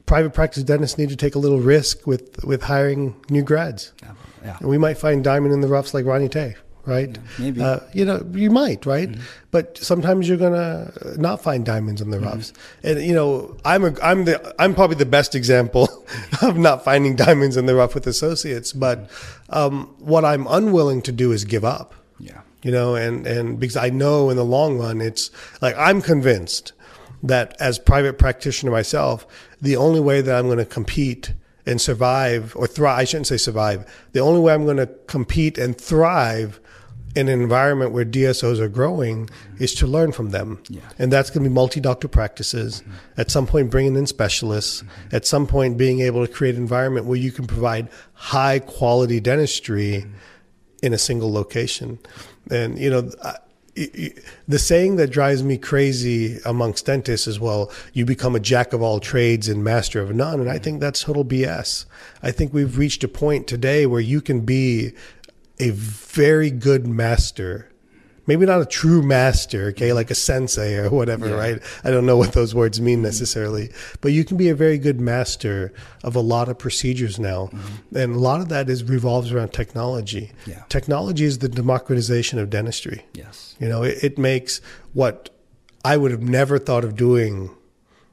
private 0.05 0.35
practice 0.35 0.62
dentists 0.62 0.99
need 0.99 1.09
to 1.09 1.16
take 1.16 1.35
a 1.37 1.39
little 1.39 1.61
risk 1.61 2.07
with, 2.07 2.45
with 2.45 2.61
hiring 2.64 3.16
new 3.30 3.41
grads. 3.41 3.93
Yeah. 4.03 4.12
Yeah. 4.45 4.57
And 4.61 4.68
we 4.68 4.78
might 4.78 4.99
find 4.99 5.22
diamond 5.22 5.55
in 5.55 5.61
the 5.61 5.68
roughs 5.68 5.95
like 5.95 6.05
Ronnie 6.05 6.28
Tay, 6.28 6.57
right? 6.85 7.16
Maybe. 7.39 7.62
Uh, 7.62 7.80
you 7.93 8.05
know, 8.05 8.26
you 8.33 8.51
might, 8.51 8.85
right? 8.87 9.09
Mm-hmm. 9.09 9.22
But 9.51 9.78
sometimes 9.78 10.28
you're 10.28 10.39
gonna 10.39 10.93
not 11.16 11.43
find 11.43 11.64
diamonds 11.64 12.01
in 12.01 12.11
the 12.11 12.16
mm-hmm. 12.16 12.26
roughs. 12.26 12.53
And 12.83 13.03
you 13.03 13.14
know, 13.14 13.57
I'm 13.64 13.85
a, 13.85 13.95
I'm 14.03 14.24
the 14.24 14.55
I'm 14.61 14.74
probably 14.74 14.97
the 14.97 15.07
best 15.07 15.35
example 15.35 15.89
of 16.43 16.59
not 16.59 16.85
finding 16.85 17.16
diamonds 17.16 17.57
in 17.57 17.66
the 17.66 17.74
rough 17.74 17.95
with 17.95 18.07
associates. 18.07 18.72
But 18.72 19.09
um, 19.51 19.95
what 19.99 20.24
I'm 20.24 20.47
unwilling 20.49 21.03
to 21.03 21.12
do 21.12 21.33
is 21.33 21.45
give 21.45 21.64
up. 21.64 21.95
You 22.63 22.71
know, 22.71 22.95
and 22.95 23.27
and 23.27 23.59
because 23.59 23.77
I 23.77 23.91
know 23.91 24.31
in 24.31 24.37
the 24.37 24.45
long 24.45 24.79
run, 24.79 25.01
it's 25.01 25.31
like 25.61 25.75
I'm 25.77 26.01
convinced 26.01 26.73
that 27.23 27.57
as 27.61 27.79
private 27.79 28.19
practitioner 28.19 28.73
myself, 28.73 29.27
the 29.61 29.77
only 29.77 30.01
way 30.01 30.21
that 30.21 30.39
I'm 30.39 30.47
going 30.47 30.59
to 30.59 30.65
compete 30.65 31.35
and 31.67 31.81
survive 31.81 32.55
or 32.57 32.67
thrive. 32.67 32.99
I 32.99 33.05
shouldn't 33.05 33.29
say 33.29 33.37
survive. 33.37 33.87
The 34.13 34.21
only 34.21 34.41
way 34.41 34.53
I'm 34.53 34.65
going 34.65 34.79
to 34.79 34.89
compete 35.07 35.59
and 35.59 35.79
thrive 35.79 36.61
in 37.15 37.29
an 37.29 37.41
environment 37.41 37.93
where 37.93 38.05
DSOs 38.05 38.59
are 38.59 38.69
growing 38.69 39.29
is 39.59 39.75
to 39.75 39.87
learn 39.87 40.13
from 40.13 40.31
them. 40.31 40.63
Yeah. 40.69 40.81
And 40.99 41.13
that's 41.13 41.31
going 41.31 41.45
to 41.45 41.51
be 41.51 41.55
multi 41.55 41.79
doctor 41.81 42.09
practices. 42.09 42.81
Mm-hmm. 42.81 43.21
At 43.21 43.31
some 43.31 43.47
point, 43.47 43.71
bringing 43.71 43.97
in 43.97 44.07
specialists. 44.07 44.83
Mm-hmm. 44.83 45.17
At 45.17 45.27
some 45.27 45.47
point, 45.47 45.77
being 45.77 46.01
able 46.01 46.27
to 46.27 46.33
create 46.33 46.55
an 46.55 46.63
environment 46.63 47.07
where 47.07 47.19
you 47.19 47.31
can 47.31 47.47
provide 47.47 47.89
high 48.15 48.59
quality 48.59 49.21
dentistry 49.21 50.05
mm-hmm. 50.07 50.15
in 50.83 50.95
a 50.95 50.99
single 50.99 51.33
location. 51.33 51.99
And, 52.51 52.78
you 52.78 52.90
know, 52.90 53.11
the 53.74 54.59
saying 54.59 54.97
that 54.97 55.09
drives 55.09 55.43
me 55.43 55.57
crazy 55.57 56.38
amongst 56.45 56.84
dentists 56.84 57.26
is 57.26 57.40
well 57.40 57.72
you 57.95 58.05
become 58.05 58.36
a 58.36 58.40
jack 58.40 58.74
of 58.74 58.82
all 58.82 59.01
trades 59.01 59.49
and 59.49 59.64
master 59.64 60.01
of 60.03 60.14
none. 60.14 60.40
And 60.40 60.51
i 60.51 60.57
mm-hmm. 60.57 60.64
think 60.64 60.80
that's 60.80 61.03
total 61.03 61.24
bs 61.24 61.86
i 62.22 62.30
think 62.30 62.53
we've 62.53 62.76
reached 62.76 63.03
a 63.03 63.09
point 63.09 63.47
today 63.47 63.86
where 63.86 64.01
you 64.01 64.20
can 64.20 64.43
be 64.43 64.93
a 65.59 65.70
very 65.70 66.51
good 66.51 66.86
master 66.86 67.72
maybe 68.33 68.47
not 68.47 68.62
a 68.62 68.64
true 68.64 69.03
master, 69.03 69.66
okay, 69.66 69.93
like 69.93 70.11
a 70.11 70.14
sensei 70.14 70.76
or 70.76 70.89
whatever, 70.89 71.28
yeah. 71.28 71.35
right? 71.35 71.62
I 71.85 71.91
don't 71.91 72.07
know 72.07 72.16
what 72.16 72.33
those 72.33 72.55
words 72.55 72.80
mean 72.80 73.03
necessarily, 73.03 73.70
but 74.01 74.12
you 74.12 74.24
can 74.24 74.39
be 74.39 74.49
a 74.49 74.55
very 74.55 74.78
good 74.78 74.99
master 75.03 75.70
of 76.03 76.16
a 76.16 76.20
lot 76.20 76.49
of 76.49 76.59
procedures 76.59 77.18
now. 77.18 77.51
Mm-hmm. 77.53 77.97
And 77.97 78.14
a 78.14 78.18
lot 78.18 78.41
of 78.41 78.49
that 78.49 78.70
is 78.70 78.85
revolves 78.85 79.33
around 79.33 79.53
technology. 79.53 80.33
Yeah. 80.47 80.62
Technology 80.70 81.24
is 81.24 81.41
the 81.41 81.49
democratization 81.49 82.39
of 82.39 82.49
dentistry. 82.49 83.05
Yes. 83.12 83.55
You 83.61 83.68
know, 83.68 83.83
it, 83.83 84.03
it 84.03 84.18
makes 84.18 84.62
what 84.95 85.28
I 85.85 85.99
would 85.99 86.11
have 86.11 86.22
never 86.22 86.59
thought 86.59 86.85
of 86.85 86.97
doing, 86.97 87.51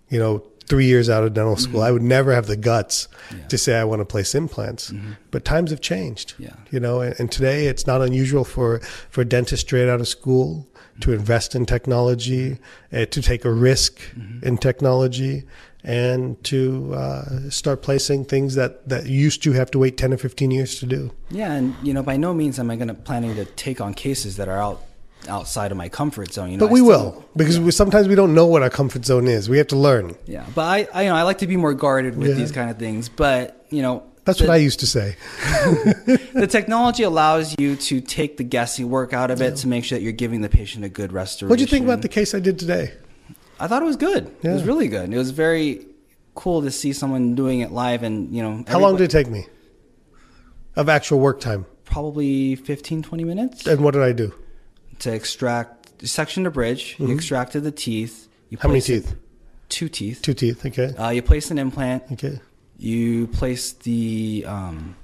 you 0.10 0.20
know, 0.20 0.44
three 0.70 0.86
years 0.86 1.10
out 1.10 1.24
of 1.24 1.34
dental 1.34 1.58
school. 1.58 1.80
Mm-hmm. 1.80 1.88
I 1.88 1.92
would 1.92 2.04
never 2.04 2.34
have 2.34 2.46
the 2.46 2.56
guts 2.56 3.08
yeah. 3.32 3.48
to 3.48 3.58
say 3.58 3.78
I 3.78 3.84
want 3.84 4.02
to 4.02 4.06
place 4.06 4.36
implants. 4.36 4.92
Mm-hmm. 4.92 5.14
But 5.32 5.44
times 5.44 5.72
have 5.72 5.82
changed. 5.82 6.36
Yeah. 6.38 6.54
You 6.72 6.80
know, 6.80 7.02
and, 7.02 7.20
and, 7.20 7.32
today 7.32 7.68
it's 7.68 7.88
not 7.88 8.02
unusual 8.02 8.44
for 8.44 8.80
for 9.10 9.24
dentists 9.24 9.66
straight 9.66 9.90
out 9.90 10.00
of 10.00 10.08
school 10.08 10.68
mm-hmm. 10.74 11.00
to 11.02 11.14
invest 11.14 11.56
in 11.56 11.66
technology, 11.66 12.60
uh, 12.94 13.06
to 13.06 13.22
take 13.22 13.44
a 13.44 13.52
risk 13.52 14.00
mm-hmm. 14.00 14.46
in 14.46 14.58
technology, 14.58 15.44
and 15.84 16.42
to 16.44 16.94
uh, 16.94 17.50
start 17.50 17.82
placing 17.82 18.26
things 18.26 18.56
that 18.56 18.88
that 18.88 19.08
used 19.08 19.42
to 19.44 19.54
have 19.54 19.72
to 19.72 19.80
wait 19.80 19.98
ten 19.98 20.14
or 20.14 20.18
fifteen 20.18 20.52
years 20.52 20.80
to 20.80 20.86
do. 20.86 21.12
Yeah, 21.32 21.54
and 21.54 21.76
you 21.84 21.94
know, 21.94 22.04
by 22.04 22.18
no 22.18 22.34
means 22.34 22.60
am 22.60 22.70
I 22.70 22.76
going 22.76 22.90
to 22.90 22.94
planning 22.94 23.36
to 23.36 23.46
take 23.46 23.82
on 23.82 23.94
cases 23.94 24.38
that 24.38 24.48
are 24.48 24.60
out 24.60 24.84
outside 25.28 25.72
of 25.72 25.78
my 25.78 25.90
comfort 25.90 26.34
zone. 26.34 26.52
You 26.52 26.58
know, 26.58 26.66
but 26.66 26.72
we 26.72 26.80
still, 26.80 26.88
will 26.88 27.26
because 27.36 27.58
yeah. 27.58 27.66
we, 27.66 27.72
sometimes 27.72 28.08
we 28.08 28.16
don't 28.16 28.34
know 28.34 28.46
what 28.46 28.64
our 28.64 28.70
comfort 28.70 29.06
zone 29.06 29.28
is. 29.28 29.50
We 29.50 29.58
have 29.58 29.68
to 29.68 29.76
learn. 29.76 30.16
Yeah, 30.26 30.46
but 30.56 30.62
I, 30.62 30.88
I 30.94 31.04
you 31.04 31.10
know, 31.10 31.16
I 31.16 31.24
like 31.24 31.40
to 31.40 31.48
be 31.48 31.58
more 31.58 31.74
guarded 31.74 32.18
with 32.18 32.30
yeah. 32.30 32.36
these 32.36 32.52
kind 32.52 32.70
of 32.70 32.78
things. 32.78 33.10
But 33.10 33.66
you 33.70 33.82
know, 33.82 34.04
that's 34.26 34.40
the, 34.40 34.46
what 34.46 34.54
I 34.54 34.58
used 34.58 34.80
to 34.82 34.88
say. 34.88 35.16
the 36.34 36.48
technology 36.50 37.04
allows 37.04 37.56
you 37.60 37.76
to 37.76 38.02
take 38.02 38.38
the 38.38 38.44
guessing 38.44 38.90
work 38.90 39.14
out 39.14 39.32
of 39.32 39.42
it 39.42 39.50
yeah. 39.50 39.56
to 39.56 39.68
make 39.68 39.84
sure 39.84 39.98
that 39.98 40.04
you're 40.04 40.12
giving 40.12 40.42
the 40.42 40.50
patient 40.50 40.86
a 40.86 40.90
good 40.90 41.12
restoration. 41.12 41.50
What 41.50 41.58
do 41.58 41.64
you 41.64 41.68
think 41.68 41.86
about 41.86 42.02
the 42.02 42.10
case 42.10 42.34
I 42.34 42.40
did 42.40 42.60
today? 42.60 42.94
I 43.60 43.68
thought 43.68 43.82
it 43.82 43.86
was 43.86 43.98
good. 43.98 44.32
It 44.42 44.50
was 44.50 44.64
really 44.64 44.88
good. 44.88 45.14
It 45.14 45.18
was 45.18 45.32
very 45.32 45.86
cool 46.36 46.62
to 46.62 46.72
see 46.72 46.94
someone 46.94 47.36
doing 47.36 47.60
it 47.60 47.72
live, 47.72 48.04
and 48.04 48.34
you 48.34 48.42
know, 48.42 48.64
how 48.68 48.80
long 48.80 48.96
did 48.96 49.06
it 49.06 49.12
take 49.12 49.28
me 49.28 49.48
of 50.76 50.88
actual 50.88 51.20
work 51.20 51.42
time? 51.42 51.66
Probably 51.84 52.56
15, 52.56 53.02
20 53.04 53.24
minutes. 53.24 53.68
And 53.68 53.84
what 53.84 53.96
did 53.96 54.04
I 54.04 54.12
do? 54.12 54.34
To 55.00 55.14
extract 55.14 56.08
section 56.08 56.44
the 56.44 56.50
bridge. 56.52 56.94
Mm-hmm. 56.94 57.08
You 57.08 57.16
extracted 57.16 57.64
the 57.64 57.72
teeth. 57.72 58.28
You 58.50 58.58
How 58.60 58.68
many 58.70 58.82
teeth? 58.82 59.16
Two 59.70 59.88
teeth. 59.90 60.22
Two 60.22 60.34
teeth. 60.34 60.66
Okay. 60.66 60.94
Uh, 60.96 61.10
you 61.10 61.22
place 61.22 61.52
an 61.52 61.58
implant. 61.60 62.04
Okay. 62.14 62.40
You 62.78 63.28
place 63.28 63.74
the 63.74 64.44
um, 64.48 64.96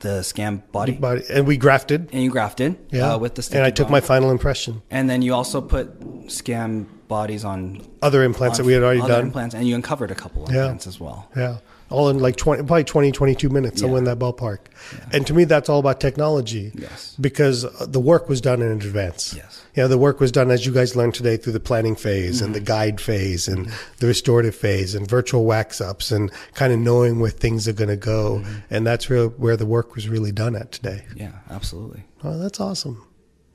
the 0.00 0.22
scan 0.22 0.62
body. 0.72 0.92
body, 0.92 1.22
and 1.30 1.46
we 1.46 1.56
grafted. 1.56 2.08
And 2.12 2.22
you 2.22 2.30
grafted. 2.30 2.76
Yeah. 2.90 3.14
Uh, 3.14 3.18
with 3.18 3.34
the 3.34 3.48
and 3.56 3.64
I 3.64 3.70
took 3.70 3.86
body. 3.86 3.92
my 3.92 4.00
final 4.00 4.30
impression. 4.30 4.82
And 4.90 5.08
then 5.10 5.22
you 5.22 5.34
also 5.34 5.60
put 5.60 5.90
scan 6.30 6.86
bodies 7.08 7.44
on 7.44 7.82
Other 8.02 8.22
implants 8.22 8.58
on 8.58 8.64
that 8.64 8.66
we 8.68 8.72
had 8.74 8.82
already 8.82 9.00
other 9.00 9.14
done. 9.14 9.26
implants, 9.26 9.54
and 9.54 9.66
you 9.66 9.74
uncovered 9.74 10.10
a 10.10 10.14
couple 10.14 10.44
of 10.44 10.50
Yeah. 10.52 10.62
implants 10.62 10.86
as 10.86 11.00
well. 11.00 11.28
Yeah. 11.36 11.58
All 11.90 12.08
in 12.08 12.20
like 12.20 12.36
20, 12.36 12.62
probably 12.62 12.84
20, 12.84 13.10
22 13.12 13.48
minutes, 13.48 13.82
Yeah. 13.82 13.88
that 14.00 14.18
ballpark. 14.18 14.58
And 15.12 15.26
to 15.26 15.34
me, 15.34 15.42
that's 15.44 15.68
all 15.68 15.80
about 15.80 16.00
technology. 16.00 16.70
Yes. 16.74 17.16
Because 17.20 17.64
uh, 17.64 17.86
the 17.88 17.98
work 17.98 18.28
was 18.28 18.40
done 18.40 18.62
in 18.62 18.70
advance. 18.70 19.34
Yes. 19.36 19.64
You 19.74 19.82
know, 19.82 19.88
the 19.88 19.98
work 19.98 20.20
was 20.20 20.30
done, 20.30 20.50
as 20.52 20.64
you 20.64 20.72
guys 20.72 20.94
learned 20.94 21.14
today, 21.14 21.36
through 21.36 21.52
the 21.52 21.60
planning 21.60 21.96
phase 21.96 22.40
and 22.42 22.54
the 22.54 22.60
guide 22.60 23.00
phase 23.00 23.48
and 23.48 23.70
the 23.98 24.06
restorative 24.06 24.54
phase 24.54 24.94
and 24.94 25.08
virtual 25.08 25.44
wax 25.44 25.80
ups 25.80 26.10
and 26.12 26.30
kind 26.54 26.72
of 26.72 26.78
knowing 26.78 27.18
where 27.20 27.30
things 27.30 27.66
are 27.66 27.72
going 27.72 27.88
to 27.90 27.96
go. 27.96 28.42
And 28.70 28.86
that's 28.86 29.10
real, 29.10 29.28
where 29.30 29.56
the 29.56 29.66
work 29.66 29.94
was 29.96 30.08
really 30.08 30.32
done 30.32 30.54
at 30.56 30.70
today. 30.72 31.04
Yeah, 31.16 31.32
absolutely. 31.50 32.04
Oh, 32.22 32.38
that's 32.38 32.60
awesome. 32.60 33.04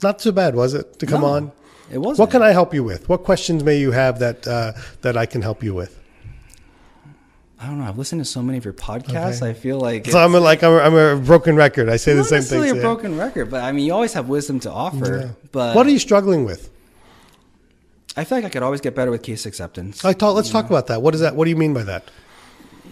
Not 0.03 0.19
so 0.21 0.31
bad, 0.33 0.55
was 0.55 0.73
it, 0.73 0.99
to 0.99 1.05
come 1.05 1.21
No, 1.21 1.27
on? 1.27 1.51
It 1.91 1.99
was. 1.99 2.17
What 2.19 2.31
can 2.31 2.41
I 2.41 2.51
help 2.51 2.73
you 2.73 2.83
with? 2.83 3.07
What 3.07 3.23
questions 3.23 3.63
may 3.63 3.77
you 3.77 3.91
have 3.91 4.19
that 4.19 4.45
uh, 4.47 4.73
that 5.03 5.15
I 5.15 5.25
can 5.25 5.41
help 5.41 5.63
you 5.63 5.73
with? 5.73 5.97
I 7.59 7.67
don't 7.67 7.79
know. 7.79 7.85
I've 7.85 7.97
listened 7.97 8.19
to 8.21 8.25
so 8.25 8.41
many 8.41 8.57
of 8.57 8.65
your 8.65 8.73
podcasts. 8.73 9.37
Okay. 9.41 9.49
I 9.51 9.53
feel 9.53 9.79
like 9.79 10.07
So 10.07 10.19
I'm 10.19 10.35
a, 10.35 10.39
like 10.39 10.61
I'm 10.63 10.73
a, 10.73 10.77
I'm 10.79 10.93
a 10.95 11.15
broken 11.21 11.55
record. 11.55 11.87
I 11.89 11.95
say 11.95 12.11
the 12.11 12.17
not 12.19 12.25
same 12.27 12.37
necessarily 12.39 12.69
thing. 12.71 12.79
a 12.79 12.81
broken 12.81 13.17
record, 13.17 13.49
but 13.49 13.63
I 13.63 13.71
mean, 13.71 13.85
you 13.85 13.93
always 13.93 14.13
have 14.13 14.27
wisdom 14.27 14.59
to 14.61 14.71
offer. 14.71 15.35
But 15.53 15.75
what 15.75 15.85
are 15.87 15.89
you 15.91 15.99
struggling 15.99 16.43
with? 16.45 16.69
I 18.17 18.23
feel 18.23 18.37
like 18.37 18.45
I 18.45 18.49
could 18.49 18.63
always 18.63 18.81
get 18.81 18.95
better 18.95 19.11
with 19.11 19.23
case 19.23 19.45
acceptance. 19.45 20.03
I 20.05 20.13
talk, 20.13 20.35
let's 20.35 20.49
talk 20.49 20.65
about 20.65 20.87
that. 20.87 21.01
What 21.01 21.13
is 21.15 21.21
that? 21.21 21.35
What 21.35 21.45
do 21.45 21.49
you 21.49 21.55
mean 21.57 21.73
by 21.73 21.83
that? 21.83 22.09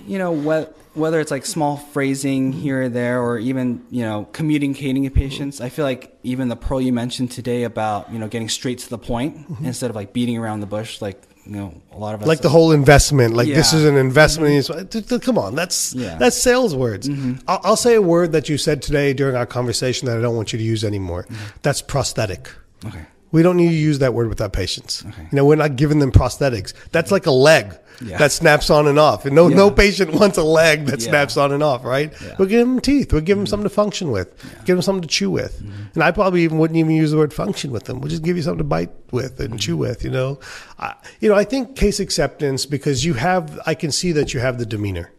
you 0.06 0.18
know, 0.18 0.36
wh- 0.36 0.98
whether 0.98 1.20
it's 1.22 1.32
like 1.32 1.46
small 1.46 1.78
phrasing 1.78 2.52
here 2.52 2.84
or 2.84 2.90
there, 2.90 3.22
or 3.22 3.38
even 3.38 3.82
you 3.90 4.02
know, 4.04 4.28
communicating 4.34 5.04
to 5.04 5.10
patients. 5.10 5.62
I 5.62 5.70
feel 5.70 5.86
like 5.86 6.18
even 6.24 6.50
the 6.50 6.58
pearl 6.58 6.82
you 6.82 6.92
mentioned 6.92 7.32
today 7.32 7.64
about 7.64 8.12
you 8.12 8.20
know 8.20 8.28
getting 8.28 8.50
straight 8.50 8.80
to 8.80 8.90
the 8.90 8.98
point 8.98 9.38
Mm-hmm. 9.48 9.66
instead 9.66 9.90
of 9.90 9.96
like 9.96 10.12
beating 10.12 10.38
around 10.38 10.60
the 10.60 10.66
bush, 10.66 11.02
like 11.02 11.22
you 11.46 11.52
know, 11.52 11.82
a 11.92 11.98
lot 11.98 12.16
of 12.16 12.22
us 12.22 12.28
Like 12.28 12.42
the 12.42 12.50
whole 12.50 12.72
investment. 12.72 13.34
Like 13.34 13.48
this 13.48 13.74
is 13.74 13.86
an 13.86 13.96
investment. 13.98 14.54
Mm-hmm. 14.54 15.00
Th- 15.00 15.22
Come 15.22 15.38
on, 15.38 15.56
that's 15.56 15.94
Yeah. 15.94 16.18
that's 16.18 16.38
sales 16.38 16.76
words. 16.76 17.10
Mm-hmm. 17.10 17.34
I'll, 17.48 17.60
I'll 17.64 17.76
say 17.76 17.96
a 17.96 18.02
word 18.02 18.32
that 18.32 18.48
you 18.50 18.58
said 18.58 18.82
today 18.82 19.14
during 19.14 19.36
our 19.36 19.46
conversation 19.46 20.08
that 20.08 20.18
I 20.18 20.22
don't 20.22 20.36
want 20.36 20.54
you 20.54 20.60
to 20.60 20.64
use 20.66 20.84
anymore. 20.84 21.24
Mm-hmm. 21.24 21.58
That's 21.62 21.82
prosthetic. 21.82 22.50
Okay. 22.86 23.06
We 23.34 23.42
don't 23.42 23.58
need 23.58 23.70
to 23.70 23.76
use 23.76 23.98
that 24.00 24.14
word 24.14 24.30
with 24.30 24.40
our 24.42 24.50
patients. 24.50 25.04
Okay. 25.06 25.24
You 25.24 25.36
know, 25.36 25.44
we're 25.44 25.56
not 25.56 25.76
giving 25.76 25.98
them 25.98 26.12
prosthetics. 26.12 26.74
That's 26.92 27.12
like 27.12 27.26
a 27.26 27.32
leg 27.32 27.74
Yeah. 28.00 28.20
that 28.20 28.32
snaps 28.32 28.70
on 28.70 28.88
and 28.88 29.00
off. 29.00 29.26
And 29.26 29.36
no, 29.36 29.48
no 29.48 29.72
patient 29.72 30.14
wants 30.14 30.38
a 30.38 30.44
leg 30.44 30.86
that 30.86 31.02
Yeah. 31.02 31.10
snaps 31.10 31.36
on 31.36 31.52
and 31.52 31.64
off, 31.64 31.84
right? 31.84 32.14
Yeah. 32.24 32.36
We'll 32.38 32.48
give 32.48 32.60
them 32.60 32.80
teeth. 32.80 33.12
We'll 33.12 33.22
give 33.22 33.38
them 33.38 33.46
mm-hmm. 33.46 33.50
something 33.50 33.70
to 33.70 33.74
function 33.74 34.12
with. 34.12 34.36
Give 34.66 34.76
them 34.76 34.84
something 34.84 35.02
to 35.02 35.08
chew 35.08 35.32
with. 35.32 35.58
Mm-hmm. 35.64 35.84
And 35.96 36.04
I 36.04 36.12
probably 36.12 36.44
even 36.44 36.60
wouldn't 36.60 36.78
even 36.78 36.92
use 36.92 37.10
the 37.10 37.18
word 37.18 37.34
function 37.34 37.72
with 37.72 37.86
them. 37.86 38.02
We'll 38.02 38.12
just 38.12 38.24
give 38.24 38.38
you 38.38 38.44
something 38.44 38.60
to 38.60 38.64
bite 38.64 38.92
with 39.12 39.40
and 39.40 39.60
chew 39.60 39.74
mm-hmm. 39.74 39.80
with, 39.82 40.04
you 40.04 40.12
know? 40.12 40.40
I, 40.78 40.94
you 41.20 41.28
know, 41.28 41.36
I 41.36 41.44
think 41.44 41.76
case 41.76 42.00
acceptance 42.00 42.68
because 42.68 43.04
you 43.04 43.16
have, 43.16 43.60
I 43.66 43.74
can 43.74 43.92
see 43.92 44.12
that 44.12 44.36
you 44.36 44.42
have 44.42 44.60
the 44.60 44.66
demeanor. 44.68 45.12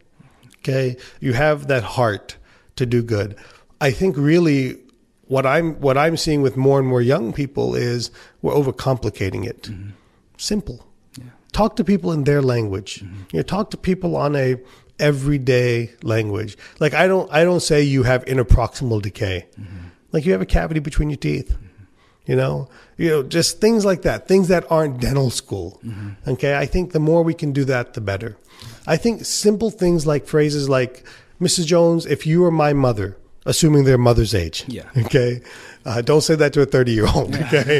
Okay. 0.59 0.95
You 1.19 1.33
have 1.33 1.67
that 1.67 1.83
heart 1.83 2.37
to 2.77 2.85
do 2.85 3.03
good. 3.03 3.35
I 3.81 3.91
think 3.91 4.15
really 4.15 4.77
what 5.27 5.45
I'm 5.45 5.79
what 5.81 5.97
I'm 5.97 6.17
seeing 6.17 6.41
with 6.41 6.55
more 6.57 6.79
and 6.79 6.87
more 6.87 7.01
young 7.01 7.33
people 7.33 7.75
is 7.75 8.11
we're 8.41 8.53
overcomplicating 8.53 9.45
it. 9.45 9.63
Mm-hmm. 9.63 9.91
Simple. 10.37 10.85
Talk 11.51 11.77
to 11.77 11.85
people 11.85 12.11
in 12.11 12.25
their 12.25 12.41
language. 12.41 13.01
Mm-hmm. 13.01 13.21
You 13.31 13.39
know, 13.39 13.43
talk 13.43 13.71
to 13.71 13.77
people 13.77 14.17
on 14.17 14.35
a 14.35 14.57
everyday 14.99 15.91
language. 16.03 16.57
Like 16.79 16.93
I 16.93 17.07
don't 17.07 17.31
I 17.31 17.43
don't 17.43 17.61
say 17.61 17.81
you 17.81 18.03
have 18.03 18.25
interproximal 18.25 19.01
decay. 19.01 19.45
Mm-hmm. 19.59 19.87
Like 20.11 20.25
you 20.25 20.33
have 20.33 20.41
a 20.41 20.45
cavity 20.45 20.79
between 20.79 21.09
your 21.09 21.17
teeth. 21.17 21.57
You 22.25 22.35
know, 22.35 22.69
you 22.97 23.09
know, 23.09 23.21
just 23.21 23.61
things 23.61 23.85
like 23.85 24.01
that, 24.01 24.27
things 24.27 24.47
that 24.47 24.65
aren't 24.71 24.99
dental 24.99 25.29
school. 25.29 25.79
Okay, 26.27 26.57
I 26.57 26.65
think 26.65 26.91
the 26.91 26.99
more 26.99 27.21
we 27.21 27.35
can 27.35 27.51
do 27.53 27.63
that, 27.65 27.93
the 27.93 28.01
better. 28.01 28.35
I 28.87 28.97
think 28.97 29.25
simple 29.25 29.69
things 29.69 30.07
like 30.07 30.25
phrases 30.25 30.67
like, 30.67 31.05
"Mrs. 31.39 31.67
Jones, 31.67 32.07
if 32.07 32.25
you 32.25 32.41
were 32.41 32.49
my 32.49 32.73
mother," 32.73 33.15
assuming 33.45 33.83
their 33.83 33.97
mother's 33.97 34.33
age. 34.33 34.65
Yeah. 34.67 34.89
Okay. 34.97 35.41
Uh, 35.85 36.01
don't 36.01 36.21
say 36.21 36.35
that 36.35 36.51
to 36.53 36.61
a 36.61 36.65
30 36.65 36.91
year 36.91 37.07
old. 37.07 37.35
Okay. 37.45 37.79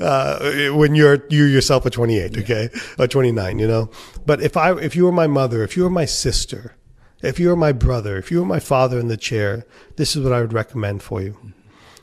uh, 0.00 0.74
when 0.74 0.94
you're 0.94 1.24
you 1.28 1.44
yourself 1.44 1.86
at 1.86 1.92
28. 1.92 2.38
Okay. 2.38 2.70
Or 2.98 3.06
29. 3.06 3.58
You 3.58 3.68
know. 3.68 3.90
But 4.26 4.42
if 4.42 4.56
I 4.56 4.72
if 4.78 4.96
you 4.96 5.04
were 5.04 5.12
my 5.12 5.26
mother, 5.26 5.62
if 5.62 5.76
you 5.76 5.82
were 5.84 5.90
my 5.90 6.06
sister, 6.06 6.74
if 7.22 7.38
you 7.38 7.48
were 7.48 7.56
my 7.56 7.72
brother, 7.72 8.16
if 8.18 8.30
you 8.30 8.40
were 8.40 8.46
my 8.46 8.60
father 8.60 8.98
in 8.98 9.08
the 9.08 9.16
chair, 9.16 9.64
this 9.96 10.16
is 10.16 10.24
what 10.24 10.32
I 10.32 10.40
would 10.40 10.52
recommend 10.52 11.02
for 11.02 11.20
you. 11.22 11.36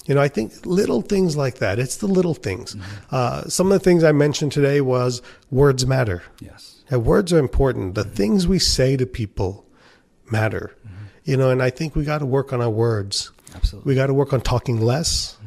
You 0.05 0.15
know, 0.15 0.21
I 0.21 0.27
think 0.27 0.65
little 0.65 1.01
things 1.01 1.37
like 1.37 1.59
that. 1.59 1.77
It's 1.77 1.97
the 1.97 2.07
little 2.07 2.33
things. 2.33 2.75
Uh, 3.11 3.43
some 3.47 3.67
of 3.67 3.73
the 3.73 3.79
things 3.83 4.03
I 4.03 4.11
mentioned 4.11 4.51
today 4.51 4.81
was 4.81 5.21
words 5.51 5.85
matter. 5.85 6.23
Yes. 6.39 6.83
Yeah, 6.89 6.97
words 6.97 7.31
are 7.31 7.37
important. 7.37 7.93
The 7.93 8.03
things 8.03 8.47
we 8.47 8.57
say 8.57 8.97
to 8.97 9.05
people 9.05 9.67
matter. 10.31 10.75
You 11.29 11.37
know, 11.37 11.49
and 11.51 11.61
I 11.61 11.69
think 11.69 11.95
we 11.95 12.03
got 12.03 12.19
to 12.19 12.25
work 12.25 12.51
on 12.53 12.61
our 12.61 12.69
words. 12.69 13.31
Absolutely. 13.55 13.89
We 13.91 13.95
got 13.95 14.07
to 14.07 14.13
work 14.13 14.33
on 14.33 14.41
talking 14.41 14.79
less. 14.81 15.37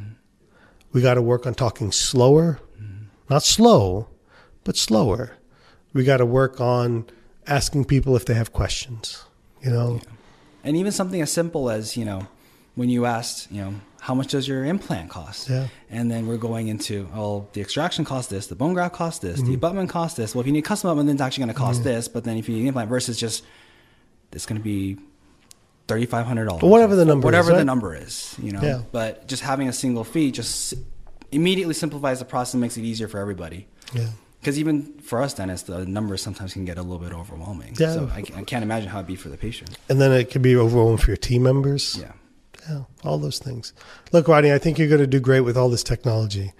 We 0.92 1.00
got 1.02 1.14
to 1.14 1.22
work 1.22 1.46
on 1.46 1.54
talking 1.54 1.90
slower. 1.92 2.60
Not 3.30 3.42
slow, 3.42 4.08
but 4.64 4.76
slower. 4.76 5.32
We 5.92 6.04
got 6.04 6.18
to 6.18 6.26
work 6.26 6.60
on 6.60 7.06
asking 7.46 7.86
people 7.86 8.14
if 8.16 8.24
they 8.26 8.34
have 8.34 8.52
questions. 8.52 9.24
You 9.62 9.70
know, 9.70 10.00
And 10.64 10.76
even 10.76 10.92
something 10.92 11.20
as 11.22 11.32
simple 11.32 11.70
as, 11.70 11.96
you 11.96 12.04
know, 12.04 12.26
when 12.74 12.88
you 12.88 13.06
asked, 13.06 13.50
you 13.50 13.62
know, 13.62 13.74
how 14.00 14.14
much 14.14 14.28
does 14.28 14.48
your 14.48 14.64
implant 14.64 15.08
cost? 15.10 15.48
Yeah. 15.48 15.68
And 15.88 16.10
then 16.10 16.26
we're 16.26 16.36
going 16.36 16.68
into, 16.68 17.08
oh, 17.14 17.46
the 17.52 17.60
extraction 17.60 18.04
costs 18.04 18.30
this, 18.30 18.48
the 18.48 18.54
bone 18.56 18.74
graft 18.74 18.94
costs 18.94 19.20
this, 19.20 19.38
Mm-hmm. 19.38 19.48
the 19.48 19.54
abutment 19.54 19.90
costs 19.90 20.16
this. 20.16 20.34
Well, 20.34 20.40
if 20.40 20.46
you 20.46 20.52
need 20.52 20.64
a 20.64 20.68
custom 20.68 20.88
abutment, 20.90 21.06
then 21.06 21.16
it's 21.16 21.22
actually 21.22 21.44
going 21.44 21.54
to 21.54 21.60
cost 21.60 21.84
this. 21.84 22.08
But 22.08 22.24
then 22.24 22.36
if 22.36 22.48
you 22.48 22.56
need 22.56 22.66
implant 22.66 22.88
versus 22.88 23.18
just, 23.18 23.44
it's 24.32 24.46
going 24.46 24.60
to 24.60 24.64
be 24.64 24.98
$3,500. 25.88 26.62
Whatever 26.62 26.94
the 26.96 27.04
number 27.04 27.20
is, 27.20 27.24
Whatever 27.24 27.50
right? 27.50 27.58
the 27.58 27.64
number 27.64 27.94
is, 27.94 28.36
you 28.42 28.52
know. 28.52 28.60
Yeah. 28.62 28.82
But 28.92 29.26
just 29.26 29.42
having 29.42 29.68
a 29.68 29.72
single 29.72 30.04
fee 30.04 30.30
just 30.30 30.74
immediately 31.30 31.74
simplifies 31.74 32.18
the 32.18 32.24
process 32.24 32.54
and 32.54 32.60
makes 32.60 32.76
it 32.76 32.82
easier 32.82 33.08
for 33.08 33.18
everybody. 33.18 33.66
yeah. 33.92 34.08
Because 34.40 34.58
even 34.58 34.98
for 34.98 35.22
us 35.22 35.34
dentists, 35.34 35.68
the 35.68 35.86
numbers 35.86 36.20
sometimes 36.20 36.52
can 36.52 36.64
get 36.64 36.76
a 36.76 36.82
little 36.82 36.98
bit 36.98 37.12
overwhelming. 37.12 37.76
Yeah. 37.78 37.94
So 37.94 38.10
I, 38.12 38.24
I 38.34 38.42
can't 38.42 38.64
imagine 38.64 38.88
how 38.88 38.98
it'd 38.98 39.06
be 39.06 39.14
for 39.14 39.28
the 39.28 39.36
patient. 39.36 39.78
And 39.88 40.00
then 40.00 40.10
it 40.10 40.30
can 40.30 40.42
be 40.42 40.56
overwhelming 40.56 40.96
for 40.96 41.10
your 41.12 41.16
team 41.16 41.44
members. 41.44 41.96
Yeah. 42.00 42.10
Yeah, 42.68 42.82
all 43.04 43.18
those 43.18 43.38
things. 43.40 43.72
Look, 44.12 44.28
Ronnie, 44.28 44.52
I 44.52 44.58
think 44.58 44.78
you're 44.78 44.88
going 44.88 45.00
to 45.00 45.06
do 45.06 45.18
great 45.20 45.40
with 45.40 45.56
all 45.56 45.68
this 45.68 45.82
technology. 45.82 46.52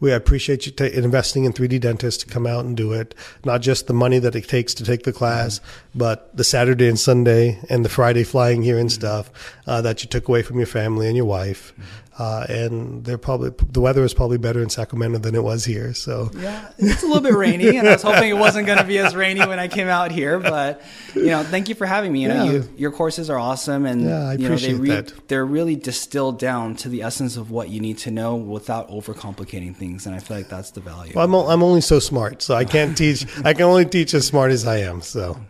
We 0.00 0.12
appreciate 0.12 0.66
you 0.66 0.86
investing 0.86 1.44
in 1.44 1.52
3D 1.52 1.80
dentists 1.80 2.24
to 2.24 2.30
come 2.30 2.46
out 2.46 2.64
and 2.64 2.76
do 2.76 2.92
it. 2.92 3.14
Not 3.44 3.60
just 3.60 3.86
the 3.86 3.92
money 3.92 4.18
that 4.18 4.34
it 4.34 4.48
takes 4.48 4.72
to 4.74 4.84
take 4.84 5.04
the 5.04 5.12
class, 5.12 5.60
but 5.94 6.34
the 6.36 6.44
Saturday 6.44 6.88
and 6.88 6.98
Sunday 6.98 7.60
and 7.68 7.84
the 7.84 7.90
Friday 7.90 8.24
flying 8.24 8.62
here 8.62 8.78
and 8.78 8.90
stuff 8.90 9.30
uh, 9.66 9.82
that 9.82 10.02
you 10.02 10.08
took 10.08 10.28
away 10.28 10.42
from 10.42 10.56
your 10.56 10.66
family 10.66 11.06
and 11.06 11.16
your 11.16 11.26
wife. 11.26 11.74
Uh, 12.20 12.44
and 12.50 13.02
they're 13.02 13.16
probably 13.16 13.50
the 13.72 13.80
weather 13.80 14.04
is 14.04 14.12
probably 14.12 14.36
better 14.36 14.62
in 14.62 14.68
Sacramento 14.68 15.18
than 15.20 15.34
it 15.34 15.42
was 15.42 15.64
here. 15.64 15.94
So 15.94 16.30
Yeah, 16.36 16.70
it's 16.76 17.02
a 17.02 17.06
little 17.06 17.22
bit 17.22 17.32
rainy, 17.32 17.78
and 17.78 17.88
I 17.88 17.92
was 17.92 18.02
hoping 18.02 18.28
it 18.28 18.34
wasn't 18.36 18.66
going 18.66 18.76
to 18.76 18.84
be 18.84 18.98
as 18.98 19.16
rainy 19.16 19.40
when 19.40 19.58
I 19.58 19.68
came 19.68 19.88
out 19.88 20.10
here. 20.10 20.38
But 20.38 20.82
you 21.14 21.28
know, 21.28 21.42
thank 21.44 21.70
you 21.70 21.74
for 21.74 21.86
having 21.86 22.12
me. 22.12 22.20
You 22.20 22.28
know, 22.28 22.44
Yeah. 22.44 22.52
you, 22.52 22.68
your 22.76 22.90
courses 22.92 23.30
are 23.30 23.38
awesome, 23.38 23.86
and 23.86 24.02
Yeah, 24.02 24.28
I 24.28 24.32
you 24.34 24.38
know, 24.40 24.44
appreciate 24.48 24.72
they 24.74 24.78
re- 24.80 24.88
that. 24.90 25.28
They're 25.28 25.46
really 25.46 25.76
distilled 25.76 26.38
down 26.38 26.74
to 26.76 26.90
the 26.90 27.02
essence 27.02 27.38
of 27.38 27.50
what 27.50 27.70
you 27.70 27.80
need 27.80 27.96
to 27.98 28.10
know 28.10 28.36
without 28.36 28.90
overcomplicating 28.90 29.74
things, 29.74 30.04
and 30.04 30.14
I 30.14 30.18
feel 30.18 30.36
like 30.36 30.50
that's 30.50 30.72
the 30.72 30.80
value. 30.80 31.12
well, 31.16 31.24
I'm, 31.24 31.34
o- 31.34 31.48
I'm 31.48 31.62
only 31.62 31.80
so 31.80 32.00
smart, 32.00 32.42
so 32.42 32.54
I 32.54 32.66
can't 32.66 32.94
teach. 32.98 33.24
I 33.46 33.54
can 33.54 33.62
only 33.62 33.86
teach 33.86 34.12
as 34.12 34.26
smart 34.26 34.52
as 34.52 34.66
I 34.66 34.80
am. 34.80 35.00
So 35.00 35.40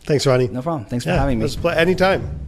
thanks, 0.00 0.26
Ronnie. 0.26 0.48
no 0.48 0.62
problem. 0.62 0.86
Thanks 0.86 1.04
for 1.04 1.12
having 1.12 1.38
me. 1.38 1.48
Play 1.48 1.76
anytime. 1.76 2.40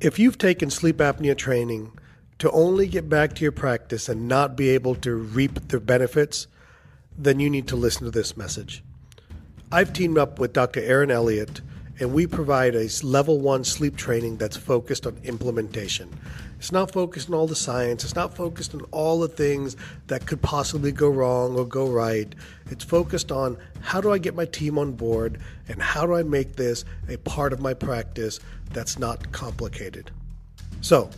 If 0.00 0.20
you've 0.20 0.38
taken 0.38 0.70
sleep 0.70 0.98
apnea 0.98 1.36
training 1.36 1.90
to 2.38 2.48
only 2.52 2.86
get 2.86 3.08
back 3.08 3.34
to 3.34 3.42
your 3.42 3.50
practice 3.50 4.08
and 4.08 4.28
not 4.28 4.56
be 4.56 4.68
able 4.68 4.94
to 4.96 5.12
reap 5.14 5.68
the 5.68 5.80
benefits, 5.80 6.46
then 7.16 7.40
you 7.40 7.50
need 7.50 7.66
to 7.66 7.74
listen 7.74 8.04
to 8.04 8.12
this 8.12 8.36
message. 8.36 8.84
I've 9.72 9.92
teamed 9.92 10.16
up 10.16 10.38
with 10.38 10.52
Dr. 10.52 10.78
Aaron 10.80 11.10
Elliott, 11.10 11.62
and 11.98 12.12
we 12.12 12.28
provide 12.28 12.76
a 12.76 12.88
level 13.02 13.40
one 13.40 13.64
sleep 13.64 13.96
training 13.96 14.36
that's 14.36 14.56
focused 14.56 15.04
on 15.04 15.18
implementation. 15.24 16.16
It's 16.58 16.72
not 16.72 16.90
focused 16.90 17.28
on 17.28 17.34
all 17.34 17.46
the 17.46 17.54
science, 17.54 18.02
it's 18.02 18.16
not 18.16 18.34
focused 18.34 18.74
on 18.74 18.82
all 18.90 19.20
the 19.20 19.28
things 19.28 19.76
that 20.08 20.26
could 20.26 20.42
possibly 20.42 20.90
go 20.90 21.08
wrong 21.08 21.56
or 21.56 21.64
go 21.64 21.88
right. 21.88 22.34
It's 22.70 22.84
focused 22.84 23.30
on 23.30 23.56
how 23.80 24.00
do 24.00 24.12
I 24.12 24.18
get 24.18 24.34
my 24.34 24.44
team 24.44 24.76
on 24.78 24.92
board 24.92 25.40
and 25.68 25.80
how 25.80 26.04
do 26.04 26.14
I 26.14 26.24
make 26.24 26.56
this 26.56 26.84
a 27.08 27.16
part 27.18 27.52
of 27.52 27.60
my 27.60 27.74
practice 27.74 28.40
that's 28.72 28.98
not 28.98 29.30
complicated. 29.30 30.10
So, 30.80 31.10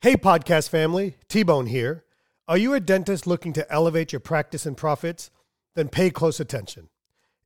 Hey, 0.00 0.16
podcast 0.16 0.68
family, 0.68 1.16
T 1.28 1.42
Bone 1.42 1.66
here. 1.66 2.04
Are 2.46 2.58
you 2.58 2.74
a 2.74 2.80
dentist 2.80 3.26
looking 3.26 3.54
to 3.54 3.72
elevate 3.72 4.12
your 4.12 4.20
practice 4.20 4.66
and 4.66 4.76
profits? 4.76 5.30
Then 5.74 5.88
pay 5.88 6.10
close 6.10 6.38
attention. 6.38 6.90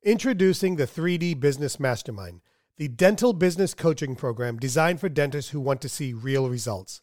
Introducing 0.03 0.75
the 0.75 0.85
3D 0.85 1.39
Business 1.39 1.79
Mastermind, 1.79 2.41
the 2.79 2.87
dental 2.87 3.33
business 3.33 3.73
coaching 3.73 4.15
program 4.15 4.57
designed 4.57 5.01
for 5.01 5.09
dentists 5.09 5.51
who 5.51 5.59
want 5.59 5.81
to 5.81 5.89
see 5.89 6.13
real 6.13 6.49
results. 6.49 7.01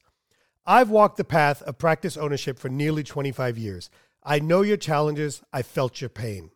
I've 0.65 0.89
walked 0.89 1.19
the 1.19 1.23
path 1.25 1.61
of 1.63 1.77
practice 1.77 2.17
ownership 2.17 2.59
for 2.59 2.71
nearly 2.71 3.03
25 3.03 3.59
years. 3.59 3.91
I 4.25 4.39
know 4.39 4.63
your 4.63 4.79
challenges, 4.79 5.43
I 5.53 5.61
felt 5.61 6.01
your 6.01 6.09
pain. 6.09 6.51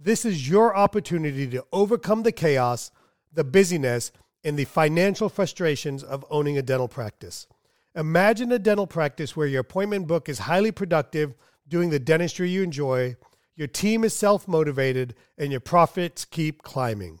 This 0.00 0.24
is 0.24 0.48
your 0.48 0.74
opportunity 0.74 1.46
to 1.48 1.62
overcome 1.74 2.22
the 2.22 2.32
chaos, 2.32 2.90
the 3.30 3.44
busyness, 3.44 4.12
and 4.42 4.58
the 4.58 4.64
financial 4.64 5.28
frustrations 5.28 6.02
of 6.02 6.24
owning 6.30 6.56
a 6.56 6.62
dental 6.62 6.88
practice. 6.88 7.46
Imagine 7.94 8.50
a 8.50 8.58
dental 8.58 8.86
practice 8.86 9.36
where 9.36 9.46
your 9.46 9.60
appointment 9.60 10.06
book 10.06 10.26
is 10.26 10.38
highly 10.38 10.72
productive, 10.72 11.34
doing 11.68 11.90
the 11.90 11.98
dentistry 11.98 12.48
you 12.48 12.62
enjoy, 12.62 13.14
your 13.56 13.68
team 13.68 14.04
is 14.04 14.14
self 14.14 14.48
motivated, 14.48 15.14
and 15.36 15.50
your 15.50 15.60
profits 15.60 16.24
keep 16.24 16.62
climbing. 16.62 17.20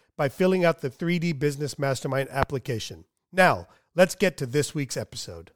by 0.17 0.29
filling 0.29 0.65
out 0.65 0.81
the 0.81 0.89
3D 0.89 1.39
Business 1.39 1.79
Mastermind 1.79 2.29
application. 2.29 3.05
Now, 3.31 3.67
let's 3.95 4.15
get 4.15 4.37
to 4.37 4.45
this 4.45 4.75
week's 4.75 4.97
episode. 4.97 5.51